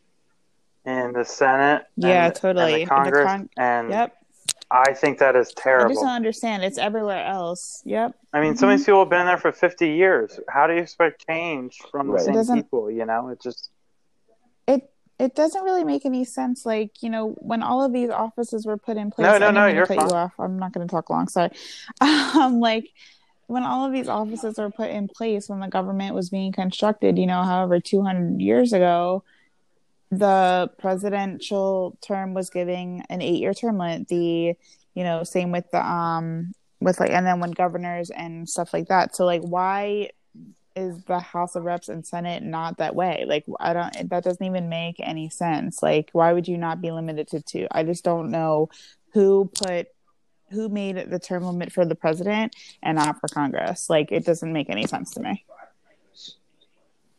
in 0.85 1.13
the 1.13 1.25
Senate. 1.25 1.85
Yeah, 1.97 2.25
and, 2.27 2.35
totally. 2.35 2.63
And 2.63 2.73
In 2.73 2.79
the 2.79 2.85
the 2.85 2.89
Congress, 2.89 3.25
con- 3.25 3.49
and 3.57 3.89
Yep. 3.89 4.17
I 4.71 4.93
think 4.93 5.19
that 5.19 5.35
is 5.35 5.53
terrible. 5.53 5.85
I 5.91 5.93
just 5.93 6.01
don't 6.01 6.11
understand. 6.11 6.63
It's 6.63 6.77
everywhere 6.77 7.23
else. 7.25 7.81
Yep. 7.85 8.15
I 8.33 8.41
mean, 8.41 8.55
some 8.55 8.69
of 8.69 8.77
these 8.77 8.85
people 8.85 8.99
have 8.99 9.09
been 9.09 9.25
there 9.25 9.37
for 9.37 9.51
50 9.51 9.89
years. 9.89 10.39
How 10.49 10.65
do 10.67 10.73
you 10.73 10.79
expect 10.81 11.25
change 11.27 11.77
from 11.91 12.07
the 12.07 12.13
Right. 12.13 12.45
same 12.45 12.55
people? 12.63 12.89
You 12.89 13.05
know, 13.05 13.29
it 13.29 13.39
just 13.41 13.69
It 15.17 15.33
doesn't 15.33 15.63
really 15.63 15.83
make 15.83 16.05
any 16.05 16.25
sense. 16.25 16.65
Like 16.65 17.01
you 17.01 17.09
know, 17.09 17.29
when 17.39 17.63
all 17.63 17.83
of 17.83 17.93
these 17.93 18.09
offices 18.09 18.65
were 18.65 18.77
put 18.77 18.97
in 18.97 19.11
place. 19.11 19.25
No, 19.25 19.37
no, 19.37 19.51
no, 19.51 19.67
you're 19.67 19.85
cut 19.85 19.97
fine. 19.97 20.09
you 20.09 20.15
off. 20.15 20.33
I'm 20.39 20.59
not 20.59 20.73
going 20.73 20.87
to 20.87 20.91
talk 20.91 21.09
long. 21.09 21.27
Sorry. 21.27 21.51
Um, 22.01 22.59
like 22.59 22.91
when 23.47 23.63
all 23.63 23.85
of 23.85 23.93
these 23.93 24.07
offices 24.07 24.57
were 24.57 24.69
put 24.69 24.89
in 24.89 25.07
place 25.07 25.47
when 25.47 25.59
the 25.59 25.67
government 25.67 26.15
was 26.15 26.29
being 26.29 26.51
constructed. 26.51 27.17
You 27.17 27.27
know, 27.27 27.43
however, 27.43 27.79
200 27.79 28.41
years 28.41 28.73
ago, 28.73 29.23
the 30.11 30.69
presidential 30.77 31.97
term 32.01 32.33
was 32.33 32.49
giving 32.49 33.03
an 33.09 33.21
eight 33.21 33.39
year 33.39 33.53
term 33.53 33.77
limit. 33.77 34.07
The 34.07 34.55
you 34.93 35.03
know 35.03 35.23
same 35.23 35.51
with 35.51 35.69
the 35.71 35.85
um 35.85 36.53
with 36.79 36.99
like 36.99 37.11
and 37.11 37.25
then 37.25 37.39
when 37.39 37.51
governors 37.51 38.09
and 38.09 38.47
stuff 38.49 38.73
like 38.73 38.87
that. 38.87 39.15
So 39.15 39.25
like 39.25 39.41
why 39.41 40.09
is 40.75 41.03
the 41.05 41.19
House 41.19 41.55
of 41.55 41.63
Reps 41.63 41.89
and 41.89 42.05
Senate 42.05 42.43
not 42.43 42.77
that 42.77 42.95
way? 42.95 43.25
Like, 43.27 43.45
I 43.59 43.73
don't, 43.73 44.09
that 44.09 44.23
doesn't 44.23 44.45
even 44.45 44.69
make 44.69 44.97
any 44.99 45.29
sense. 45.29 45.81
Like, 45.81 46.09
why 46.11 46.33
would 46.33 46.47
you 46.47 46.57
not 46.57 46.81
be 46.81 46.91
limited 46.91 47.27
to 47.29 47.41
two? 47.41 47.67
I 47.71 47.83
just 47.83 48.03
don't 48.03 48.29
know 48.29 48.69
who 49.13 49.49
put, 49.55 49.87
who 50.51 50.69
made 50.69 51.09
the 51.09 51.19
term 51.19 51.43
limit 51.43 51.71
for 51.71 51.85
the 51.85 51.95
president 51.95 52.55
and 52.83 52.97
not 52.97 53.19
for 53.19 53.27
Congress. 53.27 53.89
Like, 53.89 54.11
it 54.11 54.25
doesn't 54.25 54.51
make 54.51 54.69
any 54.69 54.85
sense 54.85 55.11
to 55.11 55.21
me. 55.21 55.45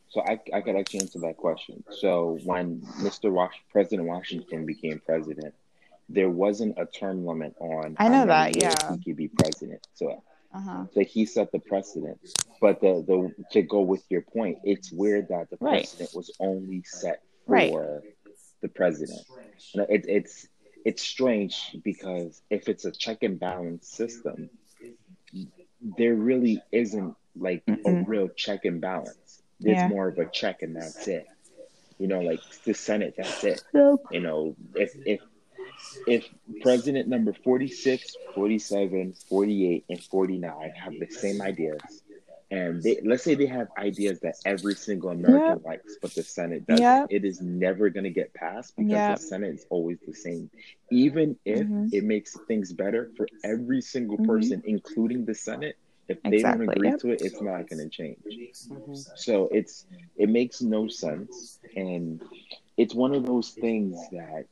So 0.09 0.23
I, 0.23 0.39
I 0.55 0.61
could 0.61 0.77
actually 0.77 1.01
answer 1.01 1.19
that 1.21 1.37
question. 1.37 1.83
So 1.91 2.39
when 2.45 2.81
Mr. 3.01 3.31
Was- 3.31 3.51
President 3.71 4.09
Washington 4.09 4.65
became 4.65 5.01
president, 5.05 5.55
there 6.09 6.31
wasn't 6.31 6.79
a 6.79 6.87
term 6.87 7.27
limit 7.27 7.55
on. 7.59 7.97
I 7.99 8.09
know 8.09 8.27
that, 8.27 8.57
yeah. 8.57 8.75
He 8.93 9.05
could 9.05 9.17
be 9.17 9.29
president. 9.29 9.87
So, 9.95 10.23
Uh 10.57 10.63
huh. 10.63 10.87
so 10.93 11.03
he 11.03 11.27
set 11.27 11.53
the 11.53 11.61
precedent. 11.61 12.19
But 12.61 12.81
the, 12.81 13.05
the 13.07 13.35
to 13.53 13.63
go 13.63 13.83
with 13.83 14.05
your 14.11 14.23
point, 14.23 14.59
it's 14.65 14.93
weird 14.93 15.29
that 15.29 15.51
the 15.51 15.59
Right. 15.61 15.89
precedent 15.89 16.11
was 16.15 16.31
only 16.41 16.83
set 16.85 17.21
for 17.47 18.05
Right. 18.05 18.11
the 18.63 18.69
president. 18.69 19.27
It, 19.75 20.05
it's 20.09 20.49
it's 20.85 21.03
strange 21.03 21.77
because 21.85 22.43
if 22.51 22.69
it's 22.69 22.85
a 22.85 22.93
check 22.93 23.23
and 23.23 23.39
balance 23.39 23.89
system, 23.89 24.51
there 25.81 26.15
really 26.15 26.65
isn't 26.73 27.17
like 27.37 27.65
a 27.85 27.93
Mm-mm. 27.93 28.07
real 28.07 28.29
check 28.37 28.65
and 28.65 28.81
balance. 28.81 29.43
There's 29.61 29.85
Yeah. 29.85 29.87
more 29.87 30.09
of 30.09 30.19
a 30.19 30.27
check 30.27 30.63
and 30.63 30.77
that's 30.77 31.07
it. 31.09 31.29
You 31.99 32.09
know, 32.09 32.23
like 32.23 32.43
the 32.65 32.75
Senate, 32.75 33.15
that's 33.17 33.45
it. 33.45 33.63
You 34.09 34.21
know, 34.21 34.57
if 34.75 34.93
if 35.05 35.21
if 36.07 36.24
president 36.61 37.09
number 37.09 37.33
46, 37.45 38.18
47, 38.35 39.14
48, 39.29 39.85
and 39.89 40.03
49 40.05 40.72
have 40.85 40.99
the 40.99 41.09
same 41.11 41.41
ideas, 41.43 42.03
and 42.51 42.83
they, 42.83 43.01
let's 43.05 43.24
say 43.24 43.35
they 43.35 43.47
have 43.47 43.68
ideas 43.79 44.20
that 44.20 44.37
every 44.45 44.74
single 44.77 45.11
American 45.11 45.61
likes, 45.64 45.99
but 46.01 46.14
the 46.14 46.24
Senate 46.24 46.66
doesn't, 46.66 47.01
Yep. 47.01 47.11
it 47.11 47.24
is 47.24 47.41
never 47.41 47.91
going 47.91 48.05
to 48.05 48.11
get 48.11 48.35
passed 48.35 48.74
because 48.79 49.07
Yep. 49.07 49.07
the 49.07 49.16
Senate 49.16 49.55
is 49.55 49.66
always 49.70 49.99
the 50.07 50.14
same. 50.14 50.51
Even 50.91 51.37
if 51.45 51.68
Mhm. 51.68 51.93
it 51.93 52.05
makes 52.05 52.39
things 52.47 52.72
better 52.72 53.11
for 53.16 53.31
every 53.45 53.81
single 53.83 54.18
Mhm. 54.18 54.18
person, 54.18 54.62
including 54.64 55.24
the 55.24 55.35
Senate, 55.35 55.77
if 56.09 56.18
they 56.24 56.43
Exactly, 56.43 56.45
don't 56.45 56.61
agree 56.62 56.93
yep. 56.93 57.01
to 57.01 57.11
it, 57.11 57.20
it's 57.22 57.41
not 57.41 57.68
going 57.68 57.79
to 57.81 57.89
change. 57.91 58.41
Mhm. 58.70 59.07
So 59.14 59.49
it's 59.53 59.87
it 60.16 60.29
makes 60.29 60.61
no 60.62 60.89
sense, 60.89 61.59
and 61.74 62.20
it's 62.77 62.95
one 62.95 63.14
of 63.14 63.27
those 63.27 63.53
things 63.61 64.09
that 64.12 64.47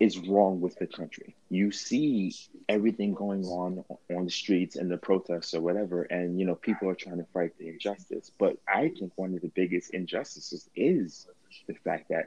is 0.00 0.18
wrong 0.18 0.60
with 0.60 0.76
the 0.76 0.86
country. 0.86 1.36
You 1.50 1.70
see 1.70 2.34
everything 2.68 3.14
going 3.14 3.44
on 3.44 3.84
on 4.14 4.24
the 4.24 4.30
streets 4.30 4.76
and 4.76 4.90
the 4.90 4.96
protests 4.98 5.54
or 5.54 5.60
whatever, 5.60 6.02
and 6.02 6.38
you 6.38 6.46
know 6.46 6.54
people 6.56 6.88
are 6.88 6.94
trying 6.94 7.18
to 7.18 7.26
fight 7.32 7.52
the 7.58 7.68
injustice. 7.68 8.30
But 8.38 8.56
I 8.68 8.88
think 8.98 9.12
one 9.16 9.34
of 9.34 9.40
the 9.42 9.52
biggest 9.54 9.90
injustices 9.94 10.68
is 10.74 11.26
the 11.68 11.74
fact 11.84 12.08
that 12.10 12.26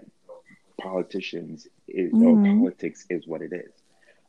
politicians 0.79 1.67
is, 1.87 2.13
or 2.21 2.37
Mhm. 2.37 2.57
politics 2.57 3.05
is 3.09 3.27
what 3.27 3.41
it 3.41 3.53
is. 3.53 3.71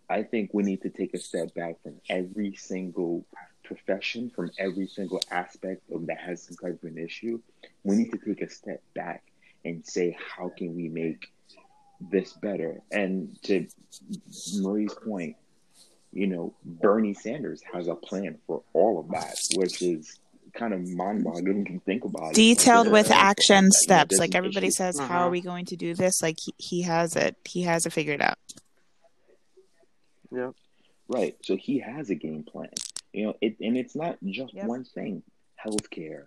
I 0.08 0.22
think 0.22 0.52
we 0.52 0.62
need 0.62 0.82
to 0.82 0.90
take 0.90 1.14
a 1.14 1.18
step 1.18 1.54
back 1.54 1.80
from 1.82 2.00
every 2.08 2.54
single 2.54 3.26
profession, 3.64 4.30
from 4.30 4.50
every 4.58 4.86
single 4.86 5.20
aspect 5.30 5.82
of 5.90 6.06
that 6.06 6.18
has 6.18 6.44
some 6.44 6.56
type 6.56 6.82
of 6.82 6.90
an 6.90 6.98
issue. 6.98 7.40
We 7.84 7.96
need 7.96 8.12
to 8.12 8.18
take 8.18 8.42
a 8.42 8.48
step 8.50 8.82
back 8.94 9.22
and 9.64 9.84
say, 9.84 10.16
how 10.36 10.50
can 10.50 10.74
we 10.74 10.88
make 10.88 11.26
this 12.00 12.32
better? 12.34 12.80
And 12.90 13.36
to 13.44 13.66
Marie's 14.54 14.94
point, 14.94 15.36
you 16.12 16.26
know, 16.26 16.54
Bernie 16.64 17.14
Sanders 17.14 17.62
has 17.72 17.88
a 17.88 17.94
plan 17.94 18.38
for 18.46 18.62
all 18.72 18.98
of 19.00 19.08
that, 19.10 19.36
which 19.56 19.82
is 19.82 20.18
kind 20.54 20.72
of 20.72 20.88
mind-boggling 20.88 21.64
to 21.66 21.78
think 21.80 22.04
about. 22.04 22.30
it. 22.30 22.34
Detailed 22.34 22.90
with 22.90 23.10
Like, 23.10 23.18
action 23.18 23.56
you 23.56 23.62
know, 23.64 23.68
steps. 23.72 24.18
Like 24.18 24.34
everybody 24.34 24.68
issue. 24.68 24.74
says, 24.76 24.98
how 24.98 25.06
Mhm. 25.06 25.10
are 25.26 25.30
we 25.30 25.40
going 25.42 25.66
to 25.66 25.76
do 25.76 25.92
this? 25.94 26.22
Like 26.22 26.36
he, 26.42 26.54
he 26.56 26.82
has 26.82 27.14
it. 27.16 27.36
He 27.44 27.62
has 27.62 27.84
it 27.84 27.92
figured 27.92 28.22
out. 28.22 28.38
Yep. 30.32 30.54
Right. 31.08 31.36
So 31.42 31.56
he 31.56 31.78
has 31.80 32.10
a 32.10 32.14
game 32.14 32.42
plan. 32.44 32.70
You 33.12 33.26
know, 33.26 33.34
it 33.40 33.56
and 33.60 33.76
it's 33.76 33.94
not 33.94 34.18
just 34.24 34.54
Yep. 34.54 34.66
one 34.66 34.84
thing. 34.84 35.22
Healthcare, 35.64 36.26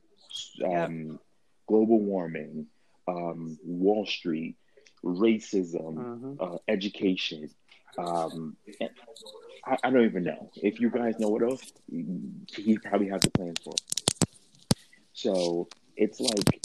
Yep. 0.55 0.89
um, 0.89 1.19
global 1.67 1.99
warming, 1.99 2.67
um, 3.07 3.57
Wall 3.63 4.05
Street, 4.05 4.55
racism, 5.03 5.95
Mhm. 5.95 6.37
uh, 6.39 6.57
education. 6.67 7.49
Um, 7.97 8.55
I, 9.65 9.77
I 9.83 9.89
don't 9.89 10.05
even 10.05 10.23
know. 10.23 10.51
If 10.55 10.79
you 10.79 10.89
guys 10.89 11.19
know 11.19 11.29
what 11.29 11.43
else, 11.43 11.61
he 11.89 12.77
probably 12.77 13.07
has 13.09 13.21
a 13.25 13.29
plan 13.31 13.55
for. 13.63 13.73
it. 13.73 13.81
So 15.13 15.67
it's 15.97 16.19
like 16.19 16.61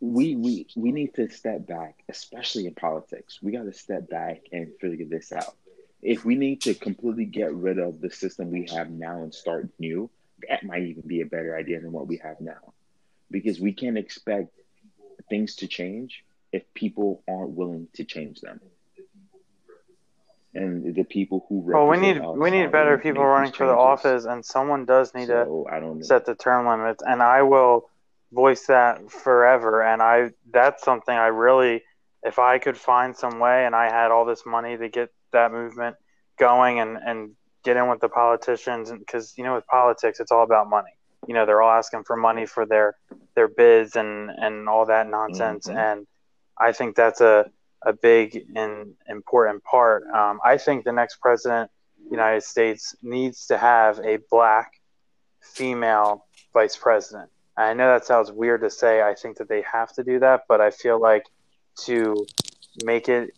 we 0.00 0.34
we 0.36 0.66
we 0.76 0.92
need 0.92 1.14
to 1.14 1.28
step 1.30 1.66
back, 1.66 2.02
especially 2.08 2.66
in 2.66 2.74
politics. 2.74 3.40
We 3.42 3.52
got 3.52 3.64
to 3.64 3.72
step 3.72 4.08
back 4.08 4.42
and 4.52 4.72
figure 4.80 5.06
this 5.06 5.32
out. 5.32 5.56
If 6.02 6.24
we 6.24 6.34
need 6.34 6.60
to 6.62 6.74
completely 6.74 7.24
get 7.26 7.54
rid 7.54 7.78
of 7.78 8.00
the 8.00 8.10
system 8.10 8.50
we 8.50 8.66
have 8.70 8.90
now 8.90 9.22
and 9.22 9.32
start 9.32 9.68
new, 9.78 10.10
that 10.48 10.62
might 10.64 10.82
even 10.82 11.04
be 11.06 11.20
a 11.22 11.26
better 11.26 11.56
idea 11.56 11.80
than 11.80 11.92
what 11.92 12.06
we 12.06 12.18
have 12.18 12.40
now, 12.40 12.74
because 13.30 13.58
we 13.60 13.72
can't 13.72 13.96
expect 13.96 14.48
things 15.30 15.54
to 15.56 15.66
change 15.68 16.24
if 16.54 16.62
people 16.72 17.20
aren't 17.28 17.50
willing 17.50 17.88
to 17.94 18.04
change 18.04 18.40
them. 18.40 18.60
And 20.54 20.94
the 20.94 21.02
people 21.02 21.44
who 21.48 21.56
Well, 21.58 21.88
we 21.88 21.96
need 21.98 22.20
we 22.44 22.50
need 22.52 22.70
better 22.70 22.96
people 22.96 23.24
running 23.26 23.50
for 23.52 23.66
the 23.66 23.72
office, 23.72 24.24
and 24.24 24.44
someone 24.44 24.84
does 24.84 25.12
need 25.12 25.26
to 25.26 25.44
So 25.44 25.66
don't 25.80 26.04
set 26.04 26.26
the 26.26 26.36
term 26.36 26.68
limits 26.68 27.02
and 27.04 27.20
i 27.22 27.42
will 27.42 27.88
voice 28.32 28.66
that 28.66 29.10
forever 29.10 29.82
and 29.82 30.00
i 30.02 30.30
that's 30.52 30.82
something 30.84 31.16
i 31.26 31.26
really 31.46 31.82
if 32.22 32.38
i 32.38 32.58
could 32.58 32.76
find 32.76 33.16
some 33.16 33.38
way 33.38 33.64
and 33.66 33.74
i 33.74 33.86
had 33.98 34.10
all 34.12 34.24
this 34.24 34.44
money 34.46 34.76
to 34.76 34.88
get 34.88 35.08
that 35.32 35.50
movement 35.52 35.96
going 36.38 36.78
and 36.80 36.96
and 37.08 37.18
get 37.64 37.76
in 37.76 37.88
with 37.88 38.00
the 38.00 38.08
politicians 38.08 38.92
because 38.92 39.34
you 39.38 39.44
know 39.44 39.54
with 39.54 39.66
politics 39.66 40.20
it's 40.20 40.32
all 40.32 40.44
about 40.50 40.68
money 40.68 40.94
you 41.28 41.34
know 41.34 41.46
they're 41.46 41.62
all 41.62 41.76
asking 41.78 42.02
for 42.04 42.16
money 42.16 42.46
for 42.46 42.64
their 42.66 42.96
their 43.36 43.48
bids 43.48 43.94
and 43.96 44.30
and 44.30 44.68
all 44.68 44.84
that 44.86 45.08
nonsense 45.08 45.66
Mhm. 45.68 45.76
and 45.90 46.06
i 46.58 46.72
think 46.72 46.96
that's 46.96 47.20
a 47.20 47.50
a 47.82 47.92
big 47.92 48.46
and 48.56 48.94
important 49.08 49.62
part 49.64 50.04
um, 50.14 50.40
i 50.44 50.56
think 50.56 50.84
the 50.84 50.92
next 50.92 51.16
president 51.20 51.70
of 51.98 52.04
the 52.04 52.10
united 52.10 52.42
states 52.42 52.94
needs 53.02 53.46
to 53.46 53.58
have 53.58 53.98
a 54.00 54.18
black 54.30 54.80
female 55.44 56.26
vice 56.52 56.76
president. 56.76 57.30
I 57.56 57.74
know 57.74 57.92
that 57.92 58.04
sounds 58.04 58.32
weird 58.32 58.62
to 58.62 58.70
say. 58.70 59.02
I 59.02 59.14
think 59.14 59.36
that 59.36 59.48
they 59.48 59.62
have 59.62 59.92
to 59.94 60.02
do 60.02 60.18
that, 60.20 60.42
but 60.48 60.60
I 60.60 60.70
feel 60.70 61.00
like 61.00 61.26
to 61.84 62.26
make 62.84 63.08
it 63.08 63.30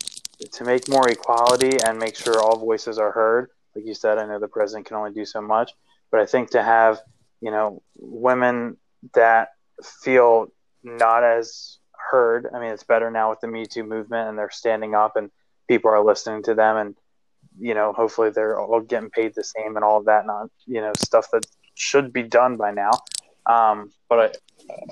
to 0.52 0.64
make 0.64 0.88
more 0.88 1.08
equality 1.08 1.78
and 1.86 1.98
make 1.98 2.14
sure 2.14 2.40
all 2.40 2.58
voices 2.58 2.98
are 2.98 3.10
heard. 3.10 3.50
Like 3.74 3.86
you 3.86 3.94
said, 3.94 4.18
I 4.18 4.26
know 4.26 4.38
the 4.38 4.48
president 4.48 4.86
can 4.86 4.96
only 4.96 5.12
do 5.12 5.24
so 5.24 5.40
much, 5.42 5.72
but 6.10 6.20
I 6.20 6.26
think 6.26 6.50
to 6.50 6.62
have 6.62 7.00
you 7.40 7.50
know 7.50 7.82
women 7.98 8.76
that 9.14 9.48
feel 9.82 10.48
not 10.82 11.24
as 11.24 11.78
heard. 12.10 12.48
I 12.54 12.60
mean, 12.60 12.70
it's 12.70 12.84
better 12.84 13.10
now 13.10 13.30
with 13.30 13.40
the 13.40 13.48
Me 13.48 13.66
Too 13.66 13.84
movement, 13.84 14.28
and 14.28 14.38
they're 14.38 14.50
standing 14.50 14.94
up, 14.94 15.16
and 15.16 15.30
people 15.68 15.90
are 15.90 16.02
listening 16.04 16.42
to 16.44 16.54
them, 16.54 16.76
and 16.76 16.96
you 17.58 17.74
know, 17.74 17.92
hopefully 17.92 18.30
they're 18.30 18.58
all 18.60 18.80
getting 18.80 19.10
paid 19.10 19.34
the 19.34 19.44
same 19.44 19.76
and 19.76 19.84
all 19.84 19.98
of 19.98 20.04
that, 20.06 20.26
not 20.26 20.50
you 20.66 20.80
know 20.80 20.92
stuff 20.98 21.26
that 21.32 21.46
should 21.74 22.12
be 22.12 22.22
done 22.22 22.56
by 22.56 22.70
now. 22.70 22.90
Um, 23.46 23.92
but 24.08 24.36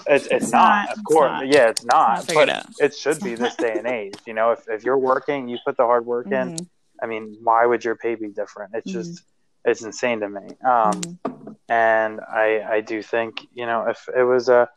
it's, 0.07 0.27
it's, 0.27 0.27
It's 0.27 0.53
not, 0.53 0.61
not, 0.61 0.85
of 0.93 0.99
it's 0.99 1.03
course. 1.03 1.31
not. 1.31 1.49
Yeah, 1.49 1.69
it's 1.69 1.85
not. 1.85 2.19
It's 2.21 2.29
not 2.29 2.47
but 2.47 2.67
it 2.79 2.95
should 2.95 3.23
be 3.23 3.35
this 3.35 3.57
day 3.57 3.79
and 3.79 3.87
age. 3.87 4.15
You 4.27 4.35
know, 4.35 4.53
if, 4.53 4.61
if 4.69 4.85
you're 4.85 4.99
working, 4.99 5.49
you 5.49 5.59
put 5.65 5.77
the 5.77 5.85
hard 5.85 6.07
work 6.07 6.27
in. 6.31 6.53
Mhm. 6.53 6.67
I 7.03 7.07
mean, 7.07 7.37
why 7.43 7.67
would 7.67 7.85
your 7.85 7.97
pay 7.97 8.15
be 8.15 8.29
different? 8.29 8.75
It's 8.75 8.91
Mhm. 8.91 8.93
just, 8.93 9.25
it's 9.65 9.83
insane 9.83 10.21
to 10.21 10.29
me. 10.29 10.47
Um, 10.65 11.19
Mhm. 11.27 11.57
and 11.69 12.21
I, 12.21 12.63
I 12.77 12.81
do 12.83 13.03
think, 13.03 13.41
you 13.53 13.67
know, 13.67 13.89
if 13.89 14.09
it 14.15 14.23
was 14.23 14.49
a, 14.49 14.69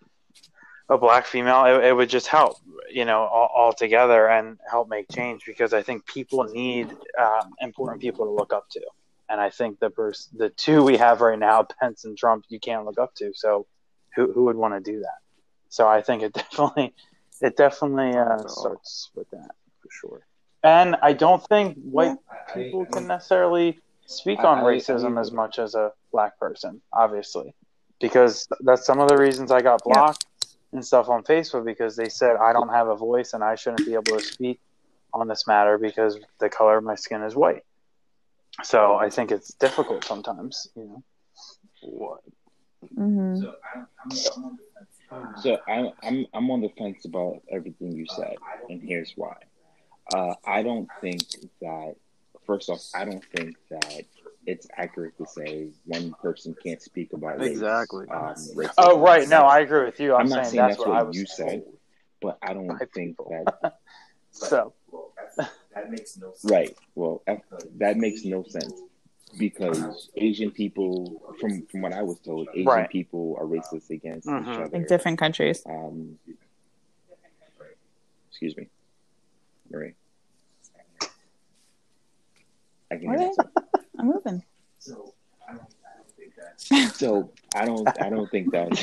a 0.89 0.97
black 0.97 1.25
female, 1.25 1.65
it, 1.65 1.85
it 1.85 1.93
would 1.95 2.09
just 2.09 2.27
help, 2.27 2.57
you 2.89 3.05
know, 3.05 3.19
all, 3.23 3.49
all 3.53 3.73
together 3.73 4.29
and 4.29 4.57
help 4.69 4.89
make 4.89 5.07
change 5.11 5.43
because 5.45 5.73
I 5.73 5.81
think 5.81 6.05
people 6.05 6.43
need 6.45 6.89
um, 7.19 7.53
important 7.61 8.01
people 8.01 8.25
to 8.25 8.31
look 8.31 8.53
up 8.53 8.69
to. 8.71 8.81
And 9.29 9.41
I 9.41 9.49
think 9.49 9.79
the 9.79 9.89
pers- 9.89 10.29
the 10.35 10.49
two 10.49 10.83
we 10.83 10.95
have 10.97 11.19
right 11.21 11.37
now, 11.37 11.63
Pence 11.81 12.05
and 12.05 12.17
Trump, 12.17 12.45
you 12.49 12.59
can't 12.59 12.85
look 12.85 12.97
up 12.99 13.13
to. 13.15 13.33
So 13.35 13.67
who, 14.15 14.31
who 14.31 14.45
would 14.45 14.55
want 14.55 14.73
to 14.73 14.91
do 14.91 14.99
that? 15.01 15.17
So 15.69 15.87
I 15.87 16.01
think 16.01 16.23
it 16.23 16.33
definitely, 16.33 16.93
it 17.41 17.57
definitely 17.57 18.17
uh, 18.17 18.39
So- 18.43 18.47
starts 18.47 19.11
with 19.15 19.29
that 19.31 19.51
for 19.81 19.89
sure. 19.91 20.27
And 20.63 20.95
I 21.01 21.13
don't 21.13 21.45
think 21.47 21.77
white 21.77 22.17
people 22.53 22.85
can 22.85 23.07
necessarily 23.07 23.79
speak 24.05 24.39
I- 24.39 24.45
on 24.45 24.59
I- 24.59 24.63
racism 24.63 25.17
I- 25.17 25.21
as 25.21 25.31
much 25.33 25.59
as 25.59 25.75
a 25.75 25.91
black 26.13 26.39
person, 26.39 26.81
obviously, 26.93 27.53
because 27.99 28.47
that's 28.61 28.85
some 28.85 28.99
of 28.99 29.09
the 29.09 29.17
reasons 29.17 29.51
I 29.51 29.61
got 29.61 29.83
blocked 29.83 30.25
and 30.73 30.85
stuff 30.85 31.09
on 31.09 31.23
Facebook 31.23 31.65
because 31.65 31.95
they 31.95 32.09
said 32.09 32.35
I 32.35 32.53
don't 32.53 32.69
have 32.69 32.87
a 32.87 32.95
voice 32.95 33.33
and 33.33 33.43
I 33.43 33.55
shouldn't 33.55 33.85
be 33.85 33.93
able 33.93 34.17
to 34.17 34.19
speak 34.19 34.59
on 35.13 35.27
this 35.27 35.47
matter 35.47 35.77
because 35.77 36.19
the 36.39 36.49
color 36.49 36.77
of 36.77 36.83
my 36.83 36.95
skin 36.95 37.23
is 37.23 37.35
white. 37.35 37.63
So 38.63 38.95
I 38.95 39.09
think 39.09 39.31
it's 39.31 39.53
difficult 39.53 40.03
sometimes, 40.03 40.67
you 40.75 40.83
know. 40.83 41.03
What? 41.83 42.21
Mm-hmm. 42.95 43.43
So 45.41 45.57
I'm 45.67 45.91
I'm 46.03 46.25
I'm 46.33 46.51
on 46.51 46.61
the 46.61 46.69
fence 46.77 47.05
about 47.05 47.41
everything 47.49 47.93
you 47.93 48.05
said, 48.07 48.35
and 48.69 48.81
here's 48.81 49.13
why. 49.15 49.35
Uh, 50.13 50.33
I 50.45 50.63
don't 50.63 50.89
think 51.01 51.23
that. 51.61 51.95
First 52.45 52.69
off, 52.69 52.79
I 52.95 53.03
don't 53.03 53.25
think 53.35 53.57
that 53.69 54.05
it's 54.47 54.65
accurate 54.75 55.17
to 55.17 55.25
say 55.27 55.67
one 55.85 56.15
person 56.21 56.55
can't 56.63 56.81
speak 56.81 57.13
about 57.13 57.37
race, 57.39 57.51
Exactly. 57.51 58.07
Um, 58.09 58.33
racism. 58.55 58.73
Oh 58.77 58.99
right, 58.99 59.27
no, 59.27 59.41
I 59.41 59.59
agree 59.59 59.83
with 59.85 59.99
you. 59.99 60.13
I'm, 60.15 60.21
I'm 60.21 60.29
not 60.29 60.35
saying, 60.45 60.51
saying 60.51 60.57
that's 60.67 60.77
that's 60.77 60.79
what, 60.79 60.89
what 60.89 60.97
I 60.97 61.03
was 61.03 61.15
you 61.17 61.25
said. 61.25 61.63
but 62.21 62.37
I 62.41 62.53
don't 62.53 62.67
by 62.67 62.77
think 62.77 63.17
people. 63.17 63.45
that 63.53 63.73
So 64.31 64.73
That 65.75 65.91
makes 65.91 66.17
no 66.17 66.33
sense. 66.33 66.51
right. 66.51 66.75
Well, 66.95 67.21
that, 67.27 67.41
that 67.75 67.97
makes 67.97 68.23
no 68.23 68.43
sense 68.43 68.79
because 69.37 70.09
Asian 70.15 70.49
people, 70.51 71.21
from 71.39 71.65
from 71.67 71.81
what 71.81 71.91
I 71.93 72.01
was 72.01 72.19
told, 72.19 72.47
Asian 72.53 72.65
Right. 72.65 72.89
people 72.89 73.35
are 73.39 73.45
racist 73.45 73.89
against 73.89 74.27
each 74.27 74.33
Mhm. 74.33 74.65
other. 74.65 74.77
Like 74.79 74.87
different 74.87 75.19
countries. 75.19 75.61
Um, 75.65 76.17
excuse 78.29 78.55
me, 78.55 78.69
Marie. 79.69 79.93
I 82.89 82.95
can 82.95 83.09
hear 83.09 83.17
myself. 83.19 83.49
I'm 83.97 84.07
moving. 84.07 84.43
So 84.79 85.13
I 85.47 85.53
don't, 85.53 85.69
I 85.85 85.97
don't 85.97 86.15
think 86.15 86.35
that. 86.35 86.95
So 86.95 87.31
I 87.53 87.65
don't. 87.65 87.95
I 88.01 88.09
don't 88.09 88.29
think 88.29 88.51
that. 88.51 88.73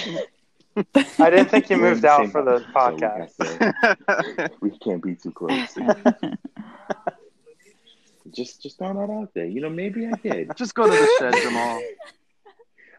I 1.20 1.30
didn't 1.30 1.50
think 1.50 1.70
you 1.70 1.76
moved 1.76 2.04
out 2.04 2.30
for 2.30 2.42
the 2.42 2.60
house, 2.60 2.82
so 2.84 2.96
we 2.96 3.02
podcast. 3.02 3.36
to- 3.38 3.64
we 4.60 4.70
can't 4.78 5.02
be 5.02 5.14
too 5.16 5.32
close. 5.32 5.76
Just, 8.34 8.62
just 8.62 8.78
throwing 8.78 8.96
that 8.96 9.10
out 9.12 9.32
there. 9.34 9.46
You 9.46 9.60
know, 9.60 9.70
maybe 9.70 10.06
I 10.06 10.14
did. 10.14 10.56
Just 10.56 10.74
go 10.74 10.86
to 10.88 10.96
the 10.96 11.06
shed, 11.06 11.40
Jamal. 11.40 11.82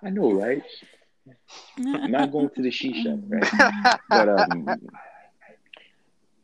I 0.04 0.10
know, 0.10 0.32
right? 0.32 0.64
I'm 1.94 2.12
not 2.12 2.32
going 2.32 2.50
to 2.50 2.62
the 2.62 2.70
shisha, 2.70 3.22
right? 3.30 3.52
But 4.10 4.30
um, 4.30 4.80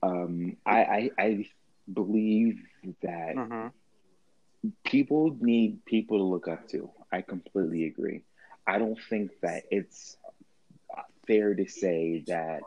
um, 0.04 0.58
I, 0.66 0.84
I, 0.84 1.10
I 1.20 1.46
believe 1.92 2.60
that 3.02 3.36
hmm 3.36 3.68
people 4.86 5.38
need 5.40 5.86
people 5.86 6.18
to 6.18 6.24
look 6.24 6.48
up 6.48 6.68
to. 6.70 6.90
I 7.12 7.22
completely 7.22 7.86
agree. 7.86 8.22
I 8.68 8.78
don't 8.80 9.00
think 9.10 9.32
that 9.42 9.64
it's 9.72 10.18
fair 11.28 11.54
to 11.56 11.68
say 11.68 12.24
that 12.28 12.64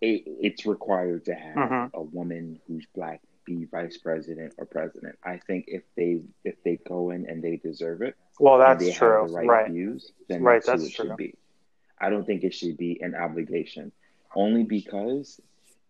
it, 0.00 0.22
it's 0.26 0.66
required 0.66 1.24
to 1.26 1.34
have 1.34 1.72
Mhm. 1.72 1.92
a 1.94 2.02
woman 2.02 2.58
who's 2.66 2.86
black 2.94 3.20
be 3.46 3.66
vice 3.70 3.98
president 3.98 4.52
or 4.58 4.66
president. 4.66 5.16
I 5.24 5.38
think 5.46 5.64
if 5.68 5.82
they 5.96 6.22
if 6.44 6.54
they 6.64 6.78
go 6.86 7.10
in 7.10 7.26
and 7.28 7.42
they 7.42 7.56
deserve 7.56 8.02
it, 8.02 8.14
Well, 8.40 8.58
that's 8.58 8.88
true. 8.90 9.26
right, 9.26 9.52
Right. 9.52 9.64
views, 9.64 10.12
then 10.28 10.44
Right, 10.44 10.64
that's, 10.66 10.66
that's 10.66 10.88
it 10.88 10.90
true. 10.90 11.16
should 11.16 11.16
be. 11.16 11.34
I 12.00 12.10
don't 12.10 12.24
think 12.26 12.44
it 12.44 12.54
should 12.54 12.76
be 12.76 12.98
an 13.02 13.14
obligation, 13.14 13.92
only 14.34 14.64
because 14.64 15.40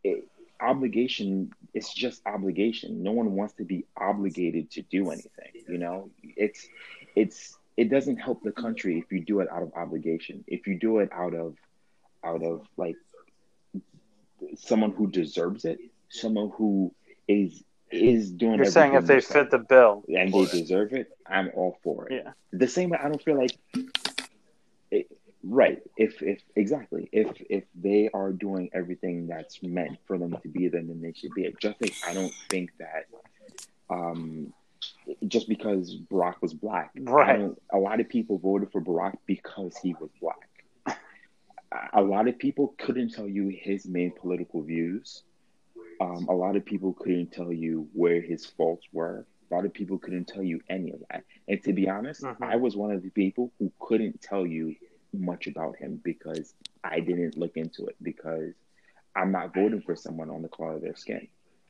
it, 0.05 0.25
obligation 0.61 1.51
is 1.75 1.89
just 1.93 2.23
obligation. 2.27 3.03
No 3.03 3.13
one 3.13 3.33
wants 3.33 3.55
to 3.55 3.65
be 3.65 3.87
obligated 3.97 4.71
to 4.73 4.83
do 4.83 5.11
anything. 5.11 5.53
You 5.69 5.79
know, 5.79 6.11
it's 6.23 6.67
it's 7.17 7.57
it 7.77 7.91
doesn't 7.91 8.17
help 8.17 8.43
the 8.43 8.53
country 8.53 8.99
if 8.99 9.11
you 9.11 9.25
do 9.25 9.41
it 9.41 9.49
out 9.51 9.63
of 9.63 9.73
obligation. 9.75 10.45
If 10.47 10.67
you 10.67 10.79
do 10.79 10.99
it 10.99 11.11
out 11.13 11.35
of 11.35 11.57
out 12.25 12.43
of 12.43 12.67
like 12.77 12.97
someone 14.57 14.93
who 14.93 15.11
deserves 15.11 15.65
it, 15.65 15.79
someone 16.09 16.51
who 16.57 16.95
is 17.29 17.63
is 17.91 18.31
doing. 18.31 18.57
You're 18.57 18.67
saying 18.67 18.95
if 18.95 19.07
they 19.07 19.21
fit 19.21 19.51
the 19.51 19.59
bill. 19.59 20.05
and 20.09 20.33
they 20.33 20.45
deserve 20.47 20.93
it, 20.93 21.09
I'm 21.27 21.51
all 21.55 21.79
for 21.83 22.09
it. 22.09 22.25
Yeah. 22.25 22.33
The 22.53 22.69
same 22.69 22.91
way 22.91 22.99
I 23.03 23.09
don't 23.09 23.23
feel 23.23 23.39
like 23.39 23.57
it, 24.91 25.07
right. 25.45 25.83
If 25.97 26.23
if 26.23 26.41
exactly 26.57 27.09
if 27.13 27.29
if 27.49 27.65
they 27.75 28.11
are 28.13 28.33
doing 28.33 28.71
everything 28.73 29.27
that's 29.27 29.63
meant 29.63 29.99
for 30.07 30.19
them 30.19 30.37
to 30.43 30.49
be 30.49 30.69
there, 30.69 30.83
then 30.83 31.01
they 31.01 31.13
should 31.13 31.33
be 31.35 31.45
it. 31.45 31.59
Just 31.61 31.81
like 31.81 31.95
I 32.07 32.15
don't 32.15 32.33
think 32.51 32.71
that 32.79 33.07
um 33.89 34.53
just 35.27 35.49
because 35.49 35.97
Barack 36.11 36.41
was 36.41 36.55
black, 36.55 36.91
Right. 36.99 37.51
a 37.73 37.79
lot 37.79 38.01
of 38.01 38.09
people 38.09 38.39
voted 38.39 38.71
for 38.73 38.81
Barack 38.81 39.17
because 39.27 39.77
he 39.77 39.95
was 40.01 40.11
black. 40.21 40.49
A- 41.93 42.03
lot 42.03 42.27
of 42.29 42.39
people 42.39 42.75
couldn't 42.79 43.11
tell 43.13 43.29
you 43.29 43.49
his 43.49 43.87
main 43.87 44.11
political 44.13 44.63
views. 44.63 45.23
Um, 46.01 46.27
a 46.29 46.35
lot 46.35 46.57
of 46.57 46.65
people 46.65 46.93
couldn't 46.95 47.31
tell 47.33 47.53
you 47.53 47.89
where 47.93 48.21
his 48.21 48.47
faults 48.47 48.87
were. 48.93 49.27
A 49.51 49.55
lot 49.55 49.65
of 49.65 49.73
people 49.73 49.99
couldn't 49.99 50.27
tell 50.27 50.43
you 50.43 50.61
any 50.71 50.93
of 50.93 51.01
that. 51.11 51.25
And 51.49 51.63
to 51.65 51.73
be 51.73 51.89
honest, 51.89 52.23
Mhm. 52.23 52.37
I 52.41 52.57
was 52.57 52.77
one 52.77 52.91
of 52.93 53.03
the 53.03 53.11
people 53.11 53.53
who 53.59 53.71
couldn't 53.81 54.21
tell 54.23 54.47
you 54.47 54.75
much 55.13 55.47
about 55.47 55.77
him 55.77 56.01
because 56.03 56.55
I 56.85 57.01
didn't 57.01 57.37
look 57.37 57.57
into 57.57 57.87
it 57.87 57.97
because 58.03 58.55
I'm 59.15 59.33
not 59.33 59.55
voting 59.55 59.83
for 59.83 59.97
someone 59.97 60.31
on 60.31 60.43
the 60.43 60.49
color 60.49 60.75
of 60.75 60.83
their 60.83 60.97
skin. 60.97 61.29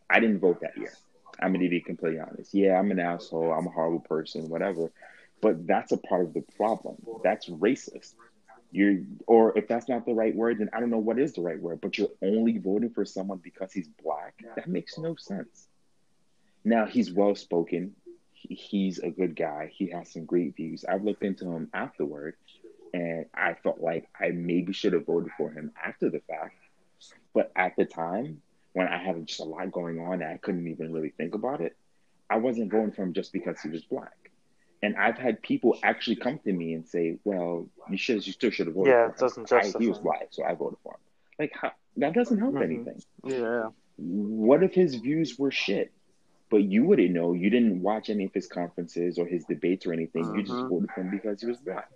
I 0.09 0.21
didn't 0.21 0.41
vote 0.41 0.61
that 0.61 0.77
year. 0.77 0.93
I'm 1.41 1.53
going 1.53 1.65
to 1.65 1.71
be 1.71 1.81
completely 1.81 2.21
honest. 2.21 2.53
Yeah, 2.53 2.79
I'm 2.79 2.91
an 2.91 3.01
asshole. 3.01 3.53
I'm 3.53 3.67
a 3.67 3.71
horrible 3.71 4.01
person, 4.01 4.49
whatever. 4.49 4.91
But 5.41 5.67
that's 5.67 5.93
a 5.93 5.97
part 5.97 6.25
of 6.25 6.35
the 6.35 6.45
problem. 6.57 6.97
That's 7.25 7.49
racist. 7.49 8.15
You're, 8.73 8.99
or 9.27 9.57
if 9.57 9.67
that's 9.67 9.89
not 9.89 10.05
the 10.05 10.13
right 10.13 10.35
word, 10.35 10.59
then 10.59 10.71
I 10.73 10.81
don't 10.81 10.91
know 10.91 10.99
what 10.99 11.19
is 11.19 11.33
the 11.33 11.41
right 11.41 11.61
word. 11.61 11.81
But 11.81 11.97
you're 11.97 12.11
only 12.23 12.59
voting 12.59 12.91
for 12.91 13.05
someone 13.05 13.41
because 13.43 13.73
he's 13.73 13.89
black. 14.03 14.35
That 14.57 14.69
makes 14.69 14.99
no 14.99 15.17
sense. 15.17 15.67
Now 16.65 16.85
he's 16.87 17.11
well 17.11 17.35
spoken. 17.35 17.95
He's 18.35 18.99
a 18.99 19.11
good 19.11 19.35
guy. 19.35 19.71
He 19.73 19.91
has 19.91 20.13
some 20.13 20.25
great 20.25 20.57
views. 20.57 20.85
I've 20.87 21.05
looked 21.05 21.23
into 21.23 21.51
him 21.51 21.69
afterward, 21.73 22.37
and 22.93 23.27
I 23.35 23.55
felt 23.55 23.81
like 23.81 24.09
I 24.19 24.29
maybe 24.31 24.73
should 24.73 24.93
have 24.93 25.07
voted 25.07 25.31
for 25.37 25.51
him 25.51 25.73
after 25.83 26.11
the 26.11 26.21
fact. 26.21 26.57
But 27.35 27.53
at 27.57 27.77
the 27.77 27.85
time, 27.85 28.43
when 28.73 28.87
I 28.89 28.99
had 29.03 29.27
just 29.27 29.41
a 29.41 29.45
lot 29.45 29.71
going 29.73 30.01
on 30.01 30.15
and 30.23 30.25
I 30.25 30.37
couldn't 30.37 30.67
even 30.69 30.93
really 30.93 31.11
think 31.11 31.35
about 31.35 31.61
it, 31.61 31.77
I 32.29 32.37
wasn't 32.37 32.71
voting 32.71 32.93
for 32.93 33.03
him 33.03 33.13
just 33.13 33.33
because 33.33 33.61
he 33.61 33.69
was 33.69 33.83
black. 33.85 34.31
And 34.83 34.97
I've 34.97 35.19
had 35.19 35.43
people 35.43 35.79
actually 35.83 36.17
come 36.17 36.39
to 36.45 36.53
me 36.53 36.73
and 36.73 36.87
say, 36.89 37.19
"Well, 37.25 37.69
you 37.91 37.99
should, 37.99 38.27
you 38.27 38.33
still 38.33 38.51
should 38.51 38.67
have 38.67 38.75
voted 38.75 38.93
Yeah, 38.93 39.09
for 39.09 39.09
him. 39.09 39.15
it 39.15 39.19
doesn't 39.19 39.53
I, 39.53 39.79
he 39.79 39.89
was 39.89 39.99
black, 39.99 40.29
so 40.31 40.45
I 40.45 40.55
voted 40.55 40.79
for 40.83 40.95
him." 40.95 41.01
Like 41.39 41.53
how, 41.55 41.73
that 41.99 42.15
doesn't 42.15 42.39
help 42.39 42.55
Mhm. 42.55 42.63
anything. 42.63 43.03
Yeah. 43.25 43.71
What 43.97 44.63
if 44.63 44.73
his 44.73 44.95
views 44.95 45.39
were 45.39 45.51
shit? 45.51 45.93
But 46.51 46.63
you 46.63 46.85
wouldn't 46.85 47.11
know. 47.13 47.33
You 47.35 47.51
didn't 47.51 47.83
watch 47.83 48.11
any 48.11 48.25
of 48.25 48.33
his 48.35 48.47
conferences 48.49 49.19
or 49.19 49.27
his 49.27 49.45
debates 49.45 49.87
or 49.87 49.93
anything. 49.93 50.35
You 50.35 50.43
just 50.43 50.59
Mhm. 50.63 50.69
voted 50.71 50.91
for 50.93 51.01
him 51.03 51.11
because 51.11 51.41
he 51.43 51.47
was 51.47 51.59
black. 51.59 51.91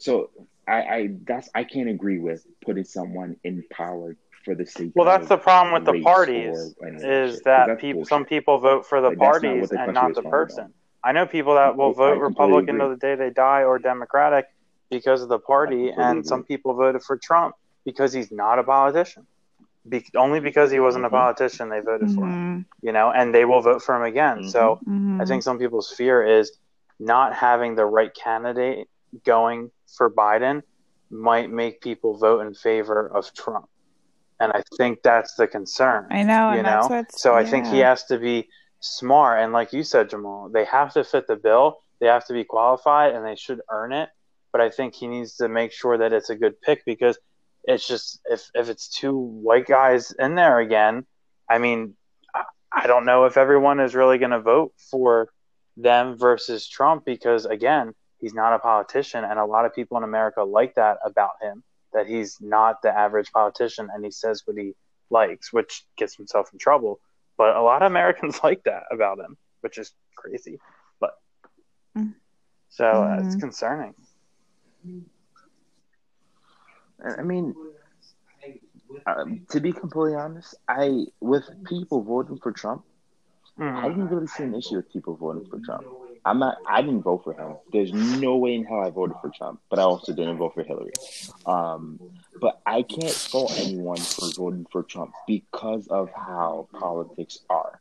So 0.00 0.30
I, 0.68 0.72
I 0.82 1.08
that's 1.26 1.48
I 1.54 1.64
can't 1.64 1.88
agree 1.88 2.18
with 2.18 2.44
putting 2.64 2.84
someone 2.84 3.36
in 3.44 3.64
power 3.72 4.16
for 4.44 4.54
the 4.54 4.66
sake. 4.66 4.92
Well, 4.94 5.06
that's 5.06 5.28
the 5.28 5.38
problem 5.38 5.72
with 5.74 5.84
the 5.84 6.00
parties 6.02 6.74
or 6.80 6.88
is 7.02 7.42
that 7.42 7.78
people, 7.80 8.04
some 8.04 8.24
people 8.24 8.58
vote 8.58 8.86
for 8.86 9.00
the 9.00 9.08
Like, 9.10 9.18
that's 9.20 9.42
not 9.42 9.58
parties 9.58 9.70
the 9.70 9.78
and 9.78 9.94
not 9.94 10.14
the 10.14 10.22
founded 10.22 10.26
on. 10.26 10.32
person. 10.32 10.74
I 11.04 11.12
know 11.12 11.26
people 11.26 11.54
that 11.54 11.76
will 11.76 11.92
I 11.92 11.94
vote 11.94 12.18
completely 12.22 12.22
Republican 12.22 12.74
agree. 12.74 12.80
to 12.80 12.88
the 12.90 12.96
day 12.96 13.14
they 13.14 13.30
die 13.30 13.64
or 13.64 13.78
Democratic 13.78 14.46
because 14.90 15.22
of 15.22 15.28
the 15.28 15.38
party, 15.38 15.90
and 15.96 16.24
agree. 16.24 16.26
some 16.26 16.44
people 16.44 16.74
voted 16.74 17.02
for 17.02 17.18
Trump 17.22 17.54
because 17.84 18.12
he's 18.12 18.30
not 18.30 18.58
a 18.58 18.64
politician. 18.64 19.26
Be- 19.88 20.04
only 20.16 20.40
because 20.40 20.70
he 20.70 20.80
wasn't 20.80 21.04
a 21.04 21.10
Mhm. 21.10 21.10
politician, 21.10 21.68
they 21.70 21.80
voted 21.80 22.10
for 22.10 22.26
him. 22.30 22.38
You 22.82 22.92
know, 22.92 23.10
and 23.10 23.34
they 23.34 23.44
will 23.44 23.62
vote 23.62 23.82
for 23.82 23.94
him 23.96 24.02
again. 24.02 24.42
So 24.44 24.80
Mhm. 24.86 25.20
I 25.20 25.24
think 25.24 25.42
some 25.42 25.58
people's 25.58 25.90
fear 25.90 26.40
is 26.40 26.52
not 26.98 27.34
having 27.34 27.74
the 27.74 27.84
right 27.86 28.10
candidate 28.14 28.88
going 29.24 29.70
for 29.96 30.10
Biden 30.10 30.62
might 31.10 31.50
make 31.50 31.80
people 31.80 32.16
vote 32.16 32.46
in 32.46 32.54
favor 32.54 33.06
of 33.06 33.32
Trump. 33.34 33.68
And 34.38 34.52
I 34.52 34.62
think 34.76 35.02
that's 35.02 35.34
the 35.34 35.46
concern. 35.46 36.06
I 36.10 36.22
know, 36.22 36.52
you 36.52 36.58
and 36.58 36.66
know? 36.66 37.04
So 37.10 37.34
I 37.34 37.44
think 37.44 37.66
he 37.66 37.80
has 37.80 38.04
to 38.04 38.18
be 38.18 38.48
smart. 38.80 39.40
And 39.40 39.52
like 39.52 39.72
you 39.72 39.84
said, 39.84 40.08
Jamal, 40.08 40.48
they 40.48 40.64
have 40.64 40.94
to 40.94 41.04
fit 41.04 41.26
the 41.26 41.36
bill. 41.36 41.78
They 42.00 42.06
have 42.06 42.26
to 42.26 42.32
be 42.32 42.44
qualified 42.44 43.14
and 43.14 43.26
they 43.26 43.36
should 43.36 43.60
earn 43.70 43.92
it. 43.92 44.08
But 44.52 44.62
I 44.62 44.70
think 44.70 44.94
he 44.94 45.06
needs 45.06 45.36
to 45.36 45.48
make 45.48 45.72
sure 45.72 45.98
that 45.98 46.12
it's 46.12 46.30
a 46.30 46.36
good 46.36 46.60
pick 46.60 46.84
because 46.84 47.18
it's 47.64 47.86
just 47.86 48.20
if 48.24 48.50
if 48.54 48.68
it's 48.68 48.88
two 48.88 49.16
white 49.16 49.66
guys 49.66 50.12
in 50.12 50.34
there 50.34 50.58
again, 50.58 51.04
I 51.48 51.58
mean, 51.58 51.94
I 52.72 52.86
don't 52.86 53.04
know 53.04 53.26
if 53.26 53.36
everyone 53.36 53.80
is 53.80 53.94
really 53.94 54.18
going 54.18 54.30
to 54.30 54.40
vote 54.40 54.72
for 54.90 55.28
them 55.76 56.16
versus 56.16 56.66
Trump 56.66 57.04
because 57.04 57.44
again, 57.44 57.94
he's 58.20 58.34
not 58.34 58.52
a 58.54 58.58
politician 58.58 59.24
and 59.24 59.38
a 59.38 59.44
lot 59.44 59.64
of 59.64 59.74
people 59.74 59.96
in 59.96 60.04
America 60.04 60.42
like 60.42 60.74
that 60.74 60.98
about 61.04 61.32
him 61.42 61.62
that 61.92 62.06
he's 62.06 62.38
not 62.40 62.82
the 62.82 62.90
average 62.90 63.32
politician 63.32 63.88
and 63.92 64.04
he 64.04 64.10
says 64.10 64.42
what 64.44 64.56
he 64.56 64.74
likes, 65.10 65.52
which 65.52 65.84
gets 65.96 66.14
himself 66.16 66.50
in 66.52 66.58
trouble. 66.58 67.00
But 67.36 67.56
a 67.56 67.62
lot 67.62 67.82
of 67.82 67.90
Americans 67.90 68.38
like 68.44 68.62
that 68.64 68.84
about 68.92 69.18
him, 69.18 69.36
which 69.60 69.78
is 69.78 69.92
crazy. 70.16 70.60
But 71.00 71.10
Mm. 71.96 72.14
so 72.68 72.84
uh, 73.02 73.16
it's 73.20 73.34
Mhm. 73.34 73.40
concerning. 73.40 73.94
I 77.02 77.22
mean, 77.22 77.54
um, 79.06 79.40
to 79.50 79.60
be 79.60 79.72
completely 79.72 80.14
honest, 80.14 80.54
I 80.68 81.06
with 81.20 81.48
people 81.64 82.02
voting 82.02 82.38
for 82.38 82.52
Trump, 82.52 82.84
I 83.58 83.62
Mhm. 83.62 83.88
didn't 83.88 84.08
really 84.08 84.26
see 84.26 84.44
an 84.44 84.54
issue 84.54 84.76
with 84.76 84.92
people 84.92 85.16
voting 85.16 85.48
for 85.50 85.58
Trump. 85.60 85.86
I'm 86.24 86.38
not. 86.38 86.58
I 86.66 86.82
didn't 86.82 87.02
vote 87.02 87.24
for 87.24 87.32
him. 87.32 87.56
There's 87.72 87.92
no 87.92 88.36
way 88.36 88.54
in 88.54 88.64
hell 88.64 88.80
I 88.80 88.90
voted 88.90 89.16
for 89.20 89.30
Trump, 89.30 89.60
but 89.70 89.78
I 89.78 89.82
also 89.82 90.12
didn't 90.12 90.38
vote 90.38 90.54
for 90.54 90.62
Hillary. 90.62 90.92
Um, 91.46 91.98
but 92.40 92.60
I 92.66 92.82
can't 92.82 93.10
fault 93.10 93.52
anyone 93.58 93.98
for 93.98 94.28
voting 94.36 94.66
for 94.70 94.82
Trump 94.82 95.12
because 95.26 95.86
of 95.88 96.10
how 96.14 96.68
politics 96.72 97.38
are. 97.48 97.80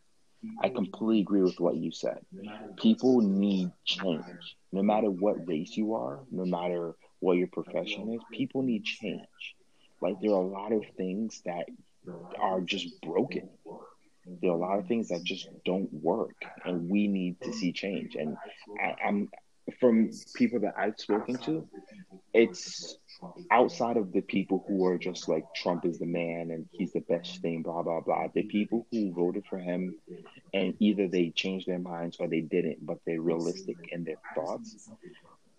I 0.62 0.70
completely 0.70 1.20
agree 1.20 1.42
with 1.42 1.60
what 1.60 1.76
you 1.76 1.92
said. 1.92 2.20
People 2.78 3.20
need 3.22 3.72
change, 3.84 4.56
no 4.72 4.82
matter 4.82 5.10
what 5.10 5.48
race 5.48 5.76
you 5.76 5.96
are, 5.96 6.20
no 6.32 6.46
matter 6.46 6.96
what 7.20 7.34
your 7.34 7.48
profession 7.48 8.14
is. 8.14 8.22
People 8.32 8.62
need 8.62 8.86
change. 8.86 9.28
Like 10.02 10.22
there 10.22 10.32
are 10.32 10.42
a 10.42 10.48
lot 10.48 10.72
of 10.72 10.84
things 10.96 11.42
that 11.46 11.66
are 12.40 12.62
just 12.62 13.02
broken 13.02 13.50
there 14.42 14.52
are 14.52 14.56
a 14.56 14.60
lot 14.60 14.80
of 14.80 14.88
things 14.88 15.10
that 15.10 15.24
just 15.24 15.50
don't 15.66 15.92
work 15.94 16.36
and 16.66 16.90
we 16.90 17.08
need 17.08 17.40
to 17.42 17.54
see 17.54 17.72
change. 17.72 18.16
And 18.16 18.38
I, 18.82 18.96
i'm 19.06 19.30
from 19.80 20.10
people 20.34 20.60
that 20.60 20.74
i've 20.78 21.00
spoken 21.00 21.36
to 21.38 21.68
it's 22.34 22.98
outside 23.52 23.98
of 23.98 24.12
the 24.12 24.22
people 24.22 24.64
who 24.68 24.86
are 24.86 24.98
just 24.98 25.28
like 25.28 25.44
trump 25.56 25.86
is 25.86 26.00
the 26.00 26.06
man 26.06 26.52
and 26.52 26.68
he's 26.72 26.92
the 26.94 27.02
best 27.02 27.42
thing 27.42 27.62
blah 27.62 27.82
blah 27.82 28.00
blah. 28.00 28.28
The 28.34 28.44
people 28.44 28.88
who 28.92 29.14
voted 29.14 29.46
for 29.50 29.58
him 29.60 29.96
and 30.54 30.74
either 30.80 31.08
they 31.08 31.30
changed 31.30 31.68
their 31.68 31.80
minds 31.80 32.18
or 32.20 32.28
they 32.28 32.42
didn't 32.42 32.86
but 32.86 32.98
they're 33.06 33.22
realistic 33.22 33.78
in 33.92 34.04
their 34.04 34.20
thoughts 34.36 34.90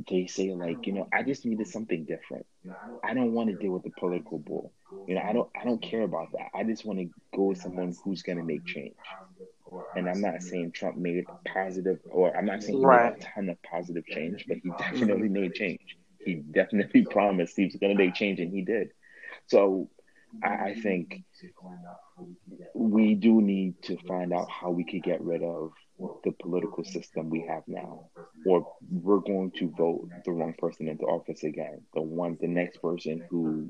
they 0.09 0.26
say 0.26 0.53
like 0.53 0.86
you 0.86 0.92
know 0.92 1.09
i 1.12 1.22
just 1.22 1.44
needed 1.44 1.66
something 1.66 2.05
different. 2.05 2.46
I 3.03 3.14
don't 3.14 3.32
want 3.32 3.48
to 3.51 3.55
deal 3.57 3.72
with 3.72 3.82
the 3.84 3.90
political 3.90 4.38
bull. 4.38 4.72
You 5.07 5.14
know 5.16 5.22
i 5.22 5.32
don't 5.32 5.48
i 5.61 5.64
don't 5.64 5.82
care 5.82 6.03
about 6.03 6.32
that. 6.32 6.48
I 6.55 6.64
just 6.64 6.84
want 6.84 6.98
to 7.01 7.11
go 7.34 7.44
with 7.44 7.59
someone 7.59 7.96
who's 8.05 8.22
going 8.22 8.38
to 8.38 8.44
make 8.44 8.64
change. 8.66 8.96
And 9.94 10.09
i'm 10.09 10.20
not 10.20 10.42
saying 10.42 10.72
trump 10.72 10.96
made 10.96 11.26
positive 11.46 11.98
or 12.11 12.36
i'm 12.36 12.46
not 12.46 12.62
saying 12.62 12.78
he 12.80 12.84
Right. 12.84 12.86
made 12.86 13.05
a 13.05 13.14
ton 13.34 13.48
of 13.48 13.61
positive 13.62 14.07
change 14.07 14.44
but 14.48 14.59
he 14.59 14.70
definitely 14.70 15.28
made 15.28 15.55
change. 15.55 15.80
He 16.24 16.36
definitely 16.36 17.07
promised 17.11 17.57
he 17.57 17.64
was 17.64 17.76
going 17.76 17.90
to 17.96 18.03
make 18.03 18.14
change 18.14 18.40
and 18.40 18.53
he 18.53 18.62
did. 18.62 18.90
So 19.46 19.90
I, 20.42 20.70
I 20.70 20.74
think 20.74 21.20
we 22.74 23.14
do 23.14 23.40
need 23.40 23.74
to 23.82 23.96
find 24.07 24.32
out 24.32 24.48
how 24.51 24.70
we 24.70 24.84
could 24.84 25.03
get 25.03 25.20
rid 25.22 25.42
of 25.42 25.72
the 26.24 26.32
political 26.32 26.84
system 26.84 27.30
we 27.30 27.40
have 27.48 27.62
now, 27.66 28.11
or 28.44 28.66
we're 28.90 29.18
going 29.20 29.51
to 29.59 29.68
vote 29.70 30.09
the 30.24 30.32
wrong 30.32 30.55
person 30.59 30.88
into 30.88 31.05
office 31.05 31.42
again. 31.44 31.80
The 31.94 32.03
one, 32.03 32.36
the 32.40 32.48
next 32.48 32.78
person 32.82 33.24
who 33.30 33.68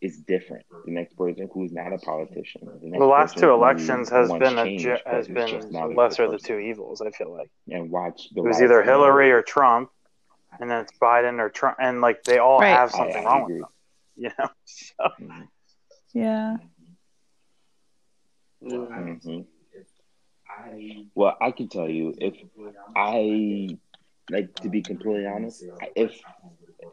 is 0.00 0.18
different, 0.18 0.64
the 0.84 0.92
next 0.92 1.16
person 1.16 1.48
who's 1.52 1.72
not 1.72 1.92
a 1.92 1.98
politician. 1.98 2.62
The, 2.80 2.88
next 2.88 3.00
The 3.00 3.06
last 3.06 3.38
two 3.38 3.50
elections 3.50 4.08
has 4.10 4.32
been 4.32 4.58
a 4.58 4.76
ju- 4.76 4.96
has 5.06 5.28
been 5.28 5.48
just 5.48 5.70
not 5.72 5.82
the 5.82 5.84
a 5.86 5.88
good 5.88 5.96
lesser 5.98 6.24
of 6.24 6.32
the 6.32 6.38
two 6.38 6.58
evils. 6.58 7.00
I 7.00 7.10
feel 7.10 7.32
like 7.32 7.50
And 7.68 7.90
watch 7.90 8.28
the 8.34 8.42
it 8.42 8.46
was 8.46 8.60
either 8.62 8.76
one. 8.76 8.84
Hillary 8.86 9.30
or 9.32 9.42
Trump, 9.42 9.90
and 10.60 10.70
then 10.70 10.82
it's 10.82 10.92
Biden 10.98 11.38
or 11.38 11.48
Trump, 11.50 11.76
and 11.80 12.00
like 12.00 12.24
they 12.24 12.38
all 12.38 12.60
Right. 12.60 12.70
have 12.70 12.90
something 12.90 13.16
I 13.16 13.24
wrong 13.24 13.42
agree. 13.42 13.60
with 13.60 13.62
them. 13.62 13.72
You 14.16 14.30
know, 14.38 14.50
so 14.64 15.08
Mhm. 15.20 15.48
Yeah. 16.12 16.56
Mhm. 18.62 19.46
Well, 21.14 21.36
I 21.40 21.50
can 21.50 21.68
tell 21.68 21.88
you 21.88 22.14
if 22.18 22.34
I 22.96 23.78
like 24.30 24.54
to 24.62 24.68
be 24.68 24.82
completely 24.82 25.26
honest, 25.26 25.64
if 25.96 26.12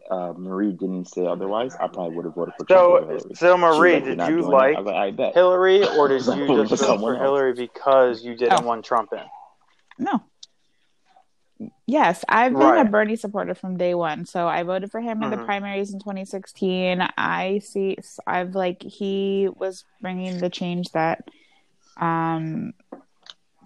uh, 0.10 0.34
Marie 0.38 0.72
didn't 0.74 1.06
say 1.06 1.26
otherwise, 1.26 1.76
I 1.76 1.88
probably 1.88 2.16
would 2.16 2.26
have 2.26 2.36
voted 2.36 2.54
for 2.58 2.66
Trump 2.66 2.82
so 2.82 3.06
Hillary. 3.08 3.36
so 3.36 3.58
Marie, 3.58 4.00
did 4.02 4.20
you 4.28 4.42
like 4.42 4.78
I 4.78 4.80
like, 4.82 4.96
I 4.96 5.12
bet. 5.12 5.34
Hillary 5.34 5.86
or 5.86 6.08
did 6.08 6.26
you 6.36 6.66
just 6.66 6.82
for 6.82 6.88
vote 6.88 7.00
for 7.00 7.14
else. 7.14 7.22
Hillary 7.22 7.54
because 7.54 8.24
you 8.24 8.36
didn't 8.36 8.64
Oh. 8.64 8.68
want 8.68 8.86
Trump 8.86 9.14
in? 9.14 9.20
No. 9.98 10.24
Yes, 11.88 12.24
I've 12.30 12.54
been 12.54 12.78
a 12.78 12.86
Bernie 12.86 13.16
supporter 13.16 13.56
from 13.56 13.78
day 13.78 13.96
one. 13.96 14.26
So 14.26 14.48
I 14.48 14.62
voted 14.64 14.92
for 14.92 15.02
him 15.02 15.24
in 15.24 15.32
the 15.32 15.38
Mhm. 15.38 15.46
primaries 15.46 15.92
in 15.92 16.00
2016. 16.00 17.02
I 17.18 17.60
see, 17.60 17.98
I've 18.28 18.54
like, 18.54 18.84
he 18.84 19.50
was 19.56 19.84
bringing 20.02 20.38
the 20.40 20.50
change 20.52 20.92
that, 20.92 21.28
um, 22.00 22.74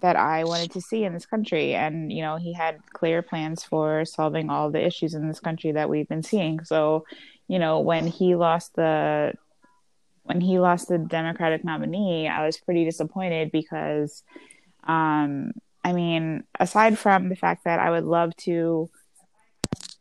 that 0.02 0.16
I 0.16 0.44
wanted 0.44 0.72
to 0.72 0.80
see 0.80 1.04
in 1.04 1.14
this 1.14 1.26
country. 1.26 1.74
And, 1.74 2.12
you 2.12 2.22
know, 2.22 2.36
he 2.36 2.52
had 2.52 2.80
clear 2.92 3.22
plans 3.22 3.64
for 3.64 4.04
solving 4.04 4.50
all 4.50 4.70
the 4.70 4.84
issues 4.84 5.14
in 5.14 5.28
this 5.28 5.40
country 5.40 5.72
that 5.72 5.88
we've 5.88 6.08
been 6.08 6.22
seeing. 6.22 6.64
So, 6.64 7.06
you 7.48 7.58
know, 7.58 7.80
when 7.80 8.06
he 8.06 8.34
lost 8.34 8.74
the, 8.74 9.32
when 10.24 10.40
he 10.40 10.58
lost 10.58 10.88
the 10.88 10.98
Democratic 10.98 11.64
nominee, 11.64 12.28
I 12.28 12.44
was 12.46 12.58
pretty 12.58 12.84
disappointed 12.84 13.50
because, 13.50 14.22
um, 14.86 15.52
I 15.84 15.92
mean, 15.92 16.44
aside 16.60 16.98
from 16.98 17.28
the 17.28 17.36
fact 17.36 17.64
that 17.64 17.80
I 17.80 17.90
would 17.90 18.04
love 18.04 18.36
to, 18.38 18.90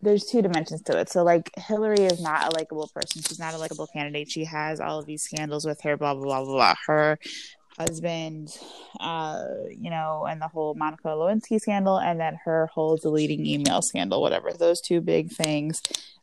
there's 0.01 0.25
two 0.25 0.41
dimensions 0.41 0.81
to 0.83 0.97
it. 0.97 1.09
So, 1.09 1.23
like, 1.23 1.51
Hillary 1.57 2.01
is 2.05 2.21
not 2.21 2.51
a 2.51 2.55
likable 2.55 2.89
person. 2.93 3.21
She's 3.21 3.39
not 3.39 3.53
a 3.53 3.57
likable 3.57 3.87
candidate. 3.87 4.31
She 4.31 4.45
has 4.45 4.79
all 4.79 4.99
of 4.99 5.05
these 5.05 5.23
scandals 5.23 5.65
with 5.65 5.81
her, 5.81 5.95
blah, 5.95 6.13
blah, 6.13 6.23
blah, 6.23 6.43
blah, 6.43 6.53
blah. 6.53 6.75
Her 6.87 7.19
husband, 7.81 8.57
uh, 8.99 9.43
you 9.69 9.89
know, 9.89 10.25
and 10.29 10.41
the 10.41 10.47
whole 10.47 10.73
Monica 10.75 11.07
Lewinsky 11.09 11.59
scandal, 11.59 11.97
and 11.99 12.19
then 12.19 12.39
her 12.45 12.67
whole 12.73 12.97
deleting 12.97 13.45
email 13.45 13.81
scandal, 13.81 14.21
whatever. 14.21 14.51
Those 14.53 14.81
two 14.81 15.01
big 15.01 15.31
things, 15.31 15.81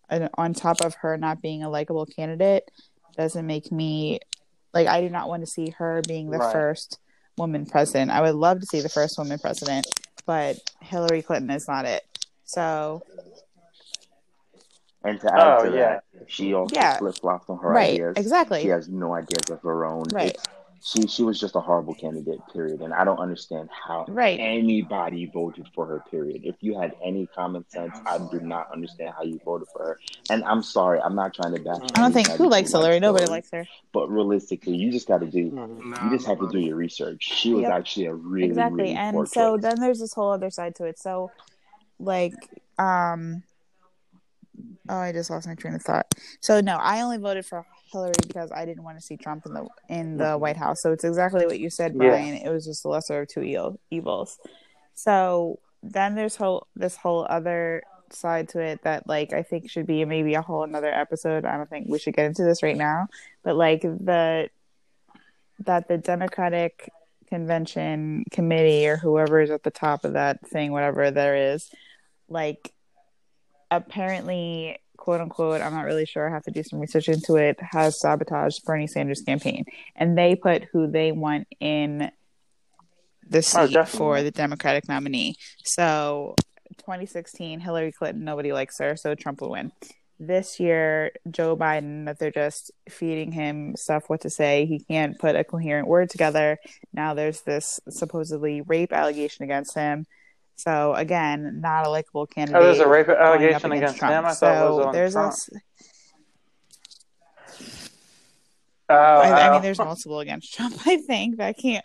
and 0.08 0.28
on 0.34 0.54
top 0.54 0.80
of 0.80 0.94
her 1.02 1.16
not 1.16 1.42
being 1.42 1.62
a 1.62 1.70
likable 1.70 2.06
candidate, 2.06 2.70
doesn't 3.16 3.46
make 3.46 3.72
me 3.72 4.20
like, 4.74 4.86
I 4.86 5.00
do 5.00 5.08
not 5.08 5.28
want 5.28 5.42
to 5.42 5.46
see 5.46 5.70
her 5.78 6.02
being 6.06 6.30
the 6.30 6.38
Right. 6.38 6.52
first 6.52 6.98
woman 7.36 7.64
president. 7.66 8.10
I 8.10 8.20
would 8.20 8.34
love 8.34 8.60
to 8.60 8.66
see 8.66 8.80
the 8.80 8.88
first 8.88 9.16
woman 9.18 9.38
president, 9.38 9.86
but 10.26 10.56
Hillary 10.80 11.22
Clinton 11.22 11.50
is 11.50 11.66
not 11.66 11.84
it. 11.86 12.04
So, 12.44 13.02
And 15.04 15.20
to 15.20 15.32
add 15.32 15.58
Oh, 15.60 15.64
to 15.64 15.70
yeah. 15.70 16.00
that, 16.12 16.30
she 16.30 16.54
also 16.54 16.74
Yeah. 16.74 16.98
flip 16.98 17.14
flopped 17.14 17.48
on 17.48 17.58
her 17.58 17.68
right, 17.70 17.94
ideas. 17.94 18.14
exactly. 18.16 18.62
She 18.62 18.68
has 18.68 18.88
no 18.88 19.14
ideas 19.14 19.48
of 19.48 19.62
her 19.62 19.86
own. 19.86 20.04
Right. 20.12 20.34
It's, 20.34 20.44
she 20.82 21.06
she 21.06 21.22
was 21.22 21.40
just 21.40 21.56
a 21.56 21.60
horrible 21.60 21.94
candidate. 21.94 22.40
Period. 22.52 22.80
And 22.80 22.94
I 22.94 23.04
don't 23.04 23.18
understand 23.18 23.68
how 23.72 24.06
Right. 24.08 24.38
anybody 24.38 25.26
voted 25.26 25.66
for 25.74 25.86
her. 25.86 26.00
Period. 26.10 26.42
If 26.44 26.56
you 26.60 26.78
had 26.78 26.94
any 27.02 27.26
common 27.26 27.66
sense, 27.68 28.00
I 28.06 28.18
do 28.18 28.40
not 28.40 28.70
understand 28.72 29.14
how 29.16 29.24
you 29.24 29.40
voted 29.44 29.68
for 29.68 29.78
her. 29.84 29.98
And 30.30 30.44
I'm 30.44 30.62
sorry, 30.62 31.00
I'm 31.00 31.14
not 31.14 31.34
trying 31.34 31.52
to 31.52 31.58
bash. 31.58 31.80
I 31.94 32.00
don't 32.00 32.12
think 32.12 32.28
who 32.28 32.48
likes 32.48 32.72
Hillary. 32.72 33.00
Nobody 33.00 33.24
Hillary, 33.24 33.38
likes 33.38 33.50
her. 33.52 33.66
But 33.92 34.08
realistically, 34.08 34.76
you 34.76 34.92
just 34.92 35.08
got 35.08 35.20
to 35.20 35.26
do. 35.26 35.38
You 36.02 36.10
just 36.10 36.26
have 36.26 36.38
to 36.40 36.48
do 36.48 36.58
your 36.60 36.76
research. 36.76 37.22
She 37.24 37.52
was 37.52 37.62
Yep. 37.62 37.72
actually 37.72 38.06
a 38.06 38.14
really 38.14 38.46
exactly 38.48 38.82
really 38.84 38.94
and 38.94 39.14
poor 39.16 39.26
so 39.26 39.54
choice. 39.56 39.62
then 39.62 39.80
there's 39.80 39.98
this 39.98 40.14
whole 40.14 40.30
other 40.30 40.50
side 40.50 40.74
to 40.76 40.84
it 40.84 40.98
so 40.98 41.30
like 41.98 42.34
um 42.78 43.42
oh 44.88 44.96
i 44.96 45.10
just 45.10 45.30
lost 45.30 45.48
my 45.48 45.54
train 45.54 45.74
of 45.74 45.82
thought 45.82 46.06
so 46.40 46.60
no 46.60 46.76
i 46.76 47.00
only 47.00 47.18
voted 47.18 47.44
for 47.44 47.66
hillary 47.90 48.12
because 48.26 48.50
i 48.52 48.64
didn't 48.64 48.84
want 48.84 48.96
to 48.98 49.02
see 49.02 49.16
trump 49.16 49.44
in 49.46 49.54
the 49.54 49.66
in 49.88 50.16
the 50.16 50.36
white 50.36 50.56
house. 50.56 50.82
So 50.82 50.92
it's 50.92 51.04
exactly 51.04 51.46
what 51.46 51.58
you 51.58 51.70
said 51.70 51.92
Mm-hmm. 51.92 52.02
Yeah. 52.02 52.08
brian. 52.10 52.34
It 52.34 52.50
was 52.50 52.64
just 52.66 52.82
the 52.82 52.88
lesser 52.88 53.22
of 53.22 53.28
two 53.28 53.42
evil, 53.42 53.80
evils. 53.90 54.38
So 54.94 55.58
then 55.82 56.14
there's 56.14 56.36
whole 56.36 56.66
this 56.76 56.96
whole 56.96 57.26
other 57.28 57.82
side 58.10 58.48
to 58.48 58.58
it 58.58 58.82
that 58.84 59.06
like 59.06 59.32
i 59.34 59.42
think 59.42 59.68
should 59.70 59.86
be 59.86 60.02
maybe 60.04 60.34
a 60.34 60.42
whole 60.42 60.62
another 60.64 60.92
episode. 60.92 61.44
I 61.44 61.56
don't 61.56 61.68
think 61.68 61.88
we 61.88 61.98
should 61.98 62.14
get 62.14 62.26
into 62.26 62.42
this 62.42 62.62
right 62.62 62.76
now. 62.76 63.08
But 63.42 63.56
like 63.56 63.82
the 63.82 64.48
that 65.60 65.88
the 65.88 65.98
Democratic 65.98 66.90
convention 67.28 68.24
committee 68.30 68.86
or 68.86 68.96
whoever 68.96 69.40
is 69.40 69.50
at 69.50 69.62
the 69.62 69.70
top 69.70 70.04
of 70.04 70.14
that 70.14 70.46
thing, 70.48 70.72
whatever 70.72 71.10
there 71.10 71.52
is, 71.52 71.70
like 72.28 72.72
apparently 73.70 74.78
quote 75.08 75.22
unquote, 75.22 75.62
I'm 75.62 75.72
not 75.72 75.86
really 75.86 76.04
sure, 76.04 76.28
I 76.28 76.34
have 76.34 76.42
to 76.42 76.50
do 76.50 76.62
some 76.62 76.80
research 76.80 77.08
into 77.08 77.36
it, 77.36 77.58
has 77.62 77.98
sabotaged 77.98 78.62
Bernie 78.66 78.86
Sanders' 78.86 79.22
campaign. 79.22 79.64
And 79.96 80.18
they 80.18 80.36
put 80.36 80.64
who 80.70 80.86
they 80.86 81.12
want 81.12 81.48
in 81.60 82.10
the 83.26 83.38
oh, 83.38 83.40
seat 83.40 83.72
definitely. 83.72 83.96
for 83.96 84.22
the 84.22 84.30
Democratic 84.30 84.86
nominee. 84.86 85.36
So 85.64 86.34
2016, 86.76 87.58
Hillary 87.58 87.90
Clinton, 87.90 88.22
nobody 88.22 88.52
likes 88.52 88.78
her, 88.80 88.98
so 88.98 89.14
Trump 89.14 89.40
will 89.40 89.52
win. 89.52 89.72
This 90.20 90.60
year, 90.60 91.12
Joe 91.30 91.56
Biden, 91.56 92.04
that 92.04 92.18
they're 92.18 92.30
just 92.30 92.70
feeding 92.90 93.32
him 93.32 93.76
stuff 93.76 94.10
what 94.10 94.20
to 94.20 94.30
say. 94.30 94.66
He 94.66 94.80
can't 94.80 95.18
put 95.18 95.36
a 95.36 95.42
coherent 95.42 95.88
word 95.88 96.10
together. 96.10 96.58
Now 96.92 97.14
there's 97.14 97.40
this 97.40 97.80
supposedly 97.88 98.60
rape 98.60 98.92
allegation 98.92 99.44
against 99.44 99.74
him. 99.74 100.04
So 100.58 100.92
again, 100.94 101.60
not 101.60 101.86
a 101.86 101.88
likable 101.88 102.26
candidate. 102.26 102.60
Oh, 102.60 102.64
there's 102.64 102.80
a 102.80 102.88
rape 102.88 103.08
allegation 103.08 103.70
against 103.70 103.96
Trump. 103.98 104.12
him. 104.12 104.24
I 104.24 104.28
thought 104.30 104.36
so 104.38 104.46
it 104.66 104.76
was 104.76 104.86
on 104.86 104.92
there's 104.92 105.12
Trump. 105.12 105.26
also, 105.26 105.52
Oh, 108.90 108.94
I, 108.94 109.28
I 109.28 109.48
oh. 109.48 109.52
mean, 109.52 109.62
there's 109.62 109.78
multiple 109.78 110.18
against 110.20 110.54
Trump. 110.54 110.74
I 110.86 110.96
think 110.96 111.36
that 111.36 111.58
can't, 111.58 111.84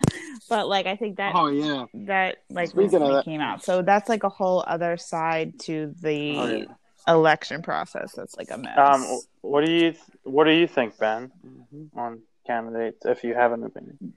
but 0.50 0.68
like 0.68 0.86
I 0.88 0.96
think 0.96 1.18
that 1.18 1.34
Oh 1.36 1.48
yeah. 1.50 1.86
that 2.06 2.38
like 2.50 2.70
Speaking 2.70 2.86
of 2.86 2.92
recently 2.94 3.14
that- 3.16 3.26
came 3.26 3.42
out. 3.42 3.64
So 3.64 3.82
that's 3.82 4.08
like 4.10 4.24
a 4.24 4.30
whole 4.30 4.64
other 4.66 4.98
side 4.98 5.60
to 5.64 5.94
the 6.02 6.38
Oh, 6.38 6.46
yeah. 6.48 6.66
election 7.08 7.62
process. 7.62 8.14
That's 8.16 8.36
like 8.38 8.50
a 8.52 8.58
mess. 8.58 8.78
Um, 8.78 9.06
what 9.42 9.66
do 9.66 9.72
you 9.72 9.94
what 10.24 10.46
do 10.46 10.52
you 10.52 10.66
think, 10.66 10.98
Ben, 10.98 11.32
Mhm. 11.46 11.90
on 11.98 12.22
candidates? 12.48 13.06
If 13.06 13.24
you 13.26 13.34
have 13.36 13.52
an 13.52 13.64
opinion, 13.66 14.14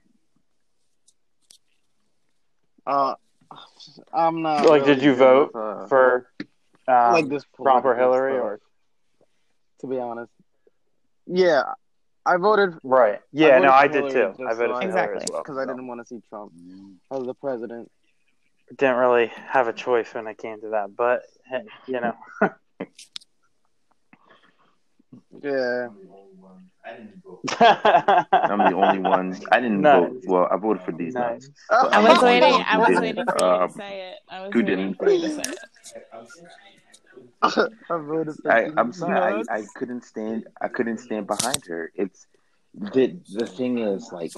Uh, 2.87 3.15
I'm 4.13 4.41
not. 4.41 4.65
like, 4.65 4.81
really 4.81 4.95
did 4.95 5.03
you 5.03 5.13
vote 5.15 5.51
with, 5.53 5.61
uh, 5.61 5.87
for 5.87 6.27
um, 6.87 7.13
like 7.13 7.29
this 7.29 7.43
or 7.57 7.95
Hillary, 7.95 8.33
stuff, 8.33 8.43
or 8.43 8.59
to 9.81 9.87
be 9.87 9.99
honest? 9.99 10.31
Yeah, 11.25 11.63
I 12.25 12.37
voted 12.37 12.75
right? 12.83 13.19
Yeah, 13.31 13.49
voted 13.59 13.63
no, 13.63 13.71
I 13.71 13.87
did 13.87 14.09
too. 14.11 14.33
I 14.45 14.53
voted 14.53 14.71
I- 14.75 14.81
Hillary 14.81 14.85
Exactly. 14.85 15.23
as 15.23 15.29
well. 15.31 15.43
because 15.43 15.57
I 15.57 15.65
didn't 15.65 15.87
want 15.87 16.01
to 16.01 16.05
see 16.07 16.21
Trump 16.29 16.51
as 17.11 17.23
the 17.25 17.33
president. 17.33 17.91
didn't 18.77 18.97
really 18.97 19.27
have 19.27 19.67
a 19.67 19.73
choice 19.73 20.13
when 20.13 20.27
it 20.27 20.37
came 20.37 20.59
to 20.61 20.69
that, 20.69 20.95
but 20.95 21.21
hey, 21.49 21.63
you 21.87 21.99
know, 22.01 22.15
Yeah, 25.41 25.87
I 26.87 26.95
didn't 26.95 27.21
vote. 27.23 27.41
I'm 27.59 28.59
the 28.69 28.75
only 28.75 28.99
one. 28.99 29.35
I 29.51 29.59
didn't 29.59 29.81
Nice. 29.81 30.01
vote. 30.01 30.21
Well, 30.27 30.47
I 30.51 30.57
voted 30.57 30.83
for 30.83 30.91
these 30.91 31.13
Nice. 31.15 31.43
nuts. 31.43 31.55
I 31.69 31.97
I'm 31.97 32.03
was 32.03 32.19
the 32.19 32.25
waiting. 32.25 32.63
I 32.67 32.77
was 32.77 32.87
didn't. 32.87 33.01
waiting 33.03 33.25
for 33.27 33.37
you 33.39 33.43
Um, 33.53 33.67
to 33.67 33.73
say 33.73 34.09
it. 34.09 34.17
I 34.29 34.41
was 34.41 34.53
who 34.53 34.63
didn't? 34.63 34.93
for 34.97 35.09
you 35.09 35.21
to 35.21 35.29
say 35.29 35.43
it. 35.43 35.59
I 37.41 37.97
voted 37.97 38.35
for 38.41 38.51
I, 38.51 38.69
I'm 38.77 38.91
sorry. 38.91 39.43
I. 39.49 39.57
I 39.57 39.63
couldn't 39.75 40.03
stand. 40.03 40.47
I 40.61 40.67
couldn't 40.67 40.99
stand 40.99 41.27
behind 41.27 41.63
her. 41.67 41.91
It's 41.95 42.25
the 42.73 43.15
the 43.33 43.45
thing 43.45 43.79
is 43.79 44.09
like, 44.11 44.31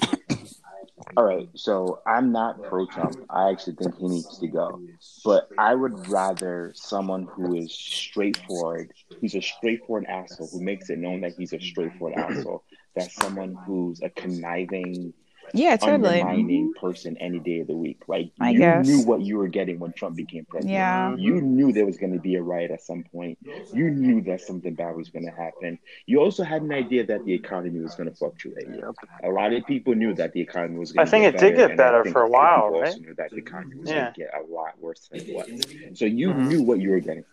all 1.16 1.24
right. 1.24 1.48
So 1.54 2.00
I'm 2.06 2.32
not 2.32 2.62
pro 2.62 2.86
Trump. 2.86 3.24
I 3.28 3.50
actually 3.50 3.76
think 3.76 3.96
he 3.96 4.08
needs 4.08 4.38
to 4.38 4.48
go. 4.48 4.80
But 5.24 5.48
I 5.58 5.74
would 5.74 6.08
rather 6.08 6.72
someone 6.74 7.28
who 7.34 7.54
is 7.54 7.72
straightforward. 7.74 8.92
he's 9.20 9.34
a 9.34 9.40
straightforward 9.42 10.06
asshole 10.06 10.48
who 10.52 10.60
makes 10.60 10.88
it 10.90 10.98
known 10.98 11.20
that 11.22 11.34
he's 11.36 11.52
a 11.52 11.60
straightforward 11.60 12.16
asshole. 12.18 12.64
That's 12.96 13.14
someone 13.16 13.60
who's 13.66 14.00
a 14.02 14.10
conniving, 14.10 15.12
Yeah, 15.54 15.76
totally. 15.76 16.20
undermining 16.20 16.72
person 16.80 17.16
any 17.18 17.38
day 17.38 17.60
of 17.60 17.66
the 17.66 17.76
week. 17.76 18.02
Like 18.06 18.30
I 18.40 18.50
you 18.50 18.58
guess. 18.58 18.86
knew 18.86 19.00
what 19.02 19.20
you 19.22 19.36
were 19.38 19.48
getting 19.48 19.78
when 19.78 19.92
Trump 19.92 20.16
became 20.16 20.44
president. 20.46 20.72
Yeah. 20.72 21.14
You 21.16 21.40
knew 21.40 21.72
there 21.72 21.86
was 21.86 21.96
going 21.96 22.12
to 22.12 22.18
be 22.20 22.36
a 22.36 22.42
riot 22.42 22.70
at 22.70 22.82
some 22.82 23.04
point. 23.04 23.38
You 23.72 23.90
knew 23.90 24.20
that 24.22 24.40
something 24.40 24.74
bad 24.74 24.96
was 24.96 25.10
going 25.10 25.24
to 25.26 25.32
happen. 25.32 25.78
You 26.06 26.20
also 26.20 26.42
had 26.44 26.62
an 26.62 26.72
idea 26.72 27.04
that 27.06 27.24
the 27.24 27.32
economy 27.34 27.80
was 27.80 27.94
going 27.94 28.08
to 28.08 28.14
fluctuate. 28.14 28.66
Yep. 28.68 28.94
A 29.24 29.28
lot 29.30 29.52
of 29.52 29.64
people 29.66 29.94
knew 29.94 30.14
that 30.14 30.32
the 30.32 30.40
economy 30.40 30.78
was 30.78 30.92
going 30.92 31.02
I 31.02 31.04
to 31.04 31.10
think 31.10 31.24
get 31.24 31.34
it 31.34 31.40
did 31.50 31.56
get 31.56 31.76
better 31.76 32.04
for 32.04 32.22
a 32.22 32.28
while, 32.28 32.68
people 32.68 32.80
also 32.80 32.92
right? 32.92 33.00
knew 33.00 33.14
that 33.14 33.30
the 33.30 33.36
economy 33.38 33.76
was 33.76 33.88
Yeah. 33.90 34.00
going 34.02 34.14
to 34.14 34.20
get 34.20 34.30
a 34.34 34.52
lot 34.52 34.72
worse 34.80 35.08
than 35.08 35.20
it 35.20 35.34
was. 35.34 35.48
So 35.94 36.04
you 36.04 36.28
Mhm. 36.32 36.46
knew 36.48 36.62
what 36.62 36.78
you 36.80 36.90
were 36.90 37.00
getting. 37.00 37.24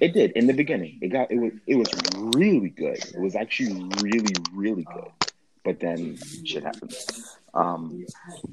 It 0.00 0.14
did 0.14 0.30
in 0.32 0.46
the 0.46 0.54
beginning. 0.54 0.98
It 1.02 1.08
got 1.08 1.30
it 1.30 1.38
was 1.38 1.52
it 1.66 1.74
was 1.76 1.88
really 2.24 2.70
good. 2.70 2.96
It 2.96 3.20
was 3.20 3.34
actually 3.36 3.84
really 4.00 4.32
really 4.54 4.84
good. 4.84 5.10
But 5.64 5.80
then 5.80 6.16
shit 6.44 6.62
happened. 6.62 6.94
Um, 7.58 8.06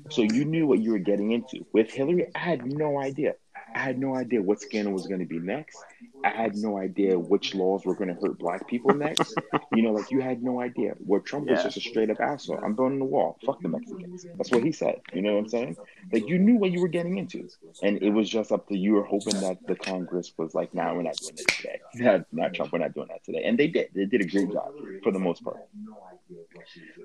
so 0.09 0.23
you 0.23 0.45
knew 0.45 0.65
what 0.65 0.79
you 0.79 0.91
were 0.91 0.99
getting 0.99 1.31
into. 1.31 1.65
With 1.71 1.91
Hillary, 1.91 2.27
I 2.33 2.39
had 2.39 2.65
no 2.65 2.99
idea. 2.99 3.35
I 3.75 3.79
had 3.79 3.99
no 3.99 4.15
idea 4.15 4.41
what 4.41 4.61
scandal 4.61 4.93
was 4.93 5.05
going 5.05 5.19
to 5.19 5.25
be 5.25 5.39
next. 5.39 5.77
I 6.25 6.29
had 6.29 6.55
no 6.55 6.79
idea 6.79 7.19
which 7.19 7.53
laws 7.53 7.85
were 7.85 7.93
going 7.93 8.07
to 8.07 8.19
hurt 8.19 8.39
black 8.39 8.67
people 8.67 8.95
next. 8.95 9.35
you 9.73 9.83
know, 9.83 9.91
like 9.91 10.09
you 10.09 10.21
had 10.21 10.41
no 10.41 10.59
idea. 10.59 10.95
Where 11.05 11.19
Trump 11.19 11.47
was 11.47 11.61
just 11.61 11.77
a 11.77 11.81
straight 11.81 12.09
up 12.09 12.19
asshole. 12.19 12.59
I'm 12.63 12.73
building 12.73 12.97
the 12.97 13.05
wall. 13.05 13.37
Fuck 13.45 13.61
the 13.61 13.69
Mexicans. 13.69 14.25
That's 14.35 14.51
what 14.51 14.63
he 14.63 14.71
said. 14.71 15.01
You 15.13 15.21
know 15.21 15.33
what 15.33 15.39
I'm 15.41 15.49
saying? 15.49 15.77
Like 16.11 16.27
you 16.27 16.39
knew 16.39 16.55
what 16.55 16.71
you 16.71 16.81
were 16.81 16.87
getting 16.87 17.19
into, 17.19 17.47
and 17.83 18.01
it 18.01 18.09
was 18.09 18.27
just 18.27 18.51
up 18.51 18.67
to 18.69 18.77
you. 18.77 18.93
Were 18.93 19.03
hoping 19.03 19.39
that 19.41 19.59
the 19.67 19.75
Congress 19.75 20.33
was 20.37 20.55
like, 20.55 20.73
"Nah, 20.73 20.95
we're 20.95 21.03
not 21.03 21.15
doing 21.17 21.35
this 21.35 21.45
today. 21.45 21.79
Not, 21.95 22.25
not 22.31 22.53
Trump. 22.53 22.71
We're 22.73 22.79
not 22.79 22.93
doing 22.95 23.07
that 23.09 23.23
today." 23.23 23.43
And 23.45 23.57
they 23.59 23.67
did. 23.67 23.89
They 23.93 24.05
did 24.05 24.21
a 24.21 24.25
great 24.25 24.51
job 24.51 24.71
for 25.03 25.11
the 25.11 25.19
most 25.19 25.43
part. 25.43 25.57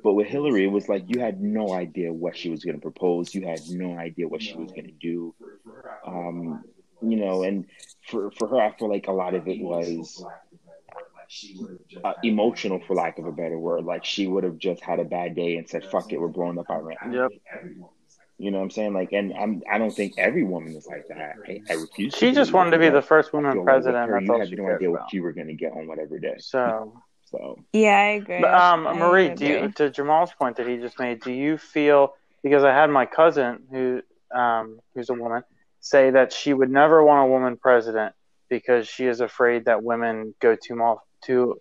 But 0.03 0.15
with 0.15 0.29
Hillary, 0.29 0.65
it 0.65 0.73
was 0.73 0.89
like 0.89 1.05
you 1.09 1.21
had 1.21 1.43
no 1.43 1.73
idea 1.73 2.13
what 2.13 2.37
she 2.37 2.49
was 2.49 2.65
going 2.65 2.77
to 2.77 2.81
propose. 2.81 3.35
You 3.35 3.47
had 3.47 3.61
no 3.69 3.99
idea 3.99 4.29
what 4.29 4.43
she 4.43 4.55
was 4.57 4.71
going 4.71 4.87
to 4.87 4.93
do. 4.93 5.35
Um, 6.07 6.65
you 7.03 7.17
know, 7.17 7.43
and 7.43 7.67
for 8.11 8.31
for 8.33 8.49
her, 8.49 8.61
I 8.61 8.73
feel 8.77 8.89
like 8.89 9.07
a 9.09 9.13
lot 9.13 9.35
of 9.35 9.47
it 9.49 9.61
was 9.61 10.25
uh, 12.05 12.13
emotional, 12.23 12.81
for 12.87 12.95
lack 12.95 13.19
of 13.19 13.27
a 13.27 13.33
better 13.33 13.59
word. 13.59 13.85
Like 13.85 14.05
she 14.05 14.27
would 14.27 14.45
have 14.45 14.59
just 14.59 14.83
had 14.83 14.99
a 15.01 15.05
bad 15.05 15.35
day 15.35 15.57
and 15.57 15.69
said, 15.69 15.85
"Fuck 15.85 16.13
it, 16.13 16.21
we're 16.21 16.29
blowing 16.29 16.59
up 16.59 16.71
Iran." 16.71 17.13
Yep. 17.13 17.31
You 18.39 18.51
know 18.51 18.59
what 18.59 18.65
I'm 18.65 18.71
saying? 18.71 18.95
Like, 18.95 19.13
and 19.13 19.35
I'm 19.35 19.63
I 19.71 19.79
don't 19.79 19.95
think 19.95 20.15
every 20.19 20.45
woman 20.45 20.75
is 20.75 20.87
like 20.87 21.07
that. 21.09 21.37
I, 21.47 21.61
I 21.69 21.75
refuse. 21.75 22.15
She 22.15 22.29
to 22.31 22.35
just 22.35 22.53
wanted 22.53 22.71
to 22.73 22.79
be 22.79 22.89
the 22.89 23.03
first 23.03 23.33
woman 23.33 23.53
feel 23.53 23.65
like 23.65 23.67
with 23.67 23.85
president. 23.85 24.09
her, 24.09 24.15
That's 24.15 24.27
you 24.27 24.33
all 24.33 24.39
had 24.41 24.49
she 24.49 24.57
no 24.57 24.63
cares 24.65 24.77
idea 24.77 24.91
about. 24.91 25.01
what 25.03 25.13
you 25.13 25.23
were 25.23 25.33
going 25.33 25.49
to 25.49 25.55
get 25.55 25.73
on 25.73 25.87
whatever 25.87 26.19
day. 26.19 26.37
So, 26.39 27.03
So 27.31 27.59
Yeah, 27.73 27.97
I 27.97 28.05
agree. 28.13 28.41
but, 28.41 28.53
um, 28.55 28.87
I 28.87 28.95
Marie, 28.95 29.29
do 29.35 29.47
you, 29.47 29.69
to 29.73 29.91
Jamal's 29.91 30.33
point 30.33 30.57
that 30.57 30.67
he 30.67 30.79
just 30.79 30.99
made, 30.99 31.21
do 31.21 31.33
you 31.33 31.59
feel 31.59 32.15
because 32.43 32.65
I 32.65 32.73
had 32.73 32.91
my 32.91 33.07
cousin 33.07 33.63
who, 33.71 34.03
um, 34.35 34.81
who's 34.95 35.11
a 35.11 35.15
woman, 35.15 35.43
say 35.81 36.11
that 36.11 36.33
she 36.33 36.53
would 36.53 36.71
never 36.71 37.03
want 37.03 37.29
a 37.29 37.31
woman 37.31 37.57
president 37.57 38.15
because 38.49 38.87
she 38.87 39.07
is 39.07 39.21
afraid 39.21 39.65
that 39.65 39.83
women 39.83 40.35
go 40.41 40.57
too 40.57 40.75
much 40.75 40.99
too 41.25 41.61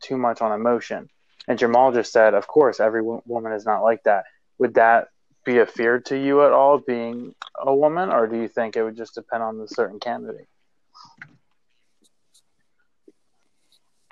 too 0.00 0.16
much 0.16 0.40
on 0.40 0.52
emotion. 0.52 1.08
And 1.46 1.58
Jamal 1.58 1.92
just 1.92 2.12
said, 2.12 2.34
of 2.34 2.46
course, 2.46 2.80
every 2.80 3.02
wo- 3.02 3.22
woman 3.26 3.52
is 3.52 3.66
not 3.66 3.82
like 3.82 4.02
that. 4.04 4.24
Would 4.58 4.74
that 4.74 5.08
be 5.44 5.58
a 5.58 5.66
fear 5.66 6.00
to 6.00 6.16
you 6.16 6.44
at 6.44 6.52
all, 6.52 6.78
being 6.78 7.34
a 7.58 7.74
woman, 7.74 8.10
or 8.10 8.26
do 8.26 8.36
you 8.36 8.48
think 8.48 8.76
it 8.76 8.82
would 8.82 8.96
just 8.96 9.14
depend 9.14 9.42
on 9.42 9.58
the 9.58 9.68
certain 9.68 9.98
candidate? 9.98 10.46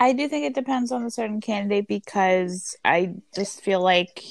I 0.00 0.12
do 0.12 0.28
think 0.28 0.46
it 0.46 0.54
depends 0.54 0.92
on 0.92 1.04
the 1.04 1.11
certain 1.11 1.40
candidate 1.40 1.88
because 1.88 2.76
I 2.84 3.14
just 3.34 3.62
feel 3.62 3.82
like, 3.82 4.22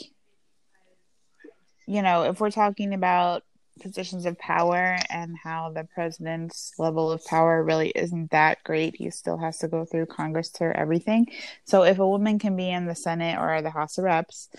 you 1.85 2.01
know, 2.01 2.23
if 2.23 2.39
we're 2.39 2.51
talking 2.51 2.93
about 2.93 3.43
positions 3.77 4.25
of 4.25 4.37
power 4.37 4.97
and 5.09 5.35
how 5.41 5.71
the 5.73 5.83
president's 5.93 6.73
level 6.77 7.11
of 7.11 7.23
power 7.25 7.63
really 7.63 7.89
isn't 7.89 8.31
that 8.31 8.63
great, 8.63 8.95
he 8.95 9.09
still 9.09 9.37
has 9.37 9.57
to 9.59 9.67
go 9.67 9.85
through 9.85 10.07
Congress 10.07 10.51
for 10.57 10.71
everything. 10.71 11.27
So 11.65 11.83
if 11.83 11.99
a 11.99 12.07
woman 12.07 12.39
can 12.39 12.55
be 12.55 12.69
in 12.69 12.85
the 12.85 12.95
Senate 12.95 13.39
or 13.39 13.61
the 13.61 13.69
House 13.69 13.97
of 13.97 14.03
Reps, 14.05 14.49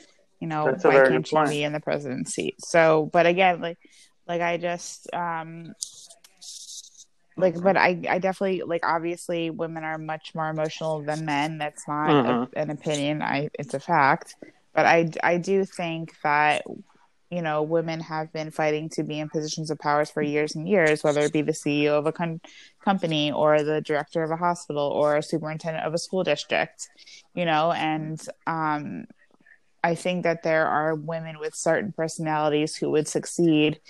you 0.41 0.49
know, 0.49 0.65
That's 0.67 0.85
why 0.85 1.01
can't 1.01 1.27
she 1.27 1.37
point. 1.37 1.51
be 1.51 1.63
in 1.65 1.73
the 1.73 1.81
president's 1.81 2.35
seat? 2.35 2.55
So, 2.65 3.11
but 3.13 3.27
again, 3.27 3.61
like, 3.61 3.79
like 4.27 4.41
I 4.41 4.57
just, 4.57 5.13
um, 5.13 5.73
like 7.37 7.61
but 7.63 7.77
i 7.77 8.01
i 8.09 8.19
definitely 8.19 8.63
like 8.63 8.85
obviously 8.85 9.51
women 9.51 9.85
are 9.85 9.97
much 9.97 10.35
more 10.35 10.49
emotional 10.51 11.03
than 11.03 11.25
men 11.25 11.59
that's 11.59 11.87
not 11.87 12.11
Mhm. 12.11 12.49
a, 12.53 12.59
an 12.59 12.71
opinion 12.71 13.23
i 13.23 13.49
it's 13.59 13.75
a 13.75 13.81
fact 13.81 14.35
but 14.75 14.87
i 14.87 15.09
i 15.23 15.39
do 15.39 15.65
think 15.65 16.13
that 16.23 16.65
you 17.31 17.43
know 17.43 17.63
women 17.63 18.01
have 18.01 18.33
been 18.33 18.51
fighting 18.51 18.89
to 18.89 19.03
be 19.03 19.19
in 19.19 19.29
positions 19.29 19.71
of 19.71 19.79
powers 19.79 20.11
for 20.11 20.23
years 20.23 20.55
and 20.55 20.69
years 20.69 21.05
whether 21.05 21.21
it 21.21 21.33
be 21.33 21.43
the 21.43 21.53
ceo 21.53 21.99
of 21.99 22.07
a 22.07 22.13
con- 22.13 22.41
company 22.85 23.31
or 23.33 23.63
the 23.63 23.81
director 23.81 24.23
of 24.23 24.31
a 24.31 24.37
hospital 24.37 24.87
or 24.87 25.17
a 25.17 25.23
superintendent 25.23 25.85
of 25.85 25.95
a 25.95 25.99
school 25.99 26.25
district 26.25 26.89
you 27.35 27.45
know 27.45 27.73
and 27.73 28.27
um 28.47 29.05
i 29.85 29.95
think 29.95 30.25
that 30.25 30.43
there 30.43 30.67
are 30.67 30.95
women 30.95 31.39
with 31.39 31.55
certain 31.55 31.93
personalities 31.93 32.77
who 32.77 32.91
would 32.91 33.07
succeed 33.07 33.81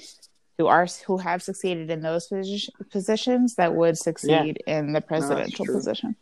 who 0.59 0.67
are 0.67 0.87
who 1.07 1.19
have 1.19 1.43
succeeded 1.43 1.89
in 1.91 2.03
those 2.03 2.29
posi- 2.29 2.69
positions 2.91 3.55
that 3.55 3.75
would 3.75 3.97
succeed 3.97 4.61
in 4.67 4.93
the 4.93 5.01
presidential 5.01 5.65
true. 5.65 5.77
position. 5.77 6.17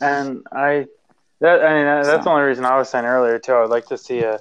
And 0.00 0.42
I, 0.52 0.86
that 1.40 1.64
I 1.64 1.74
mean, 1.74 1.86
that's 1.86 2.08
So. 2.08 2.18
the 2.18 2.30
only 2.30 2.42
reason 2.42 2.64
I 2.64 2.76
was 2.76 2.88
saying 2.88 3.04
earlier 3.04 3.38
too. 3.38 3.52
I 3.52 3.60
would 3.62 3.70
like 3.70 3.86
to 3.86 3.96
see 3.96 4.20
a 4.20 4.40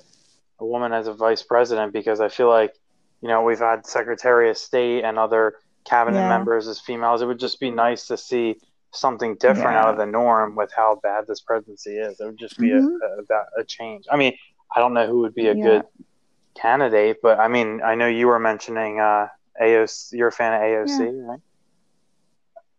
a 0.59 0.65
woman 0.65 0.93
as 0.93 1.07
a 1.07 1.13
vice 1.13 1.43
president 1.43 1.93
because 1.93 2.19
I 2.21 2.29
feel 2.29 2.47
like, 2.49 2.73
you 3.21 3.27
know, 3.29 3.43
we've 3.43 3.59
had 3.59 3.85
Secretary 3.85 4.49
of 4.49 4.57
State 4.57 5.03
and 5.03 5.17
other 5.17 5.55
cabinet 5.85 6.21
Yeah. 6.21 6.29
members 6.29 6.67
as 6.67 6.79
females. 6.79 7.21
It 7.21 7.25
would 7.27 7.39
just 7.39 7.59
be 7.59 7.71
nice 7.71 8.07
to 8.07 8.17
see 8.17 8.55
something 8.91 9.35
different 9.35 9.73
Yeah. 9.73 9.83
out 9.83 9.89
of 9.89 9.97
the 9.97 10.05
norm 10.05 10.55
with 10.55 10.71
how 10.75 10.99
bad 11.03 11.27
this 11.27 11.41
presidency 11.41 11.97
is. 11.97 12.19
It 12.19 12.25
would 12.25 12.37
just 12.37 12.57
be 12.57 12.69
Mhm. 12.69 12.97
a, 13.03 13.33
a, 13.33 13.61
a 13.61 13.63
change. 13.65 14.05
I 14.09 14.15
mean, 14.15 14.37
I 14.75 14.79
don't 14.79 14.93
know 14.93 15.05
who 15.05 15.19
would 15.19 15.35
be 15.35 15.47
a 15.49 15.53
Yeah. 15.53 15.63
good 15.63 15.83
candidate, 16.55 17.17
but 17.21 17.39
I 17.39 17.47
mean, 17.47 17.81
I 17.83 17.95
know 17.95 18.07
you 18.07 18.27
were 18.27 18.39
mentioning 18.39 18.99
uh, 18.99 19.27
AOC. 19.61 20.13
You're 20.13 20.29
a 20.29 20.31
fan 20.31 20.53
of 20.53 20.61
AOC, 20.61 21.11
right? 21.27 21.39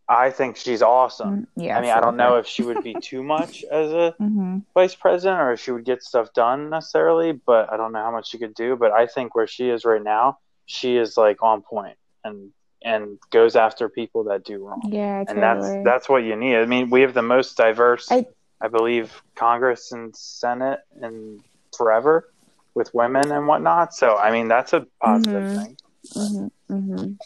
I 0.09 0.31
think 0.31 0.57
she's 0.57 0.83
awesome. 0.83 1.43
Mm, 1.43 1.47
Yeah. 1.57 1.79
I 1.79 1.81
mean, 1.81 1.91
I 1.91 2.01
don't 2.01 2.17
know 2.17 2.37
if 2.37 2.47
she 2.47 2.63
would 2.63 2.83
be 2.83 2.95
too 2.95 3.23
much 3.23 3.65
as 3.71 3.93
a 3.93 4.15
hmm 4.19 4.59
vice 4.75 4.95
president 4.95 5.41
or 5.41 5.53
if 5.53 5.61
she 5.61 5.71
would 5.71 5.85
get 5.87 6.03
stuff 6.03 6.33
done 6.35 6.69
necessarily, 6.71 7.33
but 7.33 7.73
I 7.73 7.77
don't 7.79 7.93
know 7.93 8.03
how 8.03 8.11
much 8.13 8.29
she 8.29 8.39
could 8.39 8.55
do. 8.55 8.77
But 8.77 8.93
I 8.93 9.07
think 9.07 9.35
where 9.35 9.47
she 9.47 9.69
is 9.71 9.85
right 9.85 10.03
now, 10.03 10.39
she 10.67 10.97
is 10.97 11.17
like 11.17 11.43
on 11.43 11.63
point 11.63 11.97
and 12.25 12.51
and 12.85 13.19
goes 13.31 13.57
after 13.57 13.89
people 13.89 14.25
that 14.25 14.45
do 14.45 14.65
wrong. 14.65 14.81
Yeah, 14.93 15.25
totally. 15.25 15.29
And 15.35 15.43
that's 15.43 15.85
that's 15.85 16.09
what 16.09 16.23
you 16.25 16.37
need. 16.37 16.57
I 16.57 16.67
mean, 16.67 16.91
we 16.91 17.01
have 17.01 17.15
the 17.15 17.23
most 17.23 17.57
diverse, 17.57 18.07
I, 18.13 18.27
I- 18.61 18.69
believe, 18.69 19.11
Congress 19.35 19.91
and 19.93 20.15
Senate 20.15 20.81
and 21.01 21.41
forever 21.77 22.29
with 22.75 22.93
women 22.95 23.33
and 23.33 23.47
whatnot. 23.49 23.95
So 23.95 24.17
I 24.17 24.31
mean, 24.31 24.47
that's 24.49 24.73
a 24.73 24.87
positive 25.03 25.43
Mhm. 25.43 25.57
thing. 25.57 26.49
hmm 26.69 27.17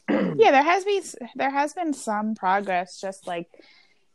Yeah, 0.10 0.52
there 0.52 0.64
has 0.64 0.84
been 0.84 1.04
there 1.36 1.50
has 1.52 1.74
been 1.74 1.94
some 1.94 2.36
progress, 2.36 3.00
just 3.00 3.26
like 3.28 3.48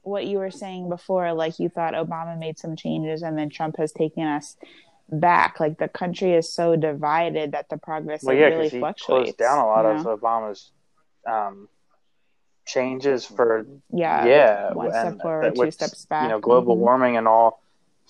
what 0.03 0.26
you 0.26 0.39
were 0.39 0.51
saying 0.51 0.89
before. 0.89 1.32
Like 1.32 1.59
you 1.59 1.68
thought 1.68 1.95
Obama 1.95 2.39
made 2.39 2.59
some 2.59 2.76
changes, 2.76 3.22
and 3.22 3.36
then 3.39 3.51
Trump 3.51 3.76
has 3.78 3.93
taken 3.93 4.24
us 4.24 4.57
back. 5.09 5.61
Like 5.61 5.78
the 5.78 5.89
country 5.89 6.34
is 6.34 6.53
so 6.53 6.76
divided 6.76 7.53
that 7.53 7.68
the 7.68 7.78
progress 7.78 8.22
Well, 8.22 8.34
like, 8.34 8.41
yeah, 8.41 8.49
really 8.49 8.68
he 8.68 8.78
fluctuates. 8.80 9.07
closed 9.07 9.39
down 9.39 9.59
a 9.59 9.66
lot 9.66 9.82
you 9.84 9.99
of 9.99 10.05
know? 10.05 10.16
Obama's 10.16 10.70
um, 11.26 11.68
changes 12.66 13.24
for 13.24 13.66
yeah, 13.91 14.24
yeah, 14.26 14.72
one 14.72 14.86
and 14.95 15.16
step 15.16 15.22
forward, 15.22 15.55
two 15.57 15.70
steps 15.70 16.05
back. 16.07 16.24
You 16.24 16.28
know, 16.28 16.41
global 16.41 16.76
Mhm. 16.76 16.80
warming 16.80 17.16
and 17.16 17.26
all 17.26 17.62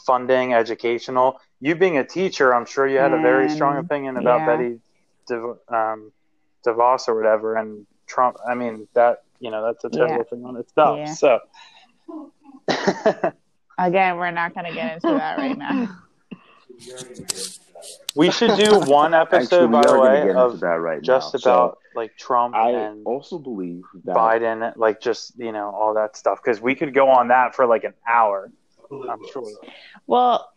funding, 0.07 0.55
educational. 0.55 1.41
You 1.61 1.75
being 1.75 1.99
a 1.99 2.05
teacher, 2.05 2.55
I'm 2.55 2.67
sure 2.67 2.87
you 2.87 2.99
had 2.99 3.13
a 3.13 3.21
very 3.21 3.49
strong 3.49 3.79
opinion 3.79 4.17
about 4.17 4.41
yeah. 4.41 4.57
Betty 4.57 4.81
um, 5.69 6.13
DeVos 6.67 7.09
or 7.09 7.15
whatever, 7.17 7.57
and 7.57 7.87
Trump. 8.07 8.37
I 8.49 8.55
mean, 8.55 8.89
that 8.95 9.23
you 9.41 9.51
know, 9.51 9.65
that's 9.65 9.85
a 9.85 9.91
terrible 9.91 10.17
Yeah. 10.17 10.23
thing 10.25 10.45
on 10.45 10.57
itself. 10.57 10.99
Yeah. 10.99 11.15
So. 11.15 11.39
Again, 13.79 14.17
we're 14.17 14.33
not 14.33 14.55
going 14.55 14.67
to 14.67 14.73
get 14.73 14.95
into 14.95 15.07
that 15.17 15.39
right 15.39 15.57
now. 15.57 15.89
we 18.17 18.31
should 18.31 18.59
do 18.59 18.79
one 18.81 19.15
episode, 19.15 19.67
we 19.71 19.73
by 19.73 19.87
the 19.87 20.01
way, 20.01 20.33
of 20.33 20.59
that 20.61 20.81
right 20.81 21.01
just 21.01 21.35
now. 21.35 21.39
about 21.39 21.79
like 21.95 22.17
Trump 22.17 22.55
So 22.55 22.61
I 22.61 22.71
and 22.71 23.07
also 23.07 23.39
believe 23.39 23.83
that 24.05 24.17
Biden, 24.17 24.77
like 24.77 25.01
just 25.01 25.39
you 25.39 25.53
know 25.53 25.71
all 25.71 25.95
that 25.95 26.17
stuff, 26.17 26.41
because 26.43 26.61
we 26.61 26.75
could 26.75 26.93
go 26.95 27.09
on 27.09 27.29
that 27.29 27.55
for 27.55 27.67
like 27.67 27.85
an 27.85 27.95
hour. 28.09 28.51
I'm 28.91 29.21
sure. 29.33 29.45
Well, 30.07 30.49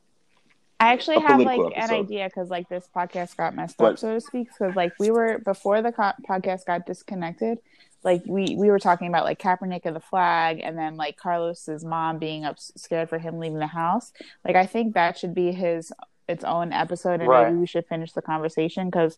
I 0.81 0.93
actually 0.93 1.19
have 1.19 1.39
like 1.39 1.57
political 1.57 1.83
an 1.83 1.91
idea 1.91 2.25
because 2.27 2.49
like 2.49 2.67
this 2.69 2.87
podcast 2.95 3.37
got 3.37 3.55
messed 3.55 3.81
up, 3.81 3.99
so 3.99 4.13
to 4.13 4.21
speak. 4.21 4.47
Because 4.49 4.75
like 4.75 4.93
we 4.99 5.11
were 5.11 5.39
before 5.39 5.81
the 5.81 5.91
co- 5.91 6.13
podcast 6.27 6.65
got 6.65 6.85
disconnected, 6.85 7.59
like 8.03 8.23
we 8.25 8.55
we 8.57 8.69
were 8.69 8.79
talking 8.79 9.07
about 9.07 9.23
like 9.25 9.39
Kaepernick 9.39 9.81
and 9.85 9.95
the 9.95 9.99
flag, 10.01 10.59
and 10.63 10.77
then 10.77 10.97
like 10.97 11.17
Carlos's 11.17 11.85
mom 11.85 12.17
being 12.17 12.45
up 12.45 12.59
scared 12.59 13.09
for 13.09 13.19
him 13.19 13.37
leaving 13.39 13.59
the 13.59 13.67
house. 13.67 14.11
Like 14.43 14.55
I 14.55 14.65
think 14.65 14.95
that 14.95 15.17
should 15.17 15.33
be 15.35 15.51
his 15.51 15.91
its 16.27 16.43
own 16.43 16.73
episode, 16.73 17.19
and 17.21 17.29
Right. 17.29 17.47
maybe 17.47 17.59
we 17.59 17.67
should 17.67 17.85
finish 17.87 18.11
the 18.13 18.21
conversation 18.21 18.87
because 18.89 19.17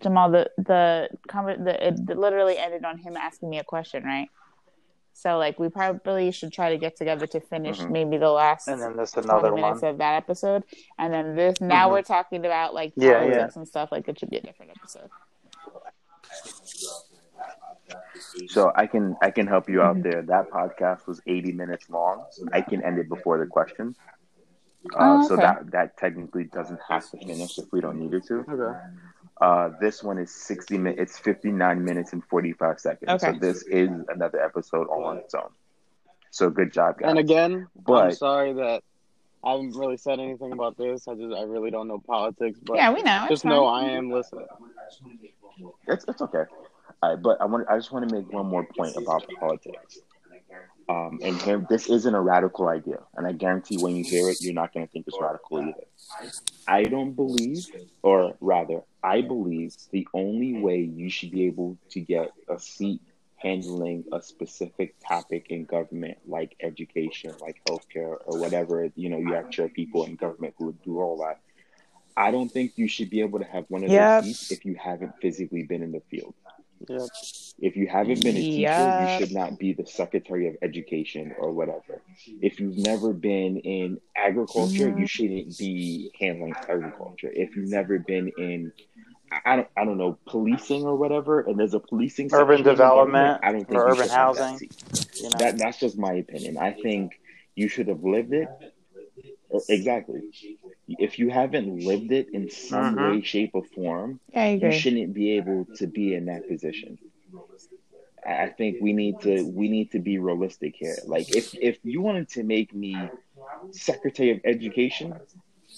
Jamal, 0.00 0.30
the 0.30 0.50
the 0.58 1.08
conver- 1.28 1.62
the 1.62 1.88
it 1.88 2.18
literally 2.18 2.58
ended 2.58 2.84
on 2.84 2.98
him 2.98 3.16
asking 3.16 3.50
me 3.50 3.58
a 3.58 3.64
question, 3.64 4.04
right? 4.04 4.28
So 5.18 5.36
like 5.36 5.58
we 5.58 5.68
probably 5.68 6.30
should 6.30 6.52
try 6.52 6.70
to 6.70 6.78
get 6.78 6.94
together 6.96 7.26
to 7.26 7.40
finish 7.40 7.80
Mhm. 7.80 7.90
maybe 7.90 8.18
the 8.18 8.30
last 8.30 8.68
And 8.68 8.80
then 8.80 8.96
this 8.96 9.10
20 9.12 9.26
another 9.28 9.52
minutes 9.52 9.82
one. 9.82 9.90
of 9.90 9.98
that 9.98 10.14
episode, 10.14 10.62
and 10.96 11.12
then 11.12 11.34
this. 11.34 11.60
Now 11.60 11.88
Mhm. 11.88 11.92
we're 11.92 12.02
talking 12.02 12.46
about 12.46 12.72
like 12.72 12.92
Yeah, 12.94 13.18
politics 13.18 13.56
and 13.56 13.66
stuff. 13.66 13.90
Like 13.90 14.06
it 14.08 14.16
should 14.16 14.30
be 14.30 14.36
a 14.36 14.40
different 14.40 14.70
episode. 14.76 15.10
So 18.46 18.70
I 18.76 18.86
can 18.86 19.16
I 19.20 19.32
can 19.32 19.48
help 19.48 19.68
you 19.68 19.82
out 19.82 19.96
Mhm. 19.96 20.02
there. 20.04 20.22
That 20.22 20.50
podcast 20.50 21.08
was 21.08 21.20
80 21.26 21.50
minutes 21.50 21.90
long. 21.90 22.24
I 22.52 22.60
can 22.60 22.84
end 22.84 22.98
it 23.00 23.08
before 23.08 23.38
the 23.38 23.46
question. 23.46 23.96
Uh, 24.94 25.18
Oh, 25.18 25.26
So 25.26 25.34
that 25.36 25.72
that 25.72 25.96
technically 25.96 26.44
doesn't 26.44 26.80
have 26.88 27.10
to 27.10 27.16
finish 27.18 27.58
if 27.58 27.72
we 27.72 27.80
don't 27.80 27.98
need 27.98 28.14
it 28.14 28.24
to. 28.26 28.44
Okay. 28.48 28.78
Uh, 29.40 29.70
this 29.80 30.02
one 30.02 30.18
is 30.18 30.34
60 30.34 30.78
minutes. 30.78 31.12
It's 31.12 31.18
59 31.18 31.84
minutes 31.84 32.12
and 32.12 32.24
45 32.24 32.80
seconds. 32.80 33.22
Okay. 33.22 33.32
So 33.32 33.38
this 33.38 33.62
is 33.62 33.90
another 34.08 34.42
episode 34.42 34.88
all 34.88 35.04
on 35.04 35.18
its 35.18 35.34
own. 35.34 35.50
So 36.30 36.50
good 36.50 36.72
job, 36.72 36.98
guys. 36.98 37.10
And 37.10 37.18
again, 37.18 37.68
but, 37.84 38.04
I'm 38.04 38.12
sorry 38.12 38.52
that 38.54 38.82
I 39.44 39.52
haven't 39.52 39.76
really 39.76 39.96
said 39.96 40.18
anything 40.18 40.52
about 40.52 40.76
this. 40.76 41.08
I 41.08 41.14
just 41.14 41.34
I 41.34 41.42
really 41.42 41.70
don't 41.70 41.88
know 41.88 41.98
politics, 41.98 42.58
but 42.62 42.76
yeah, 42.76 42.92
we 42.92 43.02
know. 43.02 43.26
Just 43.28 43.44
know. 43.44 43.66
I 43.66 43.84
am 43.84 44.10
listening. 44.10 44.46
It's, 45.86 46.04
it's 46.06 46.20
okay. 46.20 46.44
All 47.02 47.10
right, 47.10 47.22
but 47.22 47.40
I 47.40 47.44
want 47.44 47.66
I 47.68 47.76
just 47.76 47.92
want 47.92 48.08
to 48.08 48.14
make 48.14 48.32
one 48.32 48.46
more 48.46 48.66
point 48.76 48.96
about 48.96 49.24
politics. 49.38 50.00
Um, 50.88 51.20
and 51.22 51.68
this 51.68 51.88
isn't 51.88 52.14
a 52.14 52.20
radical 52.20 52.68
idea, 52.68 53.00
and 53.14 53.26
I 53.26 53.32
guarantee 53.32 53.76
when 53.78 53.94
you 53.96 54.04
hear 54.04 54.30
it, 54.30 54.38
you're 54.40 54.54
not 54.54 54.72
going 54.72 54.86
to 54.86 54.92
think 54.92 55.06
it's 55.06 55.20
radical 55.20 55.60
either. 55.60 55.84
I 56.66 56.82
don't 56.84 57.12
believe, 57.14 57.66
or 58.02 58.36
rather, 58.40 58.82
I 59.02 59.20
believe 59.22 59.74
the 59.90 60.06
only 60.14 60.54
way 60.54 60.80
you 60.80 61.10
should 61.10 61.30
be 61.30 61.46
able 61.46 61.78
to 61.90 62.00
get 62.00 62.32
a 62.48 62.58
seat 62.58 63.00
handling 63.36 64.04
a 64.12 64.20
specific 64.22 64.94
topic 65.06 65.46
in 65.50 65.64
government, 65.64 66.18
like 66.26 66.56
education, 66.60 67.34
like 67.40 67.60
healthcare, 67.68 68.16
or 68.26 68.38
whatever, 68.38 68.90
you 68.96 69.08
know, 69.08 69.18
you 69.18 69.32
have 69.34 69.50
chair 69.50 69.68
people 69.68 70.04
in 70.04 70.16
government 70.16 70.54
who 70.58 70.66
would 70.66 70.82
do 70.82 71.00
all 71.00 71.18
that. 71.18 71.40
I 72.16 72.30
don't 72.32 72.52
think 72.52 72.72
you 72.76 72.88
should 72.88 73.10
be 73.10 73.20
able 73.20 73.38
to 73.38 73.44
have 73.44 73.64
one 73.68 73.84
of 73.84 73.90
Yep. 73.90 74.22
those 74.22 74.26
seats 74.26 74.50
if 74.50 74.64
you 74.64 74.74
haven't 74.74 75.12
physically 75.20 75.62
been 75.62 75.82
in 75.82 75.92
the 75.92 76.00
field. 76.10 76.34
Yep. 76.88 77.08
If 77.60 77.76
you 77.76 77.88
haven't 77.88 78.22
been 78.22 78.36
a 78.36 78.40
teacher, 78.40 78.60
Yep. 78.60 79.20
you 79.20 79.26
should 79.26 79.34
not 79.34 79.58
be 79.58 79.72
the 79.72 79.86
secretary 79.86 80.48
of 80.48 80.56
education 80.62 81.34
or 81.38 81.52
whatever. 81.52 82.02
If 82.40 82.60
you've 82.60 82.78
never 82.78 83.12
been 83.12 83.58
in 83.58 84.00
agriculture, 84.16 84.88
you 84.88 85.04
mm. 85.04 85.08
shouldn't 85.08 85.58
be 85.58 86.10
handling 86.18 86.54
agriculture. 86.68 87.30
If 87.32 87.56
you've 87.56 87.68
never 87.68 87.98
been 87.98 88.30
in, 88.38 88.72
I- 89.32 89.40
I 89.44 89.56
don't, 89.56 89.68
I 89.76 89.84
don't 89.84 89.98
know, 89.98 90.18
policing 90.26 90.84
or 90.84 90.96
whatever, 90.96 91.40
and 91.40 91.58
there's 91.58 91.74
a 91.74 91.80
policing 91.80 92.30
Urban 92.32 92.58
section 92.58 92.58
in 92.58 92.64
the 92.64 92.70
development 92.70 93.40
I 93.42 93.52
don't 93.52 93.68
think 93.68 93.80
or 93.80 93.88
urban 93.88 93.96
should 94.02 94.10
have 94.10 94.36
that 94.36 94.42
housing. 94.42 94.70
You 95.14 95.22
know, 95.24 95.38
That 95.38 95.58
that's 95.58 95.78
just 95.80 95.98
my 95.98 96.12
opinion. 96.12 96.58
I 96.58 96.72
think 96.72 97.20
you 97.56 97.68
should 97.68 97.88
have 97.88 98.04
lived 98.04 98.32
it. 98.32 98.48
Or- 99.48 99.62
Exactly. 99.68 100.22
If 100.88 101.18
you 101.18 101.28
haven't 101.28 101.84
lived 101.84 102.12
it 102.12 102.28
in 102.32 102.48
some 102.48 102.96
Mhm. 102.96 103.12
way, 103.16 103.20
shape, 103.22 103.50
or 103.54 103.64
form, 103.64 104.20
you 104.64 104.72
shouldn't 104.72 105.12
be 105.14 105.32
able 105.32 105.66
to 105.76 105.86
be 105.86 106.14
in 106.14 106.26
that 106.26 106.46
position. 106.48 106.98
I 108.24 108.44
I 108.44 108.48
think 108.50 108.78
we 108.80 108.92
need 108.92 109.20
to 109.20 109.42
we 109.44 109.68
need 109.68 109.90
to 109.92 109.98
be 110.00 110.18
realistic 110.18 110.76
here. 110.76 111.02
Like 111.06 111.26
if 111.30 111.46
if 111.60 111.78
you 111.84 112.00
wanted 112.02 112.28
to 112.30 112.42
make 112.42 112.74
me 112.74 113.10
secretary 113.70 114.30
of 114.30 114.40
education, 114.44 115.14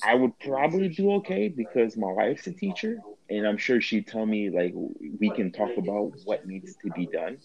I 0.02 0.14
would 0.14 0.38
probably 0.38 0.88
do 0.88 1.12
okay 1.14 1.48
because 1.48 1.96
my 1.96 2.10
wife's 2.12 2.46
a 2.46 2.52
teacher 2.52 3.02
and 3.28 3.46
I'm 3.46 3.58
sure 3.58 3.80
she'd 3.80 4.06
tell 4.06 4.24
me 4.26 4.50
like 4.50 4.72
we 5.18 5.30
can 5.30 5.52
talk 5.52 5.76
about 5.76 6.12
what 6.24 6.46
needs 6.46 6.76
to 6.82 6.90
be 6.90 7.06
done. 7.06 7.38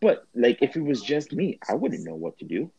But 0.00 0.24
like 0.34 0.58
if 0.62 0.76
it 0.76 0.82
was 0.82 1.02
just 1.02 1.32
me, 1.32 1.58
I 1.68 1.74
wouldn't 1.74 2.04
know 2.04 2.16
what 2.16 2.38
to 2.38 2.44
do. 2.44 2.70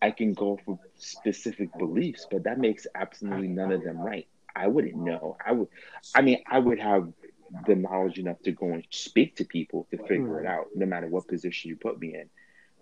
I 0.00 0.10
can 0.10 0.34
go 0.34 0.58
for 0.64 0.78
specific 0.96 1.76
beliefs, 1.78 2.26
but 2.30 2.44
that 2.44 2.58
makes 2.58 2.86
absolutely 2.94 3.48
none 3.48 3.72
of 3.72 3.82
them 3.82 3.98
right. 3.98 4.26
I 4.54 4.68
wouldn't 4.68 4.96
know. 4.96 5.36
I 5.44 5.52
would 5.52 5.68
I 6.14 6.22
mean 6.22 6.42
I 6.50 6.58
would 6.58 6.78
have 6.78 7.12
the 7.66 7.74
knowledge 7.76 8.18
enough 8.18 8.40
to 8.42 8.52
go 8.52 8.66
and 8.66 8.84
speak 8.90 9.36
to 9.36 9.44
people 9.44 9.86
to 9.90 9.98
figure 9.98 10.40
it 10.40 10.46
out, 10.46 10.66
no 10.74 10.86
matter 10.86 11.06
what 11.06 11.28
position 11.28 11.70
you 11.70 11.76
put 11.76 12.00
me 12.00 12.14
in. 12.14 12.28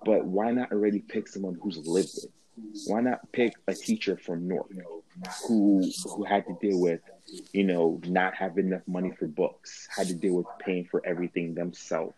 But 0.05 0.25
why 0.25 0.53
not 0.53 0.73
already 0.73 1.01
pick 1.01 1.29
someone 1.29 1.59
who's 1.61 1.79
lived 1.79 2.19
it? 2.19 2.31
Why 2.87 3.01
not 3.01 3.33
pick 3.33 3.55
a 3.67 3.75
teacher 3.75 4.17
from 4.17 4.49
North 4.49 4.71
who 5.47 5.91
who 6.07 6.25
had 6.25 6.47
to 6.47 6.57
deal 6.61 6.81
with, 6.81 7.01
you 7.53 7.65
know, 7.65 8.01
not 8.07 8.35
having 8.35 8.67
enough 8.67 8.87
money 8.87 9.13
for 9.19 9.27
books, 9.27 9.89
had 9.95 10.09
to 10.09 10.15
deal 10.15 10.35
with 10.35 10.47
paying 10.59 10.85
for 10.85 11.05
everything 11.05 11.55
themselves. 11.55 12.15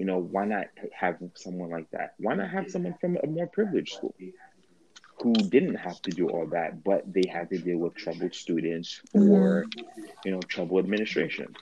You 0.00 0.06
know, 0.06 0.16
why 0.16 0.46
not 0.46 0.68
have 0.98 1.18
someone 1.34 1.68
like 1.68 1.90
that? 1.90 2.14
Why 2.16 2.34
not 2.34 2.48
have 2.48 2.70
someone 2.70 2.94
from 3.02 3.18
a 3.22 3.26
more 3.26 3.48
privileged 3.48 3.92
school 3.92 4.14
who 5.18 5.34
didn't 5.34 5.74
have 5.74 6.00
to 6.00 6.10
do 6.10 6.30
all 6.30 6.46
that, 6.46 6.82
but 6.82 7.02
they 7.12 7.26
had 7.26 7.50
to 7.50 7.58
deal 7.58 7.76
with 7.76 7.96
troubled 7.96 8.34
students 8.34 9.02
or, 9.12 9.66
you 10.24 10.30
know, 10.30 10.40
troubled 10.40 10.82
administration. 10.82 11.54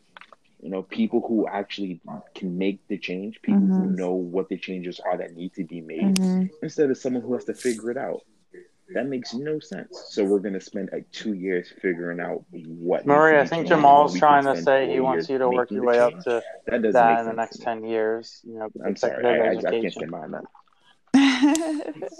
You 0.62 0.70
know, 0.70 0.82
people 0.84 1.20
who 1.26 1.48
actually 1.48 2.00
can 2.36 2.56
make 2.56 2.78
the 2.86 2.96
change, 2.96 3.42
people 3.42 3.72
who 3.74 3.88
Mhm. 3.88 3.96
know 3.96 4.12
what 4.12 4.48
the 4.48 4.56
changes 4.56 5.00
are 5.00 5.16
that 5.16 5.34
need 5.34 5.54
to 5.54 5.64
be 5.64 5.80
made, 5.80 6.16
Mhm. 6.16 6.50
instead 6.62 6.92
of 6.92 6.96
someone 6.96 7.24
who 7.24 7.34
has 7.34 7.44
to 7.46 7.54
figure 7.54 7.90
it 7.90 7.96
out. 7.96 8.22
That 8.94 9.06
makes 9.06 9.34
no 9.34 9.58
sense. 9.58 10.04
So 10.08 10.24
we're 10.24 10.38
gonna 10.38 10.60
spend 10.60 10.88
like 10.92 11.10
two 11.12 11.34
years 11.34 11.72
figuring 11.82 12.20
out 12.20 12.44
what. 12.50 13.06
Marie, 13.06 13.36
I 13.36 13.40
needs 13.40 13.50
to 13.50 13.56
be 13.56 13.56
think 13.56 13.68
changed, 13.68 13.82
Jamal's 13.82 14.18
trying 14.18 14.44
to 14.44 14.62
say 14.62 14.90
he 14.90 15.00
wants 15.00 15.28
you 15.28 15.36
to 15.38 15.48
work 15.48 15.70
your 15.70 15.84
way 15.84 15.98
up 15.98 16.18
to 16.24 16.42
That 16.66 16.82
that 16.92 17.20
in 17.20 17.26
the 17.26 17.32
next 17.34 17.60
ten 17.60 17.84
years. 17.84 18.40
You 18.44 18.60
know, 18.60 18.68
I'm 18.84 18.96
sorry, 18.96 19.14
executive 19.24 19.40
I, 19.40 19.44
I, 19.44 19.50
I 19.50 19.54
can't 19.54 19.66
education. 19.66 19.90
stand 19.90 20.10
behind 20.10 20.34
that. 20.34 22.10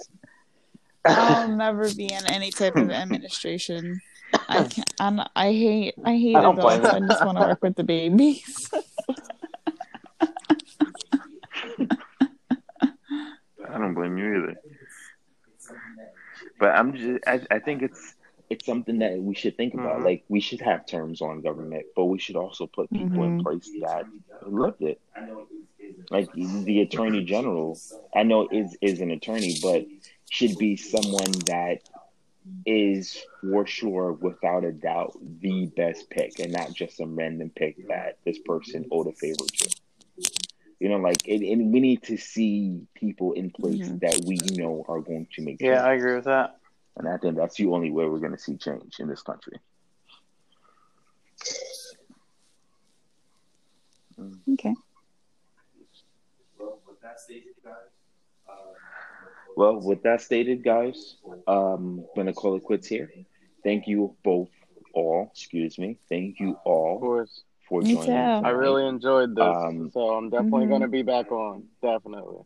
I'll 1.07 1.49
never 1.49 1.93
be 1.95 2.13
in 2.13 2.27
any 2.27 2.51
type 2.51 2.77
of 2.77 2.91
administration. 2.91 4.03
I 4.49 4.65
can't. 4.69 4.95
I'm, 5.01 5.21
I 5.35 5.53
hate. 5.53 5.95
I 6.05 6.17
hate 6.17 6.37
I 6.37 6.43
don't 6.43 6.57
blame 6.57 6.85
adults. 6.85 6.95
I 6.95 7.01
just 7.01 7.25
want 7.25 7.39
to 7.39 7.45
work 7.45 7.63
with 7.63 7.77
the 7.77 7.85
babies. 7.85 8.71
I 13.71 13.79
don't 13.79 13.95
blame 13.95 14.19
you 14.19 14.37
either. 14.37 14.57
But 16.59 16.71
I'm 16.75 16.95
just, 16.97 17.25
I, 17.27 17.41
I 17.51 17.59
think 17.61 17.83
it's 17.83 18.15
it's 18.51 18.65
something 18.65 18.99
that 19.01 19.19
we 19.19 19.35
should 19.35 19.57
think 19.57 19.75
about. 19.75 20.01
Mhm. 20.01 20.05
Like 20.05 20.25
we 20.29 20.41
should 20.41 20.61
have 20.63 20.87
terms 20.87 21.21
on 21.21 21.43
government, 21.43 21.87
but 21.95 22.07
we 22.07 22.19
should 22.19 22.37
also 22.37 22.67
put 22.67 22.91
people 22.91 23.25
in 23.25 23.39
Mhm. 23.39 23.43
place 23.43 23.71
that 23.83 24.07
live 24.47 24.77
it. 24.81 25.01
Like 26.11 26.33
the 26.33 26.81
attorney 26.81 27.25
general, 27.25 27.79
I 28.15 28.23
know 28.23 28.49
is 28.51 28.77
is 28.81 29.01
an 29.01 29.11
attorney, 29.11 29.55
but 29.63 29.87
should 30.31 30.57
be 30.59 30.77
someone 30.77 31.33
that 31.47 31.81
is 32.65 33.23
for 33.43 33.67
sure, 33.67 34.13
without 34.13 34.65
a 34.65 34.73
doubt, 34.73 35.19
the 35.41 35.67
best 35.67 36.09
pick, 36.11 36.39
and 36.39 36.53
not 36.53 36.73
just 36.73 36.97
some 36.97 37.15
random 37.17 37.51
pick 37.55 37.87
that 37.89 38.19
this 38.25 38.39
person 38.39 38.87
owed 38.91 39.07
a 39.07 39.13
favor 39.13 39.45
to. 39.45 39.71
You 40.81 40.89
know, 40.89 40.99
like, 40.99 41.27
and, 41.27 41.43
and 41.43 41.73
we 41.73 41.81
need 41.81 42.03
to 42.05 42.17
see 42.17 42.87
people 42.95 43.33
in 43.33 43.51
place 43.51 43.89
Mhm. 43.89 44.01
that 44.01 44.23
we 44.27 44.37
know 44.55 44.85
are 44.89 45.01
going 45.01 45.27
to 45.35 45.43
make 45.43 45.61
Yeah, 45.61 45.85
I 45.85 45.95
agree 45.95 46.15
with 46.15 46.25
that. 46.25 46.61
And 46.97 47.09
I 47.09 47.17
think 47.17 47.37
that's 47.37 47.57
the 47.57 47.67
only 47.67 47.91
way 47.91 48.07
we're 48.07 48.19
going 48.21 48.33
to 48.33 48.39
see 48.39 48.57
change 48.57 49.01
in 49.01 49.09
this 49.09 49.23
country. 49.23 49.59
okay. 54.53 54.75
Well, 56.59 56.81
with 56.87 57.01
that 57.03 57.21
stated, 57.21 57.55
guys, 57.65 57.75
uh, 58.49 58.53
Well, 59.57 59.81
with 59.81 60.03
that 60.03 60.21
stated, 60.21 60.65
guys, 60.65 61.17
um, 61.47 62.01
I'm 62.01 62.05
going 62.15 62.27
to 62.27 62.33
call 62.33 62.57
it 62.57 62.65
quits 62.65 62.87
here. 62.89 63.11
Thank 63.65 63.87
you 63.87 64.17
both, 64.25 64.49
all, 64.95 65.29
excuse 65.33 65.79
me. 65.79 65.99
Thank 66.09 66.41
you 66.41 66.51
Of 66.51 66.57
all 66.65 66.99
course. 67.01 67.45
For 67.69 67.83
Me 67.83 67.95
joining. 67.95 68.33
too. 68.33 68.41
I 68.43 68.51
really 68.51 68.87
enjoyed 68.87 69.35
this, 69.35 69.59
Um, 69.59 69.93
so 69.93 70.01
I'm 70.15 70.31
definitely 70.31 70.67
Mhm. 70.67 70.69
going 70.69 70.83
to 70.83 70.89
be 70.89 71.03
back 71.03 71.31
on. 71.33 71.69
Definitely. 71.83 72.45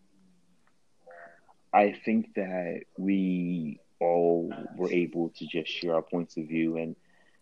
I 1.72 1.92
think 1.92 2.34
that 2.34 2.82
we 2.98 3.80
all 4.00 4.52
were 4.76 4.90
able 4.90 5.30
to 5.36 5.46
just 5.46 5.70
share 5.70 5.94
our 5.94 6.02
points 6.02 6.36
of 6.36 6.46
view, 6.46 6.76
and 6.76 6.96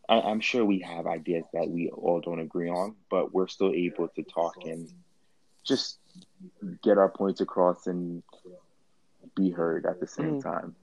I, 0.09 0.21
I'm 0.21 0.41
sure 0.41 0.65
we 0.65 0.81
have 0.81 1.07
ideas 1.07 1.45
that 1.53 1.69
we 1.69 1.91
all 1.91 2.21
don't 2.21 2.41
agree 2.41 2.69
on, 2.71 2.97
but 3.11 3.33
we're 3.33 3.49
still 3.49 3.73
able 3.73 4.09
to 4.09 4.23
talk 4.25 4.57
and 4.65 4.89
just 5.67 5.99
get 6.83 6.99
our 6.99 7.09
points 7.11 7.41
across 7.41 7.87
and 7.87 8.23
be 9.37 9.51
heard 9.51 9.87
at 9.87 10.01
the 10.01 10.07
same 10.07 10.37
time. 10.37 10.75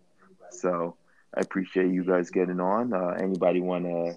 So 0.49 0.97
I 1.35 1.41
appreciate 1.41 1.91
you 1.91 2.03
guys 2.03 2.29
getting 2.31 2.59
on. 2.59 2.93
Uh, 2.93 3.15
anybody 3.19 3.59
want 3.61 3.85
to 3.85 4.15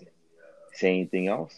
say 0.72 0.90
anything 0.90 1.28
else? 1.28 1.54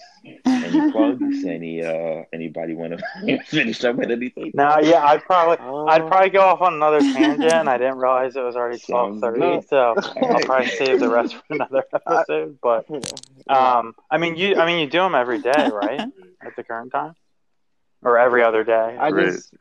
Any 0.62 0.82
plugs? 0.82 1.44
Any 1.44 1.82
uh, 1.82 2.24
anybody 2.32 2.74
want 2.74 2.98
to 2.98 3.38
finish 3.46 3.84
up 3.84 3.96
with 3.96 4.10
anything? 4.10 4.54
No, 4.54 4.78
yeah, 4.80 5.02
I'd 5.04 5.22
probably 5.24 5.58
Uh, 5.58 5.64
I'd 5.86 6.06
probably 6.06 6.30
go 6.30 6.40
off 6.42 6.60
on 6.60 6.74
another 6.74 7.02
tangent. 7.02 7.68
I 7.68 7.78
didn't 7.78 7.98
realize 7.98 8.36
it 8.36 8.40
was 8.42 8.56
already 8.56 8.78
twelve 8.78 9.12
Sounds 9.12 9.20
thirty, 9.20 9.60
so 9.60 9.96
I'll 10.30 10.40
probably 10.40 10.68
save 10.68 10.98
the 10.98 11.08
rest 11.08 11.34
for 11.34 11.42
another 11.50 11.84
episode. 11.94 12.58
But 12.62 12.86
um, 13.48 13.94
I 14.10 14.18
mean, 14.18 14.36
you 14.36 14.56
I 14.56 14.66
mean 14.66 14.80
you 14.80 14.86
do 14.88 14.98
them 14.98 15.14
every 15.14 15.38
day, 15.38 15.68
right? 15.68 16.04
At 16.44 16.56
the 16.56 16.64
current 16.64 16.92
time, 16.92 17.14
or 18.02 18.18
every 18.18 18.42
other 18.42 18.64
day? 18.64 18.96
I 18.98 19.10
Right. 19.10 19.12
just 19.12 19.54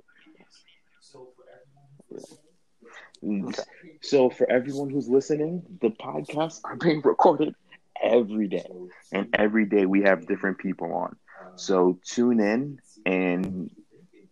So 4.02 4.30
for 4.30 4.50
everyone 4.50 4.90
who's 4.90 5.10
listening, 5.10 5.64
the 5.82 5.90
podcasts 5.90 6.62
are 6.64 6.76
being 6.76 7.02
recorded 7.02 7.56
every 8.02 8.48
day, 8.48 8.70
and 9.12 9.34
every 9.38 9.66
day 9.66 9.86
we 9.86 10.04
have 10.04 10.28
different 10.28 10.58
people 10.58 10.94
on. 10.94 11.16
So 11.56 12.00
tune 12.06 12.40
in 12.40 12.80
and 13.06 13.72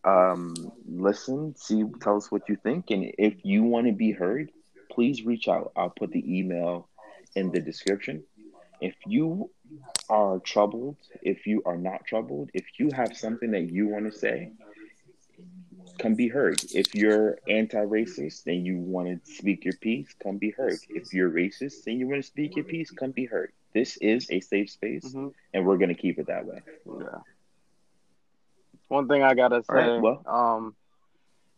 um, 0.04 0.56
listen, 0.88 1.56
see, 1.56 1.84
tell 2.02 2.18
us 2.18 2.32
what 2.32 2.48
you 2.48 2.56
think, 2.56 2.92
and 2.92 3.12
if 3.18 3.36
you 3.44 3.64
want 3.64 3.88
to 3.88 3.94
be 3.94 4.12
heard, 4.12 4.52
please 4.92 5.24
reach 5.24 5.48
out. 5.48 5.72
I'll 5.76 5.90
put 5.90 6.12
the 6.12 6.40
email 6.40 6.88
in 7.36 7.52
the 7.52 7.60
description. 7.60 8.24
If 8.82 8.96
you 9.06 9.50
are 10.10 10.40
troubled, 10.40 10.98
if 11.22 11.46
you 11.46 11.62
are 11.66 11.78
not 11.78 12.06
troubled, 12.06 12.50
if 12.54 12.66
you 12.80 12.92
have 12.94 13.16
something 13.16 13.52
that 13.52 13.72
you 13.72 13.88
want 13.88 14.12
to 14.12 14.18
say, 14.18 14.52
come 16.00 16.16
be 16.16 16.28
heard. 16.28 16.60
If 16.74 16.96
you're 16.96 17.38
anti-racist 17.48 18.48
and 18.48 18.66
you 18.66 18.78
want 18.78 19.08
to 19.24 19.32
speak 19.32 19.66
your 19.66 19.76
piece, 19.76 20.14
come 20.24 20.38
be 20.38 20.52
heard. 20.52 20.80
If 20.90 21.14
you're 21.14 21.30
racist 21.30 21.86
and 21.88 22.00
you 22.00 22.08
want 22.08 22.22
to 22.22 22.28
speak 22.28 22.56
your 22.56 22.66
piece, 22.66 22.90
come 22.92 23.12
be 23.12 23.26
heard. 23.26 23.52
This 23.74 23.98
is 23.98 24.30
a 24.32 24.40
safe 24.40 24.72
space, 24.72 25.14
Mhm. 25.14 25.34
and 25.54 25.66
we're 25.66 25.78
going 25.78 25.90
to 25.90 26.02
keep 26.02 26.18
it 26.18 26.28
that 26.28 26.46
way. 26.46 26.62
Yeah. 26.88 27.20
One 28.88 29.08
thing 29.08 29.22
I 29.22 29.36
gotta 29.36 29.62
say, 29.64 29.70
All 29.70 29.76
right, 29.76 30.02
well. 30.02 30.24
um, 30.26 30.76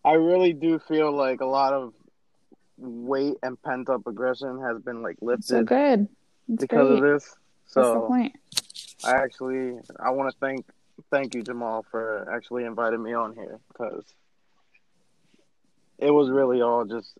I 0.03 0.13
really 0.13 0.51
do 0.51 0.79
feel 0.79 1.11
like 1.13 1.39
a 1.39 1.45
lot 1.45 1.71
of 1.73 1.93
weight 2.77 3.37
and 3.43 3.61
pent 3.61 3.89
up 3.89 4.05
aggression 4.07 4.59
has 4.61 4.81
been 4.81 5.01
like 5.01 5.15
lifted. 5.21 5.45
so 5.45 5.57
lifted 5.59 5.67
good. 5.67 6.07
It's 6.49 6.61
because 6.63 6.89
great. 6.89 6.97
of 6.97 7.01
this. 7.01 7.23
That's 7.73 7.87
the 7.87 7.99
So 7.99 8.07
point. 8.07 8.35
I 9.05 9.11
actually 9.15 9.79
I 9.99 10.09
want 10.09 10.29
to 10.31 10.37
thank 10.39 10.65
thank 11.09 11.33
you 11.35 11.41
Jamal 11.41 11.83
for 11.89 12.29
actually 12.29 12.65
inviting 12.65 13.01
me 13.01 13.13
on 13.13 13.33
here 13.33 13.59
because 13.69 14.03
it 16.01 16.11
was 16.11 16.29
really 16.29 16.61
all 16.61 16.83
just 16.85 17.13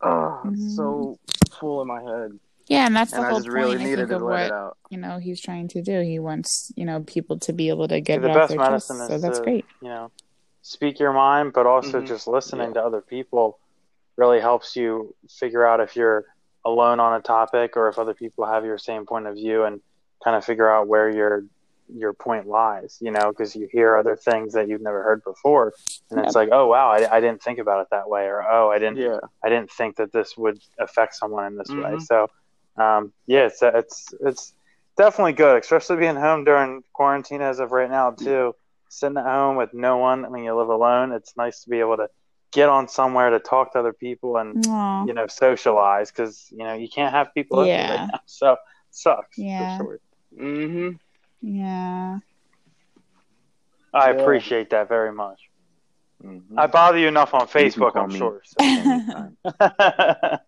uh, 0.00 0.40
Mhm. 0.44 0.56
so 0.76 1.18
full 1.58 1.82
in 1.82 1.88
my 1.88 2.00
head, 2.02 2.38
Yeah, 2.68 2.86
and 2.86 2.96
that's 2.96 3.10
the 3.10 3.18
and 3.18 3.26
I 3.26 3.30
whole 3.30 3.38
just 3.40 3.48
point. 3.48 3.54
really 3.58 3.76
I 3.76 3.94
think 3.96 4.10
of 4.10 4.22
what 4.22 4.74
you 4.88 4.96
know 4.98 5.18
he's 5.18 5.40
trying 5.40 5.68
to 5.68 5.82
do. 5.82 6.00
He 6.00 6.18
wants 6.18 6.72
you 6.76 6.86
know 6.86 7.02
people 7.02 7.38
to 7.40 7.52
be 7.52 7.68
able 7.68 7.88
to 7.88 8.00
get 8.00 8.22
the 8.22 8.28
it 8.28 8.30
off 8.30 8.36
best 8.36 8.48
their 8.50 8.58
medicine 8.58 8.96
chest. 8.98 9.10
is 9.10 9.20
So 9.20 9.26
that's 9.26 9.38
to, 9.40 9.44
great. 9.44 9.66
you 9.82 9.88
know, 9.88 10.10
speak 10.62 10.98
your 11.00 11.12
mind, 11.12 11.52
but 11.52 11.66
also 11.66 12.00
Mhm. 12.00 12.06
just 12.06 12.26
listening 12.26 12.68
Yeah. 12.68 12.74
to 12.74 12.84
other 12.84 13.02
people 13.02 13.58
really 14.16 14.40
helps 14.40 14.76
you 14.76 15.14
figure 15.28 15.66
out 15.66 15.80
if 15.80 15.96
you're 15.96 16.24
alone 16.64 17.00
on 17.00 17.14
a 17.14 17.22
topic 17.22 17.76
or 17.76 17.88
if 17.88 17.98
other 17.98 18.14
people 18.14 18.44
have 18.46 18.64
your 18.64 18.78
same 18.78 19.04
point 19.06 19.26
of 19.26 19.34
view 19.34 19.64
and 19.64 19.80
kind 20.24 20.36
of 20.36 20.44
figure 20.44 20.68
out 20.70 20.86
where 20.86 21.10
your 21.10 21.44
your 21.94 22.12
point 22.12 22.46
lies, 22.46 22.98
you 23.00 23.10
know, 23.10 23.30
because 23.30 23.54
you 23.56 23.68
hear 23.70 23.96
other 23.96 24.16
things 24.16 24.52
that 24.54 24.68
you've 24.68 24.80
never 24.82 25.02
heard 25.02 25.22
before, 25.24 25.74
and 26.10 26.20
it's 26.20 26.34
like, 26.34 26.48
oh 26.52 26.66
wow, 26.66 26.90
I, 26.90 27.16
I 27.16 27.20
didn't 27.20 27.42
think 27.42 27.58
about 27.58 27.80
it 27.82 27.88
that 27.90 28.08
way, 28.08 28.24
or 28.26 28.42
oh, 28.42 28.70
I 28.70 28.78
didn't 28.78 28.98
Yeah, 28.98 29.18
I 29.44 29.48
didn't 29.48 29.70
think 29.70 29.96
that 29.96 30.12
this 30.12 30.36
would 30.36 30.58
affect 30.78 31.14
someone 31.14 31.46
in 31.46 31.56
this 31.56 31.68
way. 31.70 31.92
Mhm. 31.96 32.02
So, 32.02 32.30
um, 32.76 33.12
yeah, 33.26 33.46
it's 33.46 33.62
it's 33.62 34.14
it's 34.20 34.52
definitely 34.96 35.32
good, 35.34 35.62
especially 35.62 35.96
being 35.96 36.16
home 36.16 36.44
during 36.44 36.82
quarantine 36.92 37.40
as 37.42 37.58
of 37.60 37.72
right 37.72 37.90
now 37.90 38.10
too. 38.12 38.54
Sitting 38.88 39.16
at 39.18 39.24
home 39.24 39.56
with 39.56 39.72
no 39.72 39.98
one, 39.98 40.24
I 40.24 40.28
mean, 40.30 40.42
you 40.44 40.54
live 40.54 40.68
alone, 40.68 41.12
it's 41.12 41.36
nice 41.36 41.62
to 41.62 41.70
be 41.70 41.78
able 41.80 41.96
to 41.98 42.08
get 42.52 42.68
on 42.68 42.88
somewhere 42.88 43.30
to 43.30 43.38
talk 43.38 43.72
to 43.72 43.78
other 43.78 43.92
people 43.92 44.36
and 44.36 44.66
Aw. 44.66 45.04
you 45.06 45.14
know 45.14 45.28
socialize 45.28 46.10
because 46.10 46.48
you 46.50 46.64
know 46.64 46.74
you 46.74 46.88
can't 46.88 47.12
have 47.14 47.32
people 47.32 47.64
Yeah. 47.66 47.90
right 47.98 48.08
now. 48.12 48.20
So 48.26 48.56
sucks. 48.90 49.36
for 49.36 49.40
Yeah. 49.42 49.76
sure. 49.76 50.00
mm-hmm. 50.36 50.96
Yeah. 51.42 52.18
I 53.92 54.12
Yeah. 54.12 54.16
appreciate 54.20 54.70
that 54.70 54.88
very 54.88 55.12
much. 55.12 55.40
Mhm. 56.22 56.42
I 56.58 56.66
bother 56.66 56.98
you 56.98 57.08
enough 57.08 57.32
on 57.34 57.48
Facebook, 57.48 57.96
I'm 57.96 58.08
me 58.08 58.18
sure. 58.18 58.42
anytime. 58.60 59.36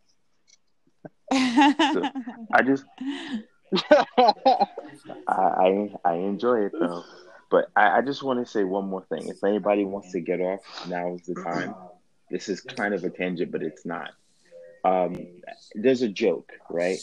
I 1.32 2.62
just 2.62 2.84
I, 3.90 4.64
I 5.28 5.90
I 6.04 6.14
enjoy 6.14 6.66
it 6.66 6.72
though. 6.78 7.02
But 7.50 7.68
I, 7.76 7.98
I 7.98 8.02
just 8.02 8.22
want 8.22 8.44
to 8.44 8.50
say 8.50 8.64
one 8.64 8.86
more 8.88 9.04
thing. 9.04 9.28
If 9.28 9.42
anybody 9.44 9.84
wants 9.84 10.12
to 10.12 10.20
get 10.20 10.40
off, 10.40 10.60
now 10.88 11.14
is 11.14 11.22
the 11.26 11.34
time. 11.42 11.74
This 12.30 12.48
is 12.48 12.60
kind 12.62 12.94
of 12.94 13.04
a 13.04 13.10
tangent, 13.10 13.50
but 13.52 13.62
it's 13.62 13.84
not. 13.84 14.10
Um, 14.84 15.26
there's 15.74 16.00
a 16.02 16.08
joke, 16.08 16.50
right, 16.70 16.98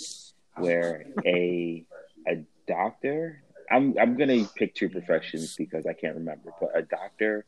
where 0.58 1.06
a 1.26 1.86
a 2.28 2.44
doctor. 2.68 3.42
I'm 3.72 3.95
I'm 3.99 4.17
gonna 4.17 4.45
pick 4.55 4.76
two 4.76 4.89
professions 4.89 5.55
because 5.55 5.86
I 5.86 5.93
can't 5.93 6.15
remember, 6.15 6.53
but 6.59 6.72
a 6.76 6.82
doctor 6.82 7.45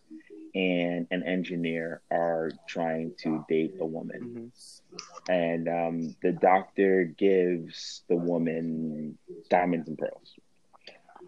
and 0.53 1.07
an 1.11 1.23
engineer 1.23 2.01
are 2.11 2.51
trying 2.67 3.13
to 3.23 3.45
date 3.47 3.75
a 3.79 3.85
woman 3.85 4.51
mm-hmm. 4.91 5.31
and 5.31 5.67
um, 5.69 6.15
the 6.21 6.33
doctor 6.33 7.05
gives 7.05 8.01
the 8.09 8.15
woman 8.15 9.17
diamonds 9.49 9.87
and 9.87 9.97
pearls, 9.97 10.33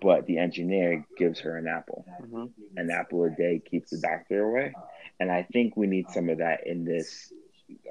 but 0.02 0.26
the 0.26 0.38
engineer 0.38 1.06
gives 1.18 1.40
her 1.40 1.58
an 1.58 1.68
apple. 1.68 2.06
Mm-hmm. 2.22 2.46
An 2.78 2.92
apple 2.92 3.24
a 3.24 3.30
day 3.30 3.62
keeps 3.64 3.92
the 3.92 4.00
doctor 4.00 4.44
away, 4.44 4.74
and 5.20 5.32
I 5.32 5.44
think 5.44 5.78
we 5.78 5.88
need 5.88 6.10
some 6.10 6.30
of 6.30 6.40
that 6.40 6.68
in 6.68 6.84
this 6.84 7.32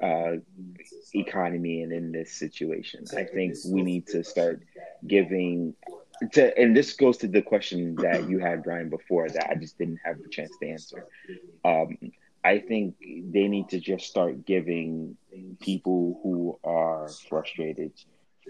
uh, 0.01 0.33
economy 1.13 1.81
and 1.81 1.91
in 1.91 2.11
this 2.11 2.31
situation. 2.31 3.05
I 3.17 3.23
think 3.23 3.55
we 3.67 3.81
need 3.81 4.07
to 4.07 4.23
start 4.23 4.61
giving 5.05 5.75
to, 6.31 6.57
and 6.57 6.75
this 6.75 6.93
goes 6.93 7.17
to 7.17 7.27
the 7.27 7.41
question 7.41 7.99
that 7.99 8.27
you 8.27 8.39
had, 8.39 8.63
Brian, 8.63 8.89
before 8.89 9.29
that 9.29 9.49
I 9.49 9.55
just 9.55 9.77
didn't 9.77 9.99
have 10.03 10.21
the 10.21 10.29
chance 10.29 10.57
to 10.57 10.67
answer. 10.69 11.05
Um, 11.63 11.97
I 12.43 12.59
think 12.59 12.95
they 13.01 13.47
need 13.47 13.69
to 13.69 13.79
just 13.79 14.07
start 14.07 14.45
giving 14.45 15.17
people 15.61 16.19
who 16.23 16.59
are 16.63 17.15
frustrated 17.29 17.93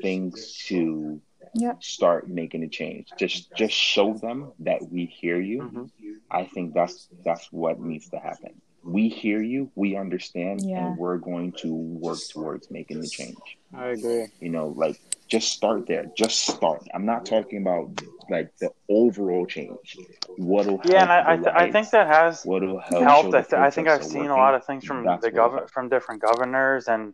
things 0.01 0.63
to 0.67 1.21
Yep. 1.55 1.83
start 1.83 2.29
making 2.29 2.63
a 2.63 2.69
change. 2.69 3.13
Just 3.17 3.53
just 3.53 3.73
show 3.73 4.13
them 4.13 4.53
that 4.59 4.89
we 4.89 5.05
hear 5.05 5.39
you. 5.39 5.63
Mhm. 5.63 5.91
I 6.29 6.45
think 6.45 6.73
that's 6.73 7.09
that's 7.23 7.51
what 7.51 7.79
needs 7.79 8.09
to 8.09 8.19
happen. 8.19 8.62
We 8.83 9.09
hear 9.09 9.41
you, 9.41 9.71
we 9.75 9.95
understand, 9.95 10.61
Yeah. 10.63 10.87
and 10.87 10.97
we're 10.97 11.17
going 11.17 11.53
to 11.63 11.73
work 11.73 12.19
towards 12.29 12.69
making 12.69 13.01
the 13.01 13.07
change. 13.07 13.37
I 13.73 13.87
agree. 13.87 14.27
You 14.39 14.49
know, 14.49 14.67
like 14.67 14.99
just 15.27 15.51
start 15.53 15.87
there. 15.87 16.05
Just 16.15 16.39
start. 16.47 16.85
I'm 16.93 17.05
not 17.05 17.25
talking 17.25 17.61
about 17.61 17.89
like 18.29 18.51
the 18.59 18.71
overall 18.89 19.45
change. 19.45 19.97
What'll 20.37 20.77
help 20.77 20.85
Yeah, 20.85 21.03
and 21.03 21.11
I 21.11 21.33
I, 21.33 21.35
th- 21.37 21.47
I 21.47 21.71
think 21.71 21.89
that 21.91 22.07
has 22.07 22.43
what'll 22.43 22.79
help 22.79 23.03
helped. 23.03 23.33
I, 23.33 23.41
th- 23.41 23.53
I 23.53 23.69
think 23.69 23.87
I've 23.87 23.99
protests 23.99 24.15
are 24.15 24.19
seen 24.19 24.29
a 24.29 24.35
lot 24.35 24.53
of 24.53 24.65
things 24.65 24.83
from 24.85 25.05
That's 25.05 25.23
the 25.23 25.31
what'll 25.31 25.59
gov- 25.59 25.69
from 25.69 25.89
different 25.89 26.21
governors 26.21 26.87
and 26.87 27.13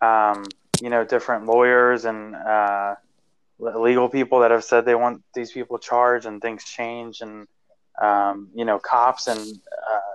um, 0.00 0.44
you 0.80 0.90
know 0.90 1.04
different 1.04 1.46
lawyers 1.46 2.04
and 2.04 2.34
uh, 2.36 2.94
legal 3.58 4.08
people 4.08 4.40
that 4.40 4.50
have 4.50 4.64
said 4.64 4.84
they 4.84 4.94
want 4.94 5.22
these 5.34 5.52
people 5.52 5.78
charged 5.78 6.26
and 6.26 6.42
things 6.42 6.62
change 6.64 7.20
and 7.22 7.48
um, 8.00 8.48
you 8.54 8.64
know 8.64 8.78
cops 8.78 9.26
and 9.26 9.40
uh, 9.40 10.05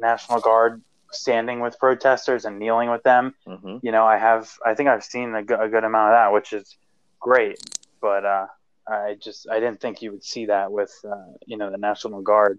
National 0.00 0.40
Guard 0.40 0.82
standing 1.12 1.60
with 1.60 1.78
protesters 1.78 2.44
and 2.44 2.58
kneeling 2.58 2.90
with 2.90 3.02
them. 3.02 3.34
Mhm. 3.46 3.80
You 3.82 3.92
know, 3.92 4.06
I 4.06 4.16
have 4.16 4.50
I 4.64 4.74
think 4.74 4.88
I've 4.88 5.04
seen 5.04 5.34
a, 5.34 5.42
go- 5.42 5.60
a 5.60 5.68
good 5.68 5.84
amount 5.84 6.12
of 6.12 6.16
that, 6.16 6.32
which 6.32 6.52
is 6.52 6.76
great. 7.18 7.58
But 8.00 8.24
uh, 8.24 8.46
I 8.88 9.16
just 9.20 9.48
I 9.50 9.60
didn't 9.60 9.80
think 9.80 10.02
you 10.02 10.10
would 10.12 10.24
see 10.24 10.46
that 10.46 10.70
with 10.72 10.92
uh, 11.04 11.32
you 11.46 11.56
know 11.56 11.70
the 11.70 11.78
National 11.78 12.22
Guard 12.22 12.58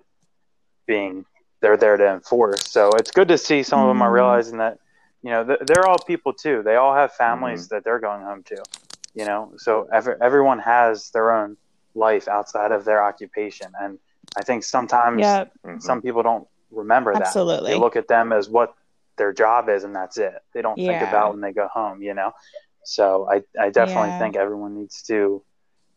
being 0.86 1.26
they're 1.62 1.78
there 1.78 1.98
to 1.98 2.08
enforce. 2.08 2.70
So 2.72 2.89
it's 2.94 3.12
good 3.12 3.28
to 3.30 3.38
see 3.38 3.64
some 3.64 3.80
of 3.80 3.88
them 3.88 4.02
are 4.02 4.10
Mhm. 4.10 4.14
realizing 4.14 4.58
that 4.58 4.78
you 5.22 5.30
know 5.32 5.44
th- 5.46 5.60
they're 5.66 5.86
all 5.88 6.00
people 6.00 6.34
too. 6.34 6.64
They 6.64 6.76
all 6.76 6.94
have 6.96 7.14
families 7.14 7.68
that 7.70 7.84
they're 7.84 8.00
going 8.00 8.24
home 8.24 8.44
to. 8.44 8.62
You 9.14 9.26
know, 9.26 9.54
so 9.58 9.88
ev- 9.92 10.18
everyone 10.22 10.60
has 10.60 11.10
their 11.12 11.32
own 11.32 11.58
life 11.96 12.28
outside 12.30 12.72
of 12.72 12.86
their 12.86 13.04
occupation, 13.04 13.72
and 13.80 14.00
I 14.38 14.44
think 14.44 14.64
sometimes 14.64 15.20
Yeah, 15.20 15.46
Mhm. 15.66 15.82
some 15.82 16.02
people 16.02 16.24
don't 16.24 16.48
remember 16.72 17.13
that. 17.13 17.24
absolutely. 17.24 17.74
They 17.74 17.80
look 17.80 17.95
at 17.95 18.07
them 18.07 18.32
as 18.32 18.49
what 18.49 18.76
their 19.17 19.34
job 19.34 19.69
is, 19.69 19.84
and 19.84 19.95
that's 19.95 20.17
it. 20.17 20.34
They 20.53 20.61
don't 20.61 20.76
think 20.76 21.01
about 21.01 21.34
when 21.34 21.41
they 21.41 21.51
go 21.53 21.67
home. 21.67 22.01
You 22.01 22.13
know, 22.13 22.32
so 22.84 23.28
I 23.30 23.43
I 23.59 23.69
definitely 23.69 24.09
Yeah. 24.09 24.19
think 24.19 24.36
everyone 24.36 24.76
needs 24.76 25.03
to 25.03 25.43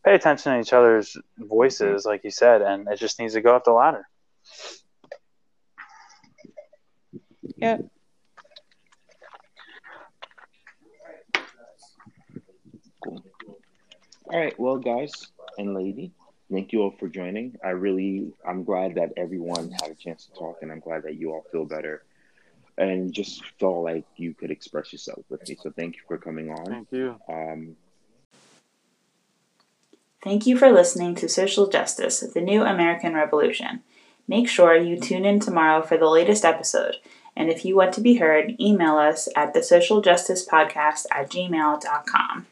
pay 0.05 0.15
attention 0.15 0.53
to 0.53 0.61
each 0.61 0.73
other's 0.73 1.17
voices, 1.39 2.03
mm-hmm. 2.03 2.09
like 2.09 2.25
you 2.25 2.31
said, 2.31 2.63
and 2.63 2.87
it 2.89 2.99
just 2.99 3.19
needs 3.19 3.35
to 3.35 3.41
go 3.41 3.57
up 3.57 3.65
the 3.65 3.73
ladder. 3.73 4.07
Yep. 7.57 7.87
All 14.27 14.41
right, 14.41 14.59
well, 14.59 14.79
guys 14.79 15.13
and 15.59 15.75
lady, 15.75 16.13
thank 16.55 16.73
you 16.73 16.83
all 16.83 16.95
for 16.99 17.09
joining. 17.09 17.57
I 17.65 17.71
really, 17.71 18.33
I'm 18.47 18.65
glad 18.65 18.95
that 18.95 19.13
everyone 19.17 19.71
had 19.83 19.91
a 19.91 19.95
chance 19.95 20.27
to 20.27 20.39
talk, 20.39 20.59
and 20.63 20.71
I'm 20.73 20.81
glad 20.81 21.03
that 21.03 21.17
you 21.17 21.33
all 21.33 21.45
feel 21.53 21.65
better 21.65 22.05
and 22.77 23.13
just 23.13 23.45
felt 23.61 23.85
like 23.85 24.05
you 24.17 24.35
could 24.35 24.51
express 24.51 24.93
yourself 24.93 25.25
with 25.29 25.49
me. 25.49 25.57
So 25.61 25.71
thank 25.71 25.97
you 25.97 26.03
for 26.09 26.19
coming 26.19 26.51
on. 26.51 26.67
Thank 26.67 26.93
you. 26.93 27.17
Um, 27.29 27.77
Thank 30.23 30.47
you 30.47 30.57
for 30.57 30.73
listening 30.73 31.15
to 31.17 31.29
Social 31.29 31.69
Justice, 31.69 32.21
the 32.21 32.41
new 32.41 32.63
American 32.63 33.13
Revolution. 33.13 33.83
Make 34.27 34.49
sure 34.49 34.75
you 34.75 34.99
tune 34.99 35.27
in 35.27 35.39
tomorrow 35.39 35.83
for 35.83 35.99
the 35.99 36.09
latest 36.09 36.47
episode. 36.47 36.97
And 37.37 37.51
if 37.51 37.63
you 37.63 37.77
want 37.77 37.93
to 37.95 38.01
be 38.01 38.15
heard, 38.15 38.59
email 38.59 38.97
us 38.97 39.29
at 39.37 39.53
the 39.53 39.63
social 39.63 40.01
justice 40.01 40.47
podcast 40.47 41.05
at 41.11 41.31
gmail.com. 41.31 42.47